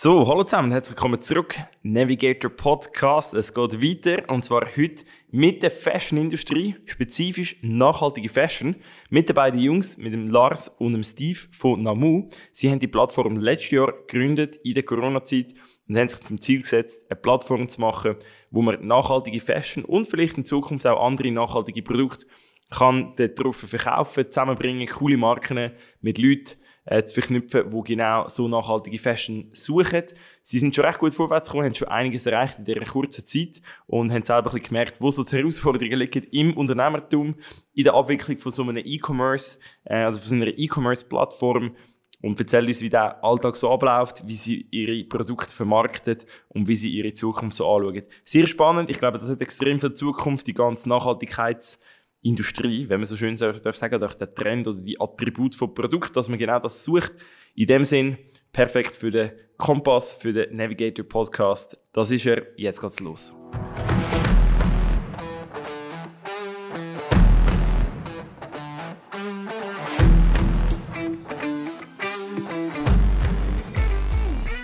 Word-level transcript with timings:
So, 0.00 0.28
hallo 0.28 0.44
zusammen, 0.44 0.70
herzlich 0.70 0.96
willkommen 0.96 1.20
zurück. 1.20 1.56
Navigator 1.82 2.50
Podcast. 2.50 3.34
Es 3.34 3.52
geht 3.52 3.82
weiter 3.82 4.22
und 4.32 4.44
zwar 4.44 4.66
heute 4.76 5.04
mit 5.32 5.62
der 5.64 5.72
Fashion-Industrie, 5.72 6.76
spezifisch 6.84 7.56
nachhaltige 7.62 8.28
Fashion, 8.28 8.76
mit 9.10 9.28
den 9.28 9.34
beiden 9.34 9.58
Jungs, 9.58 9.98
mit 9.98 10.12
dem 10.12 10.28
Lars 10.28 10.68
und 10.68 10.92
dem 10.92 11.02
Steve 11.02 11.40
von 11.50 11.82
Namu. 11.82 12.28
Sie 12.52 12.70
haben 12.70 12.78
die 12.78 12.86
Plattform 12.86 13.38
letztes 13.38 13.72
Jahr 13.72 13.92
gegründet 13.92 14.56
in 14.62 14.74
der 14.74 14.84
Corona-Zeit 14.84 15.54
und 15.88 15.96
haben 15.96 16.08
sich 16.08 16.20
zum 16.20 16.40
Ziel 16.40 16.60
gesetzt, 16.60 17.04
eine 17.10 17.18
Plattform 17.18 17.66
zu 17.66 17.80
machen, 17.80 18.14
wo 18.52 18.62
man 18.62 18.86
nachhaltige 18.86 19.40
Fashion 19.40 19.84
und 19.84 20.06
vielleicht 20.06 20.38
in 20.38 20.44
Zukunft 20.44 20.86
auch 20.86 21.04
andere 21.04 21.32
nachhaltige 21.32 21.82
Produkte 21.82 22.26
kann 22.70 23.14
darauf 23.16 23.56
verkaufen, 23.56 24.30
zusammenbringen, 24.30 24.86
coole 24.88 25.16
Marken 25.16 25.72
mit 26.00 26.18
Leuten 26.18 26.56
äh, 26.84 27.04
zu 27.04 27.14
verknüpfen, 27.14 27.70
die 27.70 27.82
genau 27.82 28.28
so 28.28 28.48
nachhaltige 28.48 28.98
Fashion 28.98 29.50
suchen. 29.52 30.04
Sie 30.42 30.58
sind 30.58 30.74
schon 30.74 30.84
recht 30.84 30.98
gut 30.98 31.14
vorwärts 31.14 31.48
gekommen, 31.48 31.66
haben 31.66 31.74
schon 31.74 31.88
einiges 31.88 32.26
erreicht 32.26 32.58
in 32.58 32.64
dieser 32.64 32.84
kurzen 32.84 33.24
Zeit 33.24 33.60
und 33.86 34.12
haben 34.12 34.22
selber 34.22 34.50
ein 34.50 34.54
bisschen 34.54 34.68
gemerkt, 34.68 35.00
wo 35.00 35.10
so 35.10 35.24
die 35.24 35.36
Herausforderungen 35.36 35.98
liegen 35.98 36.24
im 36.30 36.56
Unternehmertum, 36.56 37.36
in 37.74 37.84
der 37.84 37.94
Abwicklung 37.94 38.38
von 38.38 38.52
so 38.52 38.62
einem 38.62 38.78
E-Commerce, 38.78 39.60
äh, 39.84 39.96
also 39.96 40.20
von 40.20 40.28
so 40.28 40.34
einer 40.36 40.58
E-Commerce-Plattform 40.58 41.76
und 42.20 42.40
erzählen 42.40 42.66
uns, 42.66 42.80
wie 42.80 42.90
der 42.90 43.22
Alltag 43.22 43.56
so 43.56 43.70
abläuft, 43.70 44.26
wie 44.26 44.34
sie 44.34 44.66
ihre 44.70 45.04
Produkte 45.04 45.54
vermarktet 45.54 46.26
und 46.48 46.66
wie 46.66 46.74
sie 46.74 46.90
ihre 46.90 47.12
Zukunft 47.12 47.56
so 47.56 47.72
anschauen. 47.72 48.02
Sehr 48.24 48.46
spannend. 48.46 48.90
Ich 48.90 48.98
glaube, 48.98 49.18
das 49.18 49.30
hat 49.30 49.40
extrem 49.40 49.78
viel 49.78 49.94
Zukunft, 49.94 50.46
die 50.46 50.54
ganze 50.54 50.88
Nachhaltigkeits- 50.88 51.78
Industrie, 52.22 52.88
wenn 52.88 53.00
man 53.00 53.04
so 53.04 53.16
schön 53.16 53.36
darf 53.36 53.76
sagen 53.76 54.00
darf, 54.00 54.16
der 54.16 54.34
Trend 54.34 54.66
oder 54.66 54.80
die 54.80 55.00
Attribute 55.00 55.54
von 55.54 55.72
Produkt, 55.72 56.16
dass 56.16 56.28
man 56.28 56.38
genau 56.38 56.58
das 56.58 56.82
sucht. 56.82 57.12
In 57.54 57.68
dem 57.68 57.84
Sinn, 57.84 58.18
perfekt 58.52 58.96
für 58.96 59.10
den 59.10 59.30
Kompass, 59.56 60.14
für 60.14 60.32
den 60.32 60.56
Navigator 60.56 61.04
Podcast. 61.04 61.78
Das 61.92 62.10
ist 62.10 62.26
er. 62.26 62.42
Jetzt 62.56 62.80
geht's 62.80 62.98
los. 62.98 63.32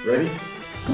Ready? 0.05 0.29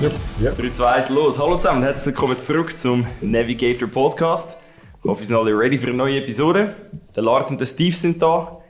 Ja. 0.00 0.10
ja. 0.42 0.52
3, 0.52 0.70
2, 0.70 0.86
1, 0.86 1.08
los. 1.08 1.38
Hallo 1.38 1.56
zusammen, 1.56 1.82
herzlich 1.82 2.06
willkommen 2.06 2.36
zurück 2.36 2.78
zum 2.78 3.06
Navigator 3.22 3.88
Podcast. 3.88 4.59
Ich 5.02 5.08
hoffe, 5.08 5.20
wir 5.20 5.26
sind 5.26 5.36
alle 5.36 5.58
ready 5.58 5.78
für 5.78 5.86
eine 5.86 5.96
neue 5.96 6.18
Episode. 6.18 6.74
Der 7.16 7.22
Lars 7.22 7.50
und 7.50 7.58
der 7.58 7.64
Steve 7.64 7.96
sind 7.96 8.20
da. 8.20 8.60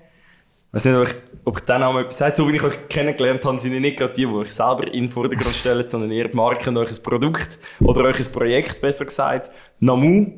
Ich 0.69 0.75
weiß 0.75 0.85
nicht, 0.85 0.95
ob 0.95 1.09
ich, 1.09 1.15
ob 1.45 1.59
ich 1.59 1.65
den 1.65 1.81
Namen 1.81 2.05
etwas 2.05 2.19
sagt. 2.19 2.37
So 2.37 2.47
wie 2.47 2.55
ich 2.55 2.63
euch 2.63 2.89
kennengelernt 2.89 3.45
habe, 3.45 3.59
sind 3.59 3.79
nicht 3.81 3.99
gerade 3.99 4.13
die, 4.13 4.27
die 4.27 4.33
euch 4.33 4.53
selber 4.53 4.87
in 4.87 5.05
den 5.05 5.09
Vordergrund 5.11 5.53
stellen, 5.57 5.89
sondern 5.89 6.13
eher 6.13 6.29
die 6.29 6.37
Marken, 6.37 6.77
euch 6.77 6.89
ein 6.89 7.03
Produkt 7.03 7.59
oder 7.81 8.05
euch 8.05 8.21
ein 8.21 8.33
Projekt, 8.33 8.81
besser 8.81 9.07
gesagt. 9.07 9.51
Namu. 9.81 10.31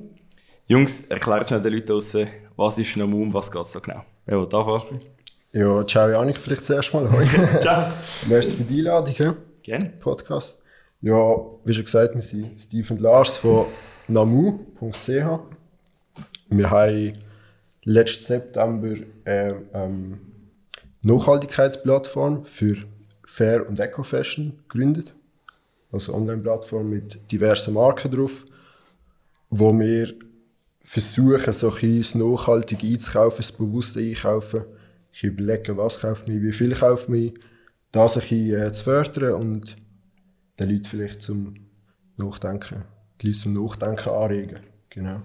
Jungs, 0.67 1.03
erklärt 1.09 1.48
schnell 1.48 1.61
den 1.61 1.75
Leuten 1.75 1.89
draussen, 1.89 2.27
was 2.57 2.79
ist 2.79 2.97
Namu 2.97 3.23
und 3.23 3.35
was 3.35 3.53
geht 3.53 3.67
so 3.67 3.81
genau. 3.81 4.03
Wer 4.25 4.39
will 4.39 4.45
anfangen? 4.45 5.01
Ja, 5.53 5.87
ciao 5.87 6.09
Janik, 6.09 6.41
vielleicht 6.41 6.65
zuerst 6.65 6.95
mal. 6.95 7.07
ciao. 7.61 7.93
Merci 8.29 8.57
für 8.57 8.63
die 8.63 8.79
Einladung. 8.79 9.37
Gerne. 9.63 9.93
Podcast. 10.01 10.63
Ja, 11.03 11.37
wie 11.65 11.75
schon 11.75 11.85
gesagt, 11.85 12.15
wir 12.15 12.23
sind 12.23 12.59
Steve 12.59 12.95
und 12.95 13.01
Lars 13.03 13.37
von 13.37 13.67
namu.ch. 14.09 15.61
Wir 16.55 16.70
haben 16.70 17.14
letzten 17.84 18.25
September 18.25 18.95
eine 19.25 19.62
ähm, 19.72 20.20
Nachhaltigkeitsplattform 21.00 22.45
für 22.45 22.77
Fair 23.25 23.67
und 23.67 23.81
Eco-Fashion 23.81 24.58
gegründet. 24.69 25.14
Also 25.91 26.12
eine 26.12 26.23
Online-Plattform 26.23 26.91
mit 26.91 27.33
diversen 27.33 27.73
Marken 27.73 28.11
drauf, 28.11 28.45
wo 29.48 29.73
wir 29.79 30.13
versuchen, 30.83 31.52
so 31.55 31.73
ein 31.74 31.80
das 31.98 32.14
einzukaufen, 32.83 33.36
das 33.39 33.52
bewusste 33.52 34.01
Einkaufen. 34.01 34.64
Ich 35.11 35.24
überlege, 35.24 35.77
was 35.79 36.01
kauft 36.01 36.29
mich, 36.29 36.42
wie 36.42 36.52
viel 36.52 36.74
kauft 36.74 37.08
mich, 37.08 37.33
das 37.92 38.17
ein 38.17 38.20
bisschen 38.20 38.61
äh, 38.61 38.73
zu 38.73 38.84
fördern 38.84 39.34
und 39.34 39.77
den 40.58 40.69
Leuten 40.69 40.84
vielleicht 40.84 41.23
zum 41.23 41.55
Nachdenken, 42.17 42.84
die 43.20 43.29
Leute 43.29 43.39
zum 43.39 43.55
Nachdenken 43.55 44.08
anregen. 44.11 44.61
Genau. 44.90 45.23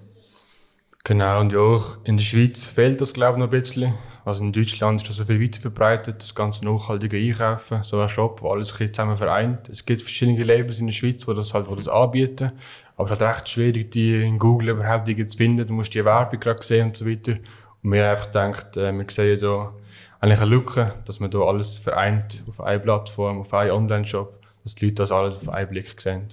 Genau, 1.08 1.40
und 1.40 1.54
ja, 1.54 1.60
auch 1.60 2.00
in 2.04 2.18
der 2.18 2.24
Schweiz 2.26 2.66
fehlt 2.66 3.00
das, 3.00 3.14
glaube 3.14 3.38
ich, 3.38 3.40
noch 3.40 3.48
ein 3.48 3.62
bisschen. 3.62 3.94
Also 4.26 4.44
in 4.44 4.52
Deutschland 4.52 5.02
ist 5.02 5.10
das 5.10 5.16
so 5.16 5.24
viel 5.24 5.42
weiter 5.42 5.62
verbreitet, 5.62 6.22
das 6.22 6.36
ganze 6.36 6.66
nachhaltige 6.66 7.16
Einkaufen, 7.16 7.82
so 7.84 8.02
ein 8.02 8.10
Shop, 8.10 8.42
wo 8.42 8.52
alles 8.52 8.78
ein 8.78 8.94
zusammen 8.94 9.16
vereint. 9.16 9.70
Es 9.70 9.86
gibt 9.86 10.02
verschiedene 10.02 10.44
Labels 10.44 10.82
in 10.82 10.88
der 10.88 10.94
Schweiz, 10.94 11.26
die 11.26 11.34
das 11.34 11.54
halt, 11.54 11.72
die 11.72 11.76
das 11.78 11.88
anbieten. 11.88 12.52
Aber 12.98 13.10
es 13.10 13.18
ist 13.18 13.26
halt 13.26 13.38
recht 13.38 13.48
schwierig, 13.48 13.92
die 13.92 14.22
in 14.22 14.38
Google 14.38 14.72
überhaupt 14.72 15.08
zu 15.08 15.38
finden. 15.38 15.66
Du 15.66 15.72
musst 15.72 15.94
die 15.94 16.04
Werbung 16.04 16.42
gerade 16.42 16.62
sehen 16.62 16.88
und 16.88 16.98
so 16.98 17.06
weiter. 17.06 17.38
Und 17.84 17.92
wir 17.94 18.12
einfach 18.12 18.26
gedacht, 18.26 18.76
äh, 18.76 18.92
wir 18.92 19.06
sehen 19.08 19.40
hier 19.40 19.74
eigentlich 20.20 20.42
eine 20.42 20.50
Lücke, 20.50 20.94
dass 21.06 21.22
man 21.22 21.32
hier 21.32 21.40
alles 21.40 21.76
vereint 21.76 22.44
auf 22.50 22.60
einer 22.60 22.80
Plattform, 22.80 23.40
auf 23.40 23.54
einem 23.54 23.76
Online-Shop, 23.76 24.42
dass 24.62 24.76
die 24.76 24.88
Leute 24.88 24.96
das 24.96 25.14
alles 25.14 25.48
auf 25.48 25.54
einen 25.54 25.70
Blick 25.70 26.02
sehen. 26.02 26.28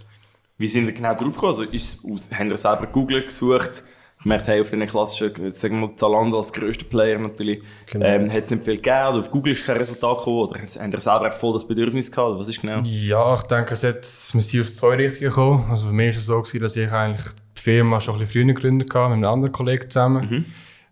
Wie 0.58 0.66
sind 0.66 0.86
ihr 0.86 0.92
genau 0.94 1.14
drauf 1.14 1.34
gekommen? 1.34 1.52
Also 1.52 1.62
ist, 1.62 2.02
haben 2.32 2.50
ihr 2.50 2.56
selber 2.56 2.88
Google 2.88 3.22
gesucht? 3.22 3.84
Gemerkt 4.24 4.48
haben, 4.48 4.60
auf 4.60 4.70
den 4.70 4.86
klassischen, 4.86 5.52
sagen 5.52 5.80
wir 5.80 5.96
Zalando 5.96 6.38
als 6.38 6.52
grösster 6.52 6.84
Player 6.84 7.18
natürlich, 7.18 7.62
genau. 7.86 8.04
ähm, 8.04 8.32
hat 8.32 8.44
es 8.44 8.50
nicht 8.50 8.64
viel 8.64 8.76
gegeben, 8.76 9.08
oder 9.08 9.18
auf 9.20 9.30
Google 9.30 9.52
ist 9.52 9.64
kein 9.64 9.76
Resultat 9.76 10.18
gekommen, 10.18 10.38
oder 10.38 10.58
haben 10.58 10.92
ihr 10.92 11.00
selber 11.00 11.30
voll 11.30 11.52
das 11.52 11.68
Bedürfnis 11.68 12.10
gehabt, 12.10 12.38
was 12.38 12.48
ist 12.48 12.60
genau? 12.60 12.80
Ja, 12.82 13.34
ich 13.34 13.42
denke, 13.42 13.74
es 13.74 13.84
hat, 13.84 14.02
wir 14.32 14.42
sind 14.42 14.60
auf 14.62 14.72
zwei 14.72 14.96
Richtungen 14.96 15.30
gekommen. 15.30 15.64
Also 15.70 15.88
für 15.88 15.92
mich 15.92 16.14
war 16.14 16.18
es 16.18 16.26
so, 16.26 16.42
gewesen, 16.42 16.62
dass 16.62 16.76
ich 16.76 16.90
eigentlich 16.90 17.26
die 17.56 17.60
Firma 17.60 18.00
schon 18.00 18.14
ein 18.14 18.20
bisschen 18.20 18.44
früher 18.44 18.54
gegründet 18.54 18.94
habe, 18.94 19.14
mit 19.14 19.24
einem 19.24 19.34
anderen 19.34 19.52
Kollegen 19.52 19.88
zusammen. 19.88 20.28
Mhm. 20.28 20.44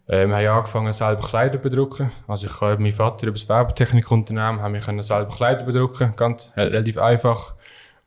Äh, 0.07 0.27
wir 0.27 0.37
haben 0.37 0.59
angefangen, 0.59 0.93
selber 0.93 1.23
Kleider 1.27 1.55
zu 1.55 1.59
bedrucken. 1.59 2.13
Also 2.29 2.47
ich 2.47 2.61
habe 2.61 2.81
mein 2.83 2.93
Vater 2.93 3.27
über 3.27 3.39
das 3.39 3.49
Werbetechnikunternehmen, 3.49 4.61
haben 4.61 4.75
wir 4.75 5.03
selber 5.03 5.35
Kleider 5.35 5.65
bedrucken, 5.65 6.13
ganz 6.17 6.53
relativ 6.57 6.99
einfach. 6.99 7.55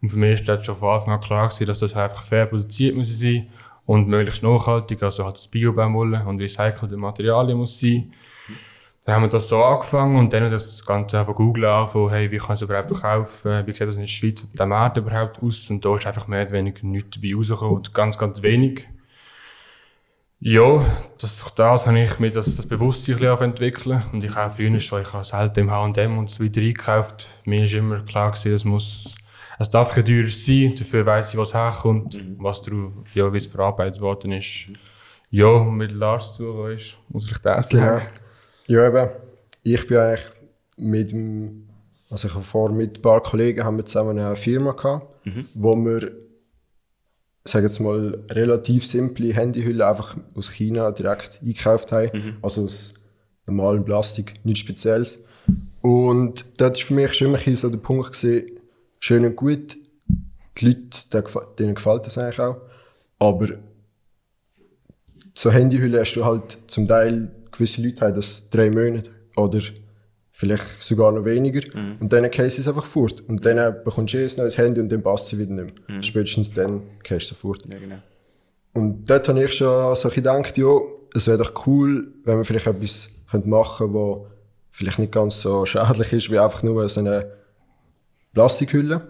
Und 0.01 0.09
für 0.09 0.17
mich 0.17 0.47
war 0.47 0.57
das 0.57 0.65
schon 0.65 0.75
von 0.75 0.89
Anfang 0.89 1.13
an 1.15 1.21
klar 1.21 1.47
gewesen, 1.47 1.65
dass 1.65 1.79
das 1.79 1.95
einfach 1.95 2.21
fair 2.21 2.45
produziert 2.45 2.95
muss 2.95 3.19
sein 3.19 3.47
und 3.85 4.07
möglichst 4.07 4.43
nachhaltig, 4.43 5.03
also 5.03 5.25
halt 5.25 5.37
das 5.37 5.47
Bio-Baumwolle 5.47 6.23
und 6.25 6.41
recycelte 6.41 6.97
Materialien 6.97 7.57
muss 7.57 7.79
sein. 7.79 8.11
Dann 9.03 9.15
haben 9.15 9.23
wir 9.23 9.29
das 9.29 9.49
so 9.49 9.63
angefangen 9.63 10.15
und 10.17 10.33
dann 10.33 10.49
das 10.49 10.83
Ganze 10.83 11.23
von 11.23 11.35
Google 11.35 11.65
angefangen, 11.65 12.09
hey, 12.09 12.31
wie 12.31 12.37
kann 12.37 12.55
ich 12.55 12.61
es 12.61 12.61
überhaupt 12.63 12.89
verkaufen, 12.89 13.67
wie 13.67 13.71
sieht 13.71 13.87
das 13.87 13.95
in 13.95 14.01
der 14.01 14.07
Schweiz 14.07 14.43
der 14.51 14.65
Markt 14.65 14.97
überhaupt 14.97 15.43
aus 15.43 15.69
und 15.69 15.85
da 15.85 15.95
ist 15.95 16.07
einfach 16.07 16.27
mehr 16.27 16.43
oder 16.43 16.53
weniger 16.53 16.85
nichts 16.87 17.19
dabei 17.19 17.35
rausgekommen 17.35 17.75
und 17.75 17.93
ganz, 17.93 18.17
ganz 18.17 18.41
wenig. 18.41 18.87
Ja, 20.39 20.83
das, 21.19 21.45
das 21.55 21.87
habe 21.87 21.99
ich 21.99 22.19
mir 22.19 22.31
das, 22.31 22.55
das 22.55 22.67
Bewusstsein 22.67 23.23
ein 23.23 24.03
und 24.11 24.23
ich 24.23 24.35
habe 24.35 24.51
früher 24.51 24.79
schon, 24.79 25.01
ich 25.03 25.13
habe 25.13 25.23
selten 25.23 25.59
im 25.61 25.71
H&M 25.71 26.17
und 26.17 26.29
so 26.29 26.43
weiter 26.43 26.61
eingekauft. 26.61 27.39
Mir 27.45 27.65
ist 27.65 27.73
immer 27.73 28.01
klar 28.01 28.31
gewesen, 28.31 28.53
es 28.53 28.65
muss 28.65 29.15
es 29.59 29.69
darf 29.69 29.93
kein 29.93 30.05
teurer 30.05 30.27
sein, 30.27 30.73
dafür 30.77 31.05
weiss 31.05 31.33
ich, 31.33 31.39
was 31.39 31.53
herkommt, 31.53 32.15
mhm. 32.15 32.37
was 32.39 32.61
darauf, 32.61 32.91
ja, 33.13 33.31
wie 33.31 33.37
es 33.37 33.47
verarbeitet 33.47 34.01
worden 34.01 34.33
ist. 34.33 34.67
Ja, 35.29 35.63
mit 35.63 35.91
Lars 35.91 36.35
zu 36.35 36.65
ist, 36.67 36.97
muss 37.09 37.29
ich 37.29 37.37
das 37.39 37.69
genau. 37.69 37.83
sagen. 37.83 38.05
Ja, 38.67 38.87
eben. 38.87 39.09
Ich 39.63 39.87
bin 39.87 39.97
eigentlich 39.97 40.31
mit 40.77 41.11
dem, 41.11 41.67
also 42.09 42.27
ich 42.27 42.33
habe 42.33 42.43
vor 42.43 42.71
mit 42.71 42.99
ein 42.99 43.01
paar 43.01 43.21
Kollegen 43.21 43.63
haben 43.63 43.77
wir 43.77 43.85
zusammen 43.85 44.17
eine 44.17 44.35
Firma 44.35 44.73
gehabt, 44.73 45.25
mhm. 45.25 45.45
wo 45.55 45.75
wir, 45.75 46.11
sagen 47.43 47.65
jetzt 47.65 47.79
mal, 47.79 48.23
relativ 48.31 48.85
simple 48.85 49.33
Handyhüllen 49.33 49.81
einfach 49.81 50.15
aus 50.35 50.51
China 50.51 50.91
direkt 50.91 51.39
eingekauft 51.41 51.91
haben. 51.91 52.09
Mhm. 52.13 52.37
Also 52.41 52.63
aus 52.63 52.93
normalem 53.45 53.85
Plastik, 53.85 54.39
nichts 54.43 54.59
Spezielles. 54.59 55.23
Und 55.81 56.59
das 56.59 56.79
war 56.79 56.85
für 56.87 56.93
mich 56.93 57.13
schon 57.13 57.27
immer 57.27 57.55
so 57.55 57.69
der 57.69 57.77
Punkt 57.77 58.11
gewesen, 58.13 58.54
schön 59.05 59.23
und 59.23 59.35
gut. 59.35 59.77
Die 60.57 60.65
Leute, 60.65 61.23
denen 61.59 61.75
gefällt 61.75 62.07
das 62.07 62.17
eigentlich 62.17 62.39
auch. 62.39 62.57
Aber 63.19 63.49
so 65.35 65.51
Handyhülle 65.51 65.99
hast 65.99 66.15
du 66.15 66.25
halt 66.25 66.57
zum 66.67 66.87
Teil, 66.87 67.29
gewisse 67.51 67.83
Leute 67.83 68.03
haben 68.03 68.15
das 68.15 68.49
drei 68.49 68.71
Monate 68.71 69.11
oder 69.35 69.59
vielleicht 70.31 70.81
sogar 70.81 71.11
noch 71.11 71.23
weniger. 71.23 71.61
Mhm. 71.77 71.97
Und 71.99 72.13
dann 72.13 72.31
gehst 72.31 72.57
es 72.57 72.67
einfach 72.67 72.85
fort. 72.85 73.21
Und 73.27 73.45
dann 73.45 73.83
bekommst 73.83 74.15
du 74.15 74.17
ein 74.17 74.31
neues 74.37 74.57
Handy 74.57 74.81
und 74.81 74.91
dann 74.91 75.03
passt 75.03 75.27
sie 75.27 75.37
wieder 75.37 75.51
nicht 75.51 75.87
mehr. 75.87 75.97
Mhm. 75.97 76.03
Spätestens 76.03 76.51
dann 76.51 76.81
gehst 77.03 77.29
du 77.29 77.35
fort. 77.35 77.61
Ja, 77.69 77.77
genau. 77.77 77.97
Und 78.73 79.07
dort 79.07 79.27
habe 79.29 79.43
ich 79.43 79.53
schon 79.53 79.95
so 79.95 80.09
gedacht, 80.09 80.57
ja, 80.57 80.79
es 81.13 81.27
wäre 81.27 81.37
doch 81.37 81.67
cool, 81.67 82.11
wenn 82.23 82.37
wir 82.37 82.45
vielleicht 82.45 82.67
etwas 82.67 83.09
machen 83.43 83.93
könnte, 83.93 83.93
was 83.93 84.19
vielleicht 84.71 84.99
nicht 84.99 85.11
ganz 85.11 85.41
so 85.41 85.63
schädlich 85.65 86.11
ist, 86.11 86.31
wie 86.31 86.39
einfach 86.39 86.63
nur 86.63 86.89
so 86.89 87.01
eine 87.01 87.44
Plastikhülle. 88.35 89.01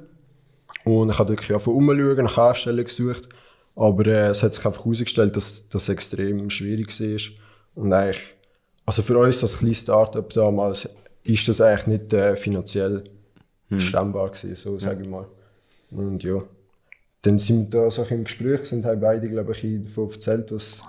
Und 0.86 1.10
ich 1.10 1.19
habe 1.19 1.30
wirklich 1.30 1.62
von 1.62 1.75
umschauen, 1.75 2.24
nach 2.24 2.38
Anstellungen 2.38 2.86
gesucht. 2.86 3.27
Aber 3.75 4.06
äh, 4.06 4.30
es 4.30 4.42
hat 4.42 4.54
sich 4.54 4.66
einfach 4.66 4.86
herausgestellt, 4.86 5.36
dass 5.36 5.68
das 5.68 5.89
extrem 5.89 6.50
schwierig 6.50 6.98
war. 6.98 7.83
Und 7.83 7.92
eigentlich, 7.92 8.24
also 8.86 9.01
für 9.01 9.18
uns 9.18 9.44
als 9.44 9.57
kleines 9.57 9.80
Startup 9.80 10.30
damals, 10.31 10.89
ist 11.24 11.48
das 11.48 11.60
eigentlich 11.60 11.88
nicht 11.88 12.13
äh, 12.13 12.38
finanziell 12.38 13.04
stemmbar 13.77 14.30
gewesen, 14.30 14.56
so 14.56 14.77
sage 14.80 15.01
ich 15.04 15.10
mal. 15.10 15.25
Und 15.92 16.24
ja, 16.24 16.44
dann 17.24 17.39
sind 17.39 17.74
wir 17.74 17.81
da 17.81 17.92
so 17.92 18.04
im 18.04 18.24
Gespräch, 18.24 18.66
sind 18.66 18.86
haben 18.86 19.00
beide, 19.00 19.27
glaube 19.27 19.54
ich, 19.54 19.83
davon 19.83 20.12
erzählt, 20.12 20.51
was, 20.51 20.83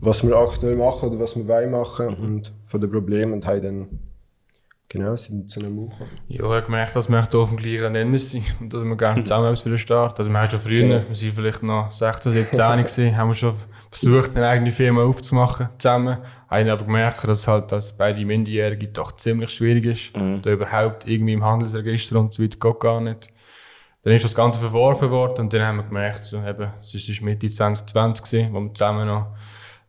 was 0.00 0.26
wir 0.26 0.34
aktuell 0.34 0.76
machen 0.76 1.10
oder 1.10 1.20
was 1.20 1.36
wir 1.36 1.46
wollen 1.46 1.70
machen 1.70 2.08
und 2.16 2.52
von 2.64 2.80
den 2.80 2.90
Problemen 2.90 3.34
und 3.34 3.46
haben 3.46 3.62
dann 3.62 3.88
genau 4.90 5.16
sind 5.16 5.48
zu 5.48 5.60
einem 5.60 5.76
gekommen. 5.88 6.10
Ja, 6.28 6.36
ich 6.36 6.42
habe 6.42 6.62
gemerkt, 6.62 6.94
dass 6.96 7.08
wir 7.08 7.20
auf 7.34 7.48
dem 7.48 7.56
gleichen 7.56 7.92
Nenner 7.92 8.18
sind 8.18 8.44
und 8.60 8.74
dass 8.74 8.82
wir 8.84 8.96
gerne 8.96 9.24
zusammen 9.24 9.46
etwas 9.46 9.62
für 9.62 9.68
den 9.70 9.78
Start. 9.78 10.18
Also 10.18 10.30
wir 10.30 10.38
haben 10.38 10.50
schon 10.50 10.60
früher, 10.60 10.86
Ja. 10.86 11.08
wir 11.08 11.14
sind 11.16 11.32
vielleicht 11.34 11.62
noch 11.62 11.90
16, 11.92 12.32
17 12.32 12.58
gewesen, 12.78 13.16
haben 13.16 13.28
wir 13.28 13.34
schon 13.34 13.54
versucht, 13.90 14.36
eine 14.36 14.48
eigene 14.48 14.72
Firma 14.72 15.02
aufzumachen, 15.04 15.68
zusammen. 15.78 16.18
Haben 16.48 16.68
aber 16.68 16.84
gemerkt, 16.84 17.24
dass 17.24 17.46
halt 17.48 17.72
als 17.72 17.96
beide 17.96 18.24
Minderjährige 18.26 18.88
doch 18.88 19.12
ziemlich 19.12 19.50
schwierig 19.50 19.86
ist. 19.86 20.12
Da 20.42 20.50
überhaupt 20.50 21.06
irgendwie 21.06 21.32
im 21.34 21.44
Handelsregister 21.44 22.18
und 22.18 22.34
so 22.34 22.42
weiter 22.42 22.58
geht 22.58 22.80
gar 22.80 23.00
nicht. 23.00 23.32
Dann 24.02 24.14
ist 24.14 24.24
das 24.24 24.34
Ganze 24.34 24.58
verworfen 24.60 25.10
worden 25.10 25.42
und 25.42 25.52
dann 25.52 25.62
haben 25.62 25.76
wir 25.76 25.84
gemerkt, 25.84 26.24
so, 26.26 26.38
eben, 26.38 26.72
es 26.80 26.92
ist 26.94 27.20
Mitte 27.22 27.48
2020 27.48 28.24
gewesen, 28.24 28.52
wo 28.54 28.60
wir 28.60 28.74
zusammen 28.74 29.06
noch 29.06 29.26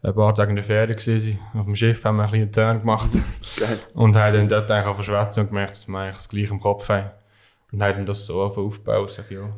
ein 0.03 0.15
paar 0.15 0.33
Tage 0.33 0.49
in 0.49 0.55
der 0.55 0.63
Ferien 0.63 0.95
waren. 0.95 1.39
Auf 1.59 1.65
dem 1.65 1.75
Schiff 1.75 2.03
haben 2.05 2.17
wir 2.17 2.23
einen 2.23 2.31
kleinen 2.31 2.51
Turn 2.51 2.79
gemacht. 2.79 3.11
Geil. 3.57 3.79
Und 3.93 4.15
haben 4.15 4.33
dann 4.33 4.47
dort 4.47 4.71
eigentlich 4.71 4.87
auf 4.87 4.95
verschwätzen 4.95 5.41
und 5.41 5.47
gemerkt, 5.47 5.73
dass 5.73 5.87
wir 5.87 5.99
eigentlich 5.99 6.15
das 6.15 6.29
Gleiche 6.29 6.51
im 6.51 6.59
Kopf 6.59 6.89
haben. 6.89 7.11
Und 7.71 7.83
haben 7.83 8.05
das 8.05 8.25
so 8.25 8.43
einfach 8.43 8.61
aufgebaut. 8.61 9.11
Sag, 9.11 9.25
ich, 9.29 9.37
ja, 9.37 9.49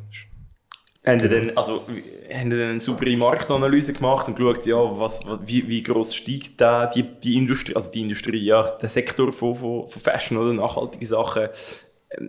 Haben 1.06 1.20
ihr 1.20 1.28
dann, 1.28 1.56
also, 1.56 1.86
haben 2.32 2.50
ihr 2.52 2.58
dann 2.58 2.70
eine 2.70 2.80
saubere 2.80 3.16
Marktanalyse 3.16 3.94
gemacht 3.94 4.28
und 4.28 4.36
geschaut, 4.36 4.66
ja, 4.66 4.76
was, 4.76 5.24
wie, 5.46 5.66
wie 5.66 5.82
gross 5.82 6.14
steigt 6.14 6.60
da 6.60 6.86
die, 6.86 7.02
die 7.02 7.36
Industrie, 7.36 7.74
also 7.74 7.90
die 7.90 8.02
Industrie, 8.02 8.44
ja, 8.44 8.62
der 8.62 8.88
Sektor 8.88 9.32
von, 9.32 9.54
von, 9.54 9.88
von 9.88 10.02
Fashion 10.02 10.38
oder 10.38 10.52
nachhaltige 10.52 11.06
Sachen? 11.06 11.48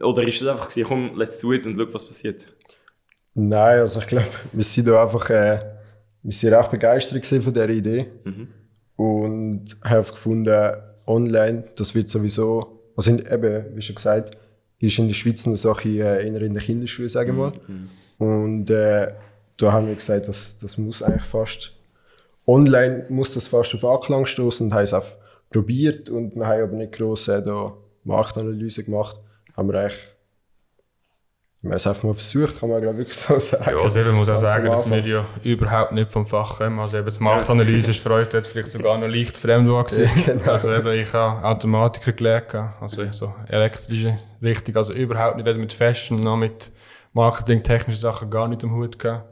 Oder 0.01 0.23
ist 0.23 0.41
das 0.41 0.47
einfach 0.47 0.69
gewesen, 0.69 0.87
komm, 0.87 1.17
let's 1.17 1.37
do 1.39 1.53
it 1.53 1.65
und 1.67 1.77
schau, 1.77 1.93
was 1.93 2.05
passiert? 2.05 2.47
Nein, 3.35 3.79
also 3.79 3.99
ich 3.99 4.07
glaube, 4.07 4.27
wir 4.53 4.63
sind 4.63 4.87
da 4.87 5.03
einfach 5.03 5.29
äh, 5.29 5.59
wir 6.25 6.33
sind 6.33 6.53
recht 6.53 6.71
begeistert 6.71 7.25
von 7.25 7.53
dieser 7.53 7.69
Idee. 7.69 8.07
Und 8.95 9.65
haben 9.83 10.03
gefunden, 10.03 10.73
online, 11.05 11.65
das 11.75 11.93
wird 11.93 12.09
sowieso, 12.09 12.81
also 12.97 13.11
eben, 13.11 13.75
wie 13.75 13.81
schon 13.81 13.95
gesagt, 13.95 14.35
ist 14.81 14.97
in 14.97 15.07
der 15.07 15.13
Schweiz 15.13 15.45
noch 15.45 15.55
so 15.55 15.69
ein 15.69 15.75
bisschen, 15.75 15.99
äh, 15.99 16.27
eher 16.27 16.41
in 16.41 16.53
der 16.53 16.63
Kinderschuhe, 16.63 17.09
sage 17.09 17.31
ich 17.31 17.37
mal. 17.37 17.53
Und 18.17 18.69
äh, 18.69 19.13
da 19.57 19.71
haben 19.71 19.87
wir 19.87 19.95
gesagt, 19.95 20.27
das, 20.27 20.57
das 20.57 20.77
muss 20.77 21.03
eigentlich 21.03 21.25
fast, 21.25 21.73
online 22.47 23.05
muss 23.09 23.33
das 23.33 23.47
fast 23.47 23.73
auf 23.75 23.85
Anklang 23.85 24.25
stoßen 24.25 24.67
und 24.67 24.73
haben 24.73 24.83
es 24.83 24.93
auch 24.93 25.05
probiert. 25.51 26.09
Und 26.09 26.35
wir 26.35 26.47
haben 26.47 26.63
aber 26.63 26.75
nicht 26.75 26.93
gross 26.93 27.27
äh, 27.27 27.41
da 27.41 27.73
Marktanalyse 28.03 28.83
gemacht. 28.83 29.19
Haben 29.55 29.69
wir 29.69 29.79
eigentlich 29.79 30.01
haben 31.69 31.75
es 31.75 31.87
einfach 31.87 32.03
mal 32.03 32.13
versucht, 32.13 32.59
kann 32.59 32.69
man 32.69 32.81
glaube 32.81 33.01
ich 33.01 33.07
wirklich 33.07 33.17
so 33.17 33.39
sagen. 33.39 33.71
Ja, 33.71 33.77
also 33.77 33.99
eben 33.99 34.11
muss 34.13 34.29
auch 34.29 34.37
sagen, 34.37 34.65
dass 34.67 34.89
wir 34.89 34.99
ja 34.99 35.25
überhaupt 35.43 35.91
nicht 35.91 36.11
vom 36.11 36.25
Fach 36.25 36.57
kommen. 36.57 36.79
Also 36.79 36.97
eben 36.97 37.09
die 37.09 37.23
Marktanalyse 37.23 37.91
ist 37.91 38.01
für 38.01 38.11
euch 38.11 38.31
jetzt 38.31 38.47
vielleicht 38.51 38.71
sogar 38.71 38.97
noch 38.97 39.07
leicht 39.07 39.37
Fremdwort 39.37 39.89
gewesen. 39.89 40.41
Also 40.45 40.73
eben, 40.73 40.99
ich 40.99 41.11
habe 41.13 41.43
Automatiker 41.43 42.11
gelernt, 42.11 42.55
also 42.79 43.03
so 43.11 43.33
elektrische 43.47 44.17
Richtung, 44.41 44.75
also 44.75 44.93
überhaupt 44.93 45.37
nicht, 45.37 45.45
weder 45.45 45.59
mit 45.59 45.73
Fashion 45.73 46.17
noch 46.17 46.37
mit 46.37 46.71
Marketing, 47.13 47.63
technischen 47.63 48.01
Sachen 48.01 48.29
gar 48.29 48.47
nicht 48.47 48.63
am 48.63 48.75
Hut 48.75 48.99
gehabt. 48.99 49.25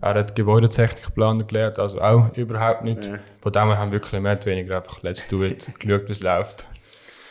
Er 0.00 0.14
hat 0.14 0.34
Gebäudetechnikplaner 0.34 1.44
gelernt, 1.44 1.78
also 1.78 2.00
auch 2.00 2.36
überhaupt 2.36 2.84
nicht. 2.84 3.06
Ja. 3.06 3.18
Von 3.40 3.52
dem 3.52 3.68
her 3.68 3.78
haben 3.78 3.90
wir 3.90 4.00
wirklich 4.00 4.20
mehr 4.20 4.34
oder 4.34 4.46
weniger 4.46 4.76
einfach 4.76 5.02
let's 5.02 5.26
do 5.26 5.42
it, 5.42 5.68
geschaut, 5.78 6.08
wie 6.08 6.12
es 6.12 6.22
läuft. 6.22 6.68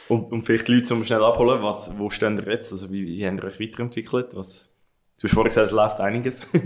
Und, 0.10 0.32
und 0.32 0.44
vielleicht 0.44 0.68
die 0.68 0.74
Leute 0.74 0.86
zum 0.86 1.06
schnell 1.06 1.24
abholen, 1.24 1.62
was, 1.62 1.98
wo 1.98 2.10
stehen 2.10 2.38
ihr 2.38 2.52
jetzt? 2.52 2.72
Also 2.72 2.92
wie, 2.92 3.06
wie 3.06 3.26
habt 3.26 3.38
ihr 3.38 3.44
euch 3.46 3.60
weiterentwickelt? 3.60 4.36
Was, 4.36 4.74
du 5.20 5.28
hast 5.28 5.34
vorhin 5.34 5.50
gesagt, 5.50 5.68
es 5.68 5.72
läuft 5.72 6.00
einiges. 6.00 6.48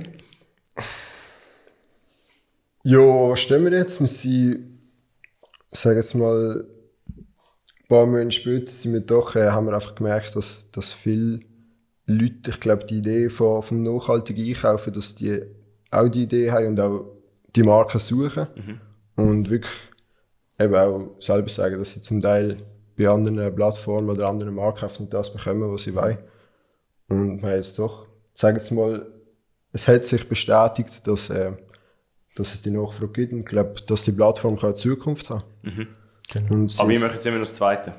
Ja, 2.86 3.00
wo 3.00 3.34
stehen 3.38 3.64
wir 3.64 3.72
jetzt? 3.72 4.02
Wir 4.02 4.08
sind, 4.10 4.78
sagen 5.72 6.04
wir 6.04 6.20
mal, 6.20 6.66
ein 7.16 7.88
paar 7.88 8.06
Monate 8.06 8.32
später 8.32 8.70
sind 8.70 8.92
wir 8.92 9.00
doch, 9.00 9.38
äh, 9.38 9.52
haben 9.52 9.68
wir 9.68 9.74
einfach 9.74 9.96
gemerkt, 9.96 10.36
dass, 10.36 10.70
dass 10.70 10.92
viele 10.92 11.40
Leute, 12.06 12.50
ich 12.50 12.60
glaube, 12.60 12.86
die 12.86 12.98
Idee 12.98 13.30
von, 13.30 13.64
vom 13.64 13.84
nachhaltigen 13.84 14.46
Einkaufen, 14.46 14.92
dass 14.92 15.16
die 15.16 15.44
auch 15.92 16.10
die 16.10 16.24
Idee 16.24 16.52
haben 16.52 16.68
und 16.68 16.80
auch 16.82 17.06
die 17.56 17.64
Marken 17.64 18.00
suchen. 18.00 18.48
Und 19.16 19.50
wirklich 19.50 19.72
eben 20.60 20.76
auch 20.76 21.16
selber 21.20 21.48
sagen, 21.48 21.78
dass 21.78 21.94
sie 21.94 22.02
zum 22.02 22.22
Teil 22.22 22.58
bei 22.98 23.08
anderen 23.08 23.56
Plattformen 23.56 24.10
oder 24.10 24.28
anderen 24.28 24.56
Marken 24.56 24.86
nicht 25.00 25.14
das 25.14 25.34
bekommen, 25.34 25.72
was 25.72 25.84
sie 25.84 25.96
wollen. 25.96 26.18
Und 27.10 27.42
wir 27.42 27.50
haben 27.50 27.56
jetzt 27.56 27.78
doch, 27.80 28.06
sagen 28.34 28.60
wir 28.60 28.76
mal, 28.78 29.06
es 29.72 29.88
hat 29.88 30.06
sich 30.06 30.28
bestätigt, 30.28 31.06
dass, 31.08 31.30
äh, 31.30 31.52
dass 32.36 32.54
es 32.54 32.62
die 32.62 32.72
Nachfrage 32.72 33.12
gibt 33.12 33.34
und 33.34 33.40
ich 33.40 33.46
glaube, 33.46 33.76
dass 33.86 34.04
die 34.04 34.12
Plattform 34.12 34.56
kann 34.56 34.68
eine 34.70 34.74
Zukunft 34.76 35.30
haben 35.30 35.44
Genau. 36.32 36.54
Und 36.54 36.72
sie 36.72 36.80
Aber 36.80 36.90
wir 36.90 37.00
machen 37.00 37.14
jetzt 37.14 37.26
immer 37.26 37.38
noch 37.38 37.44
das 37.44 37.56
Zweite. 37.56 37.94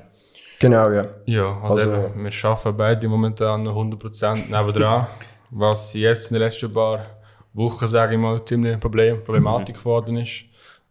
Genau, 0.59 0.89
ja. 0.89 1.07
Ja, 1.25 1.61
also, 1.61 1.91
Also- 1.91 2.07
eben, 2.07 2.23
wir 2.23 2.49
arbeiten 2.49 2.77
beide 2.77 3.07
momentan 3.07 3.63
noch 3.63 3.75
100% 3.75 4.49
nebendran. 4.49 5.07
was 5.51 5.93
jetzt 5.93 6.31
in 6.31 6.35
den 6.35 6.41
letzten 6.43 6.73
paar 6.73 7.05
Wochen, 7.53 7.87
sage 7.87 8.15
ich 8.15 8.19
mal, 8.19 8.43
ziemlich 8.43 8.73
ein 8.73 8.79
Problem, 8.79 9.23
Problematik 9.23 9.77
geworden 9.77 10.17
ist. 10.17 10.45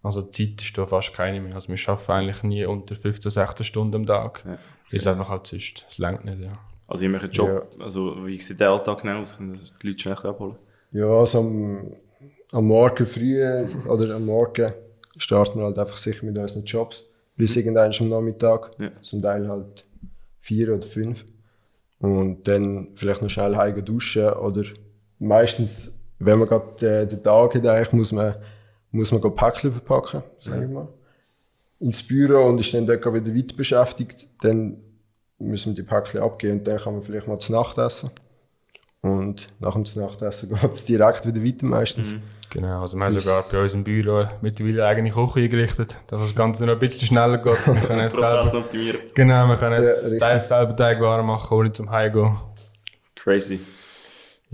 Also 0.04 0.20
Zeit 0.22 0.60
ist 0.60 0.76
da 0.76 0.84
fast 0.84 1.14
keine 1.14 1.40
mehr. 1.40 1.54
Also 1.54 1.72
wir 1.72 1.78
arbeiten 1.88 2.12
eigentlich 2.12 2.42
nie 2.42 2.64
unter 2.66 2.94
15, 2.94 3.30
16 3.30 3.64
Stunden 3.64 3.96
am 3.96 4.06
Tag. 4.06 4.44
Ja. 4.46 4.58
ist 4.90 5.06
einfach 5.06 5.30
halt 5.30 5.46
sonst. 5.46 5.86
Es 5.88 5.98
längt 5.98 6.24
nicht, 6.24 6.40
ja. 6.40 6.58
Also 6.86 7.04
ihr 7.04 7.10
macht 7.10 7.24
einen 7.24 7.32
Job, 7.32 7.74
also 7.80 8.26
wie 8.26 8.38
sieht 8.38 8.60
der 8.60 8.68
Alltag 8.68 9.00
genau 9.00 9.22
aus? 9.22 9.36
Können 9.38 9.58
die 9.82 9.86
Leute 9.88 9.98
schnell 9.98 10.16
abholen? 10.16 10.56
Ja, 10.92 11.06
also 11.06 11.38
am, 11.38 11.96
am 12.52 12.66
Morgen 12.66 13.06
früh 13.06 13.42
oder 13.88 14.14
am 14.14 14.26
Morgen 14.26 14.74
starten 15.16 15.58
wir 15.58 15.64
halt 15.64 15.78
einfach 15.78 15.96
sicher 15.96 16.26
mit 16.26 16.36
unseren 16.36 16.64
Jobs. 16.64 17.06
Bis 17.36 17.56
irgendwann 17.56 17.92
am 17.98 18.08
Nachmittag. 18.10 18.72
Ja. 18.78 18.90
Zum 19.00 19.22
Teil 19.22 19.48
halt 19.48 19.86
vier 20.40 20.74
oder 20.74 20.86
fünf. 20.86 21.24
Und 21.98 22.46
dann 22.46 22.88
vielleicht 22.94 23.22
noch 23.22 23.30
schnell 23.30 23.56
heim 23.56 23.82
duschen. 23.82 24.28
Oder 24.34 24.64
meistens, 25.18 25.98
wenn 26.18 26.38
man 26.38 26.48
gerade 26.48 27.02
äh, 27.02 27.06
den 27.06 27.22
Tag 27.22 27.54
hat, 27.54 27.66
eigentlich, 27.66 27.92
muss 27.92 28.12
man, 28.12 28.36
muss 28.94 29.12
man 29.12 29.20
gehen 29.20 29.34
Päckchen 29.34 29.72
verpacken, 29.72 30.22
sag 30.38 30.62
ich 30.62 30.68
mal. 30.68 30.88
Ins 31.80 32.02
Büro 32.06 32.46
und 32.46 32.58
ist 32.60 32.72
dann 32.72 32.86
dort 32.86 33.04
wieder 33.04 33.34
weiter 33.36 33.56
beschäftigt. 33.56 34.26
Dann 34.42 34.76
müssen 35.38 35.70
wir 35.76 35.82
die 35.82 35.88
Päckchen 35.88 36.22
abgeben 36.22 36.58
und 36.58 36.68
dann 36.68 36.78
kann 36.78 36.94
man 36.94 37.02
vielleicht 37.02 37.26
mal 37.28 37.38
zu 37.38 37.52
Nacht 37.52 37.76
essen. 37.78 38.10
Und 39.02 39.50
nach 39.60 39.74
dem 39.74 39.84
Nachtessen 40.00 40.48
geht 40.60 40.70
es 40.70 40.84
direkt 40.86 41.26
wieder 41.26 41.44
weiter 41.44 41.66
meistens. 41.66 42.16
Genau, 42.48 42.80
also 42.80 42.96
wir 42.96 43.04
haben 43.04 43.18
sogar 43.18 43.44
bei 43.50 43.60
uns 43.60 43.74
im 43.74 43.84
Büro 43.84 44.24
mittlerweile 44.40 44.82
eine 44.84 44.90
eigene 44.90 45.10
Küche 45.10 45.40
eingerichtet, 45.40 45.98
dass 46.06 46.20
das 46.20 46.34
Ganze 46.34 46.64
noch 46.64 46.74
ein 46.74 46.78
bisschen 46.78 47.08
schneller 47.08 47.38
geht. 47.38 47.66
Wir 47.66 47.74
können 47.86 48.00
jetzt 48.02 48.16
Prozess 48.16 48.44
selber, 48.50 48.58
optimiert. 48.64 49.14
genau, 49.14 49.46
wir 49.48 49.56
können 49.56 49.82
jetzt 49.82 50.12
Ja. 50.12 50.18
Teig, 50.20 50.44
selber 50.46 50.74
Teigwaren 50.76 51.26
machen, 51.26 51.52
ohne 51.58 51.72
zum 51.72 51.90
Heimgehen. 51.90 52.34
Crazy. 53.16 53.60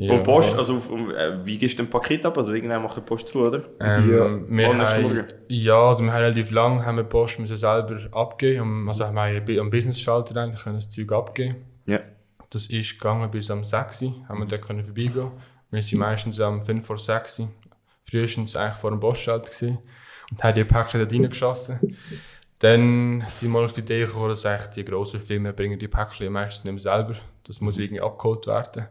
Ja, 0.02 0.14
und 0.14 0.22
Post, 0.22 0.56
also 0.56 0.76
auf, 0.76 0.90
äh, 0.90 1.44
wie 1.44 1.58
gehst 1.58 1.78
du 1.78 1.82
ein 1.82 1.90
Paket 1.90 2.24
ab? 2.24 2.36
Also 2.36 2.54
irgendwann 2.54 2.82
macht 2.82 2.96
die 2.96 3.02
Post 3.02 3.28
zu, 3.28 3.46
oder? 3.46 3.62
Ähm, 3.80 4.10
Ja. 4.14 4.24
wir 4.48 4.78
haben, 4.78 5.24
ja, 5.48 5.74
also 5.88 6.04
wir 6.04 6.12
haben 6.12 6.22
relativ 6.22 6.50
lang 6.52 6.86
haben 6.86 6.96
wir 6.96 7.02
die 7.02 7.10
Post 7.10 7.38
müssen 7.38 7.56
selber 7.56 7.98
abgeben. 8.12 8.88
Also 8.88 9.04
haben 9.06 9.16
wir 9.46 9.60
am 9.60 9.68
Business-Schalter 9.70 10.36
eigentlich 10.40 10.62
können 10.62 10.76
das 10.76 10.88
Zeug 10.88 11.12
abgeben. 11.12 11.56
Ja. 11.86 12.00
Das 12.48 12.66
ist 12.66 12.98
gegangen 12.98 13.30
bis 13.30 13.50
am 13.50 13.62
6 13.64 14.02
Uhr, 14.02 14.14
haben 14.28 14.38
wir 14.40 14.46
dort 14.46 14.62
können 14.62 14.82
vorbeigehen. 14.82 15.32
Wir 15.70 15.82
sind 15.82 15.98
meistens 15.98 16.40
am 16.40 16.62
5 16.62 16.84
vor 16.84 16.96
6 16.98 17.40
Uhr, 17.40 17.48
frühestens 18.02 18.56
eigentlich 18.56 18.76
vor 18.78 18.90
dem 18.90 19.00
Postschalter 19.00 19.50
gewesen 19.50 19.78
und 20.30 20.42
haben 20.42 20.54
die 20.54 20.64
Päckchen 20.64 21.00
dort 21.00 21.12
reingeschossen. 21.12 21.96
Dann 22.60 23.24
sind 23.30 23.52
wir 23.52 23.60
auf 23.60 23.72
die 23.72 23.80
Idee 23.80 24.00
gekommen, 24.00 24.28
dass 24.28 24.44
eigentlich 24.44 24.66
die 24.68 24.84
grossen 24.84 25.20
Firmen 25.20 25.54
bringen 25.54 25.78
die 25.78 25.88
Päckchen 25.88 26.30
meistens 26.30 26.64
nicht 26.64 26.84
mehr 26.84 26.94
selber. 26.94 27.14
Das 27.42 27.60
muss 27.62 27.78
irgendwie 27.78 28.02
abgeholt 28.02 28.46
werden. 28.46 28.86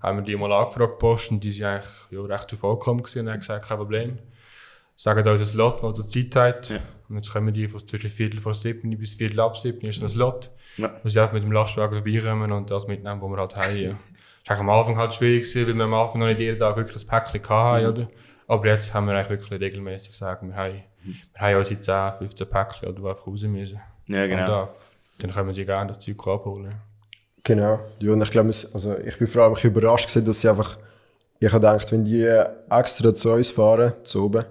Haben 0.00 0.18
wir 0.18 0.22
die 0.22 0.36
mal 0.36 0.52
angefragt, 0.52 0.98
Post, 0.98 1.30
und 1.30 1.42
die 1.42 1.50
sind 1.50 1.64
eigentlich 1.64 1.90
ja, 2.10 2.20
recht 2.20 2.50
zuvorgekommen 2.50 3.02
und 3.02 3.28
haben 3.28 3.38
gesagt, 3.38 3.66
kein 3.66 3.78
Problem. 3.78 4.18
Sagen 4.94 5.26
uns 5.26 5.40
ein 5.40 5.46
Slot, 5.46 5.82
das 5.82 5.98
ihr 5.98 6.30
Zeit 6.30 6.36
hat. 6.36 6.68
Ja. 6.68 6.76
Und 7.08 7.16
jetzt 7.16 7.32
kommen 7.32 7.52
die 7.52 7.66
von 7.66 7.84
zwischen 7.86 8.10
Viertel 8.10 8.40
vor 8.40 8.54
7 8.54 8.88
bis 8.96 9.14
Viertel 9.14 9.40
ab 9.40 9.56
7 9.56 9.80
ist 9.88 10.02
ein 10.02 10.08
Slot. 10.08 10.50
Ja. 10.76 10.94
Wo 11.02 11.08
sie 11.08 11.18
einfach 11.18 11.32
mit 11.32 11.42
dem 11.42 11.52
Lastwagen 11.52 11.94
vorbeikommen 11.94 12.52
und 12.52 12.70
das 12.70 12.86
mitnehmen, 12.86 13.20
wo 13.20 13.28
wir 13.28 13.38
halt 13.38 13.56
haben. 13.56 13.98
Das 14.46 14.58
war 14.58 14.60
am 14.60 14.70
Anfang 14.70 14.98
halt 14.98 15.14
schwierig, 15.14 15.44
gewesen, 15.44 15.66
weil 15.66 15.74
wir 15.74 15.84
am 15.84 15.94
Anfang 15.94 16.20
noch 16.20 16.28
nicht 16.28 16.40
jeden 16.40 16.58
Tag 16.58 16.76
wirklich 16.76 17.02
ein 17.02 17.08
Päckchen 17.08 17.48
hatten. 17.48 17.86
Oder? 17.86 18.08
Aber 18.46 18.66
jetzt 18.66 18.92
haben 18.92 19.06
wir 19.06 19.14
eigentlich 19.14 19.30
wirklich 19.30 19.60
regelmäßig 19.60 20.12
gesagt, 20.12 20.42
wir 20.42 20.54
haben, 20.54 20.82
wir 21.04 21.40
haben 21.40 21.56
unsere 21.56 21.80
10, 21.80 22.12
15 22.18 22.48
Päckchen, 22.48 22.88
oder, 22.88 23.00
die 23.00 23.06
einfach 23.08 23.26
raus 23.26 23.42
müssen. 23.42 23.80
Ja, 24.06 24.26
genau. 24.26 24.46
Tag. 24.46 24.68
Dann 25.18 25.30
können 25.30 25.54
sie 25.54 25.64
gerne 25.64 25.88
das 25.88 25.98
Zeug 25.98 26.26
abholen. 26.26 26.74
Genau. 27.44 27.78
Ja, 28.00 28.12
und 28.12 28.22
ich 28.22 28.30
glaube, 28.30 28.48
also 28.48 28.96
ich 28.98 29.18
bin 29.18 29.26
vor 29.26 29.42
allem 29.42 29.52
ein 29.52 29.54
bisschen 29.54 29.70
überrascht 29.70 30.08
gewesen, 30.08 30.24
dass 30.24 30.40
sie 30.40 30.48
einfach, 30.48 30.78
ich 31.38 31.48
habe 31.52 31.60
gedacht, 31.60 31.92
wenn 31.92 32.04
die 32.04 32.24
extra 32.70 33.14
zu 33.14 33.32
uns 33.32 33.50
fahren, 33.50 33.92
zu 34.02 34.24
oben, 34.24 34.44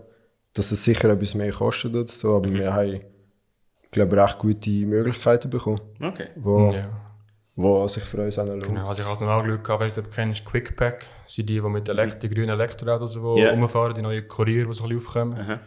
dass 0.53 0.71
es 0.71 0.83
sicher 0.83 1.09
etwas 1.09 1.33
mehr 1.33 1.51
kostet 1.51 1.95
oder 1.95 2.07
so, 2.07 2.35
aber 2.37 2.49
wir 2.51 2.71
haben 2.73 3.01
glaube 3.91 4.15
recht 4.15 4.37
gute 4.37 4.69
Möglichkeiten 4.69 5.49
bekommen, 5.49 5.81
Okay. 6.01 6.27
wo, 6.35 6.71
Ja. 6.71 6.81
wo 7.55 7.87
sich 7.87 8.03
für 8.03 8.17
uns 8.23 8.37
auch 8.39 8.45
noch 8.45 8.53
lohnt. 8.53 8.65
Genau, 8.67 8.87
also 8.87 9.01
ich 9.01 9.05
habe 9.07 9.15
es 9.15 9.21
noch 9.21 9.29
angeschaut, 9.29 9.63
gehabt, 9.63 9.81
weißt 9.83 9.97
du, 9.97 10.03
kennst, 10.03 10.45
Quickpack, 10.45 11.05
sind 11.25 11.49
die, 11.49 11.55
die 11.59 11.61
mit 11.61 11.89
Elekt 11.89 12.21
die 12.23 12.29
grünen 12.29 12.49
Elektroautos 12.49 13.13
die 13.13 13.39
Ja. 13.41 13.51
rumfahren, 13.51 13.95
die 13.95 14.01
neuen 14.01 14.27
Kurier, 14.27 14.67
die 14.67 14.73
so 14.73 14.83
ein 14.83 14.89
bisschen 14.89 14.97
aufkommen. 14.97 15.39
Aha. 15.39 15.59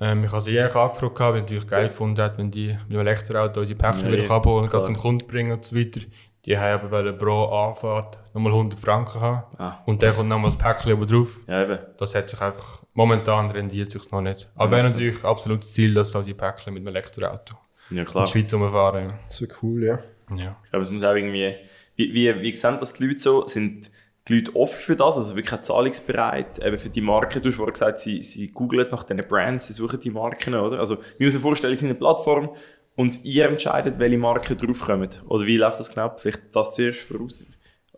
Ähm, 0.00 0.24
ich 0.24 0.30
habe 0.30 0.40
sie 0.40 0.54
eher 0.54 0.74
angefragt, 0.74 1.14
gehabt, 1.16 1.20
weil 1.20 1.36
ich 1.36 1.42
natürlich 1.42 1.66
geil 1.66 1.88
gefunden 1.88 2.20
hat, 2.22 2.38
wenn 2.38 2.50
die 2.50 2.68
mit 2.86 2.92
dem 2.92 3.00
Elektroauto 3.00 3.60
unsere 3.60 3.78
Päckchen 3.78 4.06
Ja, 4.06 4.12
wieder 4.12 4.24
ja, 4.24 4.30
abholen 4.30 4.68
und 4.68 4.86
zum 4.86 4.96
Kunden 4.96 5.26
bringen 5.26 5.52
und 5.52 5.64
so 5.64 5.76
weiter. 5.76 6.00
Die 6.44 6.56
haben 6.56 6.80
aber 6.80 6.90
wollen 6.90 7.18
pro 7.18 7.44
Anfahrt 7.44 8.18
nochmal 8.32 8.52
100 8.52 8.78
Franken 8.78 9.20
haben. 9.20 9.42
Ah. 9.58 9.82
Und 9.86 10.02
dann 10.02 10.14
kommt 10.14 10.28
nochmal 10.28 10.50
das 10.50 10.56
Päckchen 10.56 10.92
oben 10.92 11.06
drauf. 11.06 11.40
Ja, 11.48 11.64
eben. 11.64 11.78
Das 11.98 12.14
hat 12.14 12.30
sich 12.30 12.40
einfach, 12.40 12.82
momentan 12.94 13.50
rendiert 13.50 13.90
sich 13.90 14.10
noch 14.12 14.22
nicht. 14.22 14.48
Aber 14.54 14.76
wäre 14.76 14.88
natürlich 14.88 15.22
absolut 15.24 15.60
das 15.60 15.72
Ziel, 15.72 15.92
dass 15.94 16.14
unsere 16.14 16.36
Päckchen 16.36 16.72
mit 16.72 16.84
dem 16.84 16.88
Elektroauto 16.88 17.56
Ja, 17.90 17.98
in 17.98 18.04
klar. 18.06 18.24
die 18.24 18.30
Schweiz 18.30 18.54
rumfahren. 18.54 19.12
Das 19.26 19.42
wäre 19.42 19.52
cool, 19.62 19.84
ja. 19.84 19.98
Ja. 20.36 20.56
Ich 20.64 20.70
glaube, 20.70 20.82
es 20.84 20.90
muss 20.90 21.04
auch 21.04 21.14
irgendwie. 21.14 21.56
Wie, 21.96 22.14
wie, 22.14 22.40
wie 22.40 22.54
sehen 22.54 22.76
das 22.78 22.94
die 22.94 23.04
Leute 23.04 23.18
so? 23.18 23.46
Sind 23.46 23.90
die 24.28 24.34
Leute 24.34 24.54
offen 24.56 24.78
für 24.78 24.96
das? 24.96 25.16
Also 25.16 25.34
wirklich 25.34 25.52
auch 25.54 25.62
zahlungsbereit? 25.62 26.58
Eben 26.64 26.78
für 26.78 26.90
die 26.90 27.00
Marken? 27.00 27.42
Du 27.42 27.48
hast 27.48 27.56
vorhin 27.56 27.72
gesagt, 27.72 28.00
sie, 28.00 28.22
sie 28.22 28.52
googlen 28.52 28.88
nach 28.90 29.04
diesen 29.04 29.26
Brands, 29.26 29.68
sie 29.68 29.72
suchen 29.72 30.00
die 30.00 30.10
Marken, 30.10 30.54
oder? 30.54 30.78
Also, 30.78 30.96
wir 30.96 31.26
müssen 31.26 31.36
uns 31.36 31.42
vorstellen, 31.42 31.74
sie 31.74 31.80
sind 31.80 31.90
eine 31.90 31.98
Plattform 31.98 32.50
und 32.96 33.24
ihr 33.24 33.46
entscheidet, 33.46 33.98
welche 33.98 34.18
Marken 34.18 34.56
draufkommen. 34.56 35.08
Oder 35.28 35.46
wie 35.46 35.56
läuft 35.56 35.78
das 35.78 35.94
genau? 35.94 36.12
Vielleicht 36.16 36.54
das 36.54 36.74
zuerst 36.74 37.00
voraus. 37.00 37.44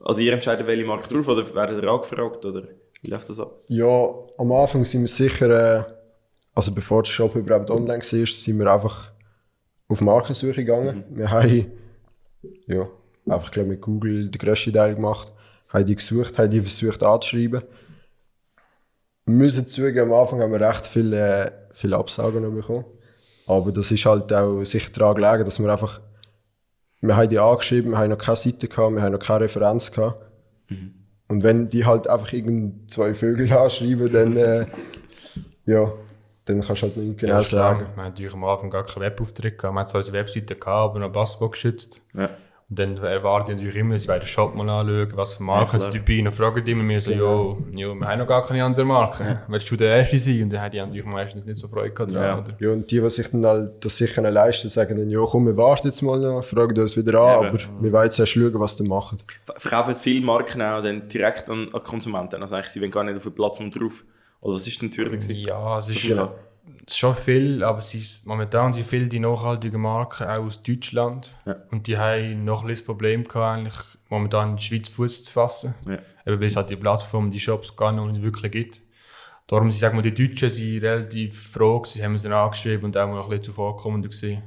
Also, 0.01 0.21
ihr 0.21 0.33
entscheidet, 0.33 0.67
welche 0.67 0.85
Marken 0.85 1.15
drauf 1.15 1.29
oder 1.29 1.55
werdet 1.55 1.83
ihr 1.83 1.89
angefragt? 1.89 2.45
Oder 2.45 2.69
wie 3.03 3.11
läuft 3.11 3.29
das 3.29 3.41
ab? 3.41 3.53
Ja, 3.69 4.09
am 4.39 4.53
Anfang 4.53 4.85
sind 4.85 5.03
wir 5.03 5.09
sicher, 5.09 5.51
äh, 5.79 5.85
also 6.55 6.75
bevor 6.75 7.03
der 7.03 7.11
Shop 7.11 7.35
überhaupt 7.35 7.71
online 7.71 8.03
war, 8.03 8.27
sind 8.27 8.59
wir 8.59 8.73
einfach 8.73 9.13
auf 9.89 10.01
Markensuche 10.01 10.65
gegangen. 10.65 11.05
Wir 11.11 11.31
haben, 11.31 11.73
ja, 12.67 12.89
einfach 13.27 13.51
glaub, 13.51 13.67
mit 13.67 13.81
Google 13.81 14.31
den 14.31 14.39
grössten 14.39 14.73
Teil 14.73 14.95
gemacht, 14.95 15.33
haben 15.71 15.87
die 15.87 15.97
gesucht, 15.97 16.39
haben 16.39 16.51
die 16.51 16.61
versucht 16.61 17.03
anzuschreiben. 17.03 17.63
Wir 19.27 19.35
müssen 19.35 19.67
zugeben, 19.67 20.13
am 20.13 20.21
Anfang 20.21 20.41
haben 20.41 20.53
wir 20.53 20.61
recht 20.61 20.85
viele, 20.87 21.45
äh, 21.47 21.53
viele 21.73 21.97
Absagen 21.97 22.43
noch 22.43 22.51
bekommen. 22.51 22.85
Aber 23.47 23.73
das 23.73 23.91
ist 23.91 24.05
halt 24.05 24.33
auch 24.33 24.63
sicher 24.65 24.91
daran 24.93 25.15
gelegen, 25.17 25.45
dass 25.45 25.61
wir 25.61 25.69
einfach, 25.71 26.01
wir 27.01 27.17
haben 27.17 27.29
die 27.29 27.39
angeschrieben, 27.39 27.93
wir 27.93 27.99
haben 27.99 28.11
noch 28.11 28.19
keine 28.19 28.37
Seite 28.37 28.69
gehabt, 28.69 28.95
wir 28.95 29.03
haben 29.03 29.13
noch 29.13 29.19
keine 29.19 29.41
Referenz 29.45 29.91
gehabt. 29.91 30.23
Und 31.29 31.43
wenn 31.45 31.69
die 31.69 31.85
halt 31.87 32.09
einfach 32.09 32.33
irgend 32.33 32.91
zwei 32.91 33.15
Vögel 33.15 33.53
anschreiben, 33.57 34.13
dann, 34.13 34.37
äh, 34.37 34.67
ja, 35.67 35.93
dann 36.45 36.61
kannst 36.63 36.83
du 36.83 36.87
halt 36.87 36.97
nicht 36.97 37.19
genau 37.19 37.35
Ja, 37.35 37.43
sagen. 37.43 37.81
Wir 37.81 37.87
haben 37.89 38.11
natürlich 38.11 38.35
am 38.35 38.45
Anfang 38.45 38.71
gar 38.71 38.85
keinen 38.85 39.03
Webauftritt 39.03 39.59
gehabt. 39.59 39.75
Wir 39.75 39.81
hatten 39.81 39.91
zwar 39.91 40.03
eine 40.03 40.13
Webseite 40.13 40.57
gehabt, 40.57 40.91
aber 40.91 40.99
noch 40.99 41.13
Passwort 41.13 41.53
geschützt. 41.53 42.03
Ja. 42.15 42.31
Und 42.71 42.79
dann 42.79 42.97
erwarten 42.99 43.49
die 43.49 43.55
natürlich 43.55 43.77
immer, 43.81 43.99
sie 43.99 44.07
werden 44.07 44.21
den 44.21 44.27
Shop 44.27 44.55
mal 44.55 44.69
anschauen, 44.69 45.09
was 45.17 45.35
für 45.35 45.43
Marken 45.43 45.81
Ja, 45.81 45.91
dabei. 45.91 46.21
Und 46.21 46.31
fragen 46.31 46.65
die 46.65 46.71
immer 46.71 46.85
mir 46.85 47.01
so, 47.01 47.11
jo, 47.11 47.59
jo, 47.73 47.95
wir 47.97 48.07
haben 48.07 48.19
noch 48.21 48.29
gar 48.29 48.45
keine 48.45 48.65
anderen 48.65 48.87
Marken. 48.87 49.41
Willst 49.49 49.69
du 49.73 49.77
der 49.77 49.97
Erste 49.97 50.21
sein? 50.21 50.45
Und 50.45 50.53
dann 50.53 50.61
haben 50.63 50.71
die 50.71 50.79
natürlich 50.79 51.05
meistens 51.05 51.45
nicht 51.45 51.59
so 51.59 51.67
Freude 51.67 51.91
gehabt 51.91 52.13
dran, 52.13 52.23
Ja. 52.23 52.39
oder? 52.39 52.55
Ja, 52.61 52.71
und 52.71 52.89
die, 52.89 53.01
die 53.01 53.11
sich 53.11 53.29
dann 53.29 53.45
halt 53.45 53.85
das 53.85 53.97
sicher 53.97 54.23
leisten, 54.31 54.69
sagen 54.69 54.97
dann, 54.97 55.11
ja 55.11 55.19
komm, 55.27 55.47
wir 55.47 55.57
warten 55.57 55.89
jetzt 55.89 56.01
mal 56.03 56.21
noch, 56.21 56.45
fragen 56.45 56.79
uns 56.81 56.97
wieder 56.97 57.21
an, 57.21 57.27
Ja, 57.43 57.49
aber 57.49 57.59
wir 57.81 57.93
wollen 57.93 58.05
jetzt 58.05 58.21
erst 58.21 58.33
schauen, 58.33 58.61
was 58.61 58.77
die 58.77 58.85
machen. 58.85 59.19
Ver- 59.45 59.55
Verkaufen 59.59 59.95
viele 59.97 60.25
Marken 60.25 60.63
auch 60.63 60.81
dann 60.81 61.09
direkt 61.09 61.51
an, 61.51 61.69
an 61.73 61.83
Konsumenten? 61.83 62.41
Also, 62.41 62.55
eigentlich, 62.55 62.71
sie 62.71 62.81
wollen 62.81 62.93
gar 62.93 63.03
nicht 63.03 63.17
auf 63.17 63.25
der 63.25 63.31
Plattform 63.31 63.73
drauf. 63.73 64.05
Oder 64.43 64.55
was 64.55 64.67
ist 64.69 64.81
denn 64.81 64.91
die 64.93 64.97
Hürde? 64.97 65.11
gewesen? 65.11 65.35
Ja, 65.35 65.77
es 65.79 65.89
ist, 65.89 66.03
Genau. 66.07 66.33
Es 66.87 66.95
ist 66.95 66.99
schon 66.99 67.15
viel, 67.15 67.63
aber 67.63 67.79
ist, 67.79 68.27
momentan 68.27 68.73
sind 68.73 68.87
viele 68.87 69.09
die 69.09 69.21
nachhaltigen 69.21 69.81
Marken 69.81 70.27
auch 70.27 70.45
aus 70.45 70.63
Deutschland. 70.63 71.37
Ja. 71.47 71.57
Und 71.71 71.87
die 71.87 71.97
haben 71.99 72.45
noch 72.45 72.63
ein 72.63 72.69
bisschen 72.69 72.85
das 72.85 72.87
Problem 72.87 73.25
gehabt, 73.25 73.59
eigentlich 73.59 73.85
momentan 74.09 74.51
in 74.51 74.57
die 74.57 74.63
Schweiz 74.63 74.89
Fuß 74.89 75.25
zu 75.25 75.33
fassen. 75.33 75.75
Ja. 75.87 75.99
Eben, 76.27 76.41
weil 76.41 76.49
es 76.49 76.57
halt 76.57 76.71
die 76.71 76.77
Plattform, 76.77 77.31
die 77.31 77.41
Shops 77.41 77.77
gar 77.77 77.93
noch 77.93 78.11
nicht 78.11 78.23
wirklich 78.23 78.53
gibt. 78.53 78.81
Darum 79.47 79.71
sind 79.71 79.95
mal, 79.95 80.03
die 80.03 80.15
Deutschen 80.15 80.49
sind 80.49 80.83
relativ 80.83 81.51
froh, 81.51 81.83
sie 81.85 82.05
haben 82.05 82.17
sie 82.17 82.33
angeschrieben 82.33 82.85
und 82.85 82.97
auch 82.97 83.09
mal 83.09 83.21
ein 83.21 83.29
bisschen 83.29 83.45
zuvorkommender 83.45 84.09
gesehen. 84.09 84.43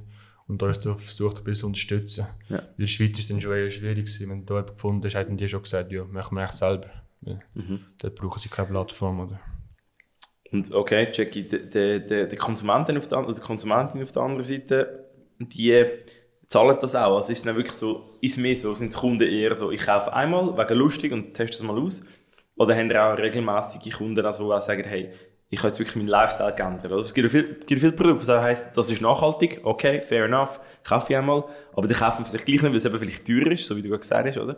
Und 0.48 0.62
uns 0.62 0.78
versucht 0.78 1.38
ein 1.38 1.44
bisschen 1.44 1.62
zu 1.62 1.68
unterstützen. 1.68 2.28
Ja. 2.50 2.58
Weil 2.58 2.66
in 2.70 2.76
der 2.78 2.88
Schweiz 2.88 3.20
ist 3.20 3.30
dann 3.30 3.42
schon 3.42 3.54
eher 3.54 3.70
schwierig 3.70 4.06
gewesen. 4.06 4.30
Wenn 4.30 4.46
du 4.46 4.46
da 4.46 4.54
jemanden 4.56 4.76
gefunden 4.76 5.06
hast, 5.06 5.16
hätten 5.16 5.38
die 5.38 5.48
schon 5.48 5.64
gesagt, 5.64 5.92
ja, 5.92 6.06
machen 6.06 6.36
wir 6.36 6.44
echt 6.44 6.54
selber. 6.54 6.90
Ja. 7.22 7.40
Mhm. 7.54 7.80
Dort 7.98 8.16
brauchen 8.16 8.40
sie 8.40 8.50
keine 8.50 8.70
Plattform, 8.70 9.22
oder? 9.22 9.40
Und 10.54 10.72
okay, 10.72 11.08
Jackie, 11.12 11.48
der, 11.48 12.00
der, 12.00 12.28
der, 12.28 12.38
Konsumenten 12.38 12.96
auf 12.96 13.08
der, 13.08 13.20
oder 13.26 13.34
die 13.34 13.42
Konsumentin 13.42 14.04
auf 14.04 14.12
der 14.12 14.22
anderen 14.22 14.44
Seite, 14.44 15.10
die 15.40 15.84
zahlen 16.48 16.78
das 16.80 16.96
auch. 16.96 17.16
Also 17.16 17.34
ist 17.34 17.44
dann 17.44 17.56
wirklich 17.56 17.76
so, 17.76 18.18
ist 18.22 18.38
mehr 18.38 18.56
so, 18.56 18.76
sind 18.76 18.94
die 18.94 18.98
Kunden 18.98 19.28
eher 19.28 19.56
so, 19.56 19.72
ich 19.72 19.84
kaufe 19.84 20.14
einmal 20.14 20.56
wegen 20.56 20.78
lustig 20.78 21.12
und 21.12 21.34
teste 21.34 21.58
es 21.58 21.64
mal 21.64 21.80
aus? 21.80 22.06
Oder 22.56 22.76
haben 22.76 22.96
auch 22.96 23.18
regelmäßige 23.18 23.94
Kunden, 23.94 24.24
also, 24.24 24.46
die 24.46 24.54
auch 24.54 24.62
sagen, 24.62 24.84
hey, 24.84 25.10
ich 25.50 25.58
habe 25.58 25.70
jetzt 25.70 25.80
wirklich 25.80 25.96
meinen 25.96 26.08
Lifestyle 26.08 26.54
geändert? 26.54 26.92
Oder? 26.92 27.02
Es 27.02 27.16
gibt 27.16 27.32
viele, 27.32 27.56
gibt 27.56 27.82
viele 27.82 27.94
Produkte, 27.94 28.26
die 28.28 28.32
heißt, 28.34 28.78
das 28.78 28.92
ist 28.92 29.02
nachhaltig, 29.02 29.62
okay, 29.64 30.02
fair 30.02 30.26
enough, 30.26 30.60
kaufe 30.84 31.12
ich 31.12 31.18
einmal, 31.18 31.46
aber 31.76 31.88
die 31.88 31.96
kaufen 31.96 32.26
vielleicht 32.26 32.46
gleich 32.46 32.62
nicht, 32.62 32.70
weil 32.70 32.76
es 32.76 32.86
eben 32.86 33.00
vielleicht 33.00 33.26
teurer 33.26 33.52
ist, 33.52 33.66
so 33.66 33.76
wie 33.76 33.82
du 33.82 33.90
gerade 33.90 34.02
gesagt 34.02 34.28
hast, 34.28 34.38
oder? 34.38 34.58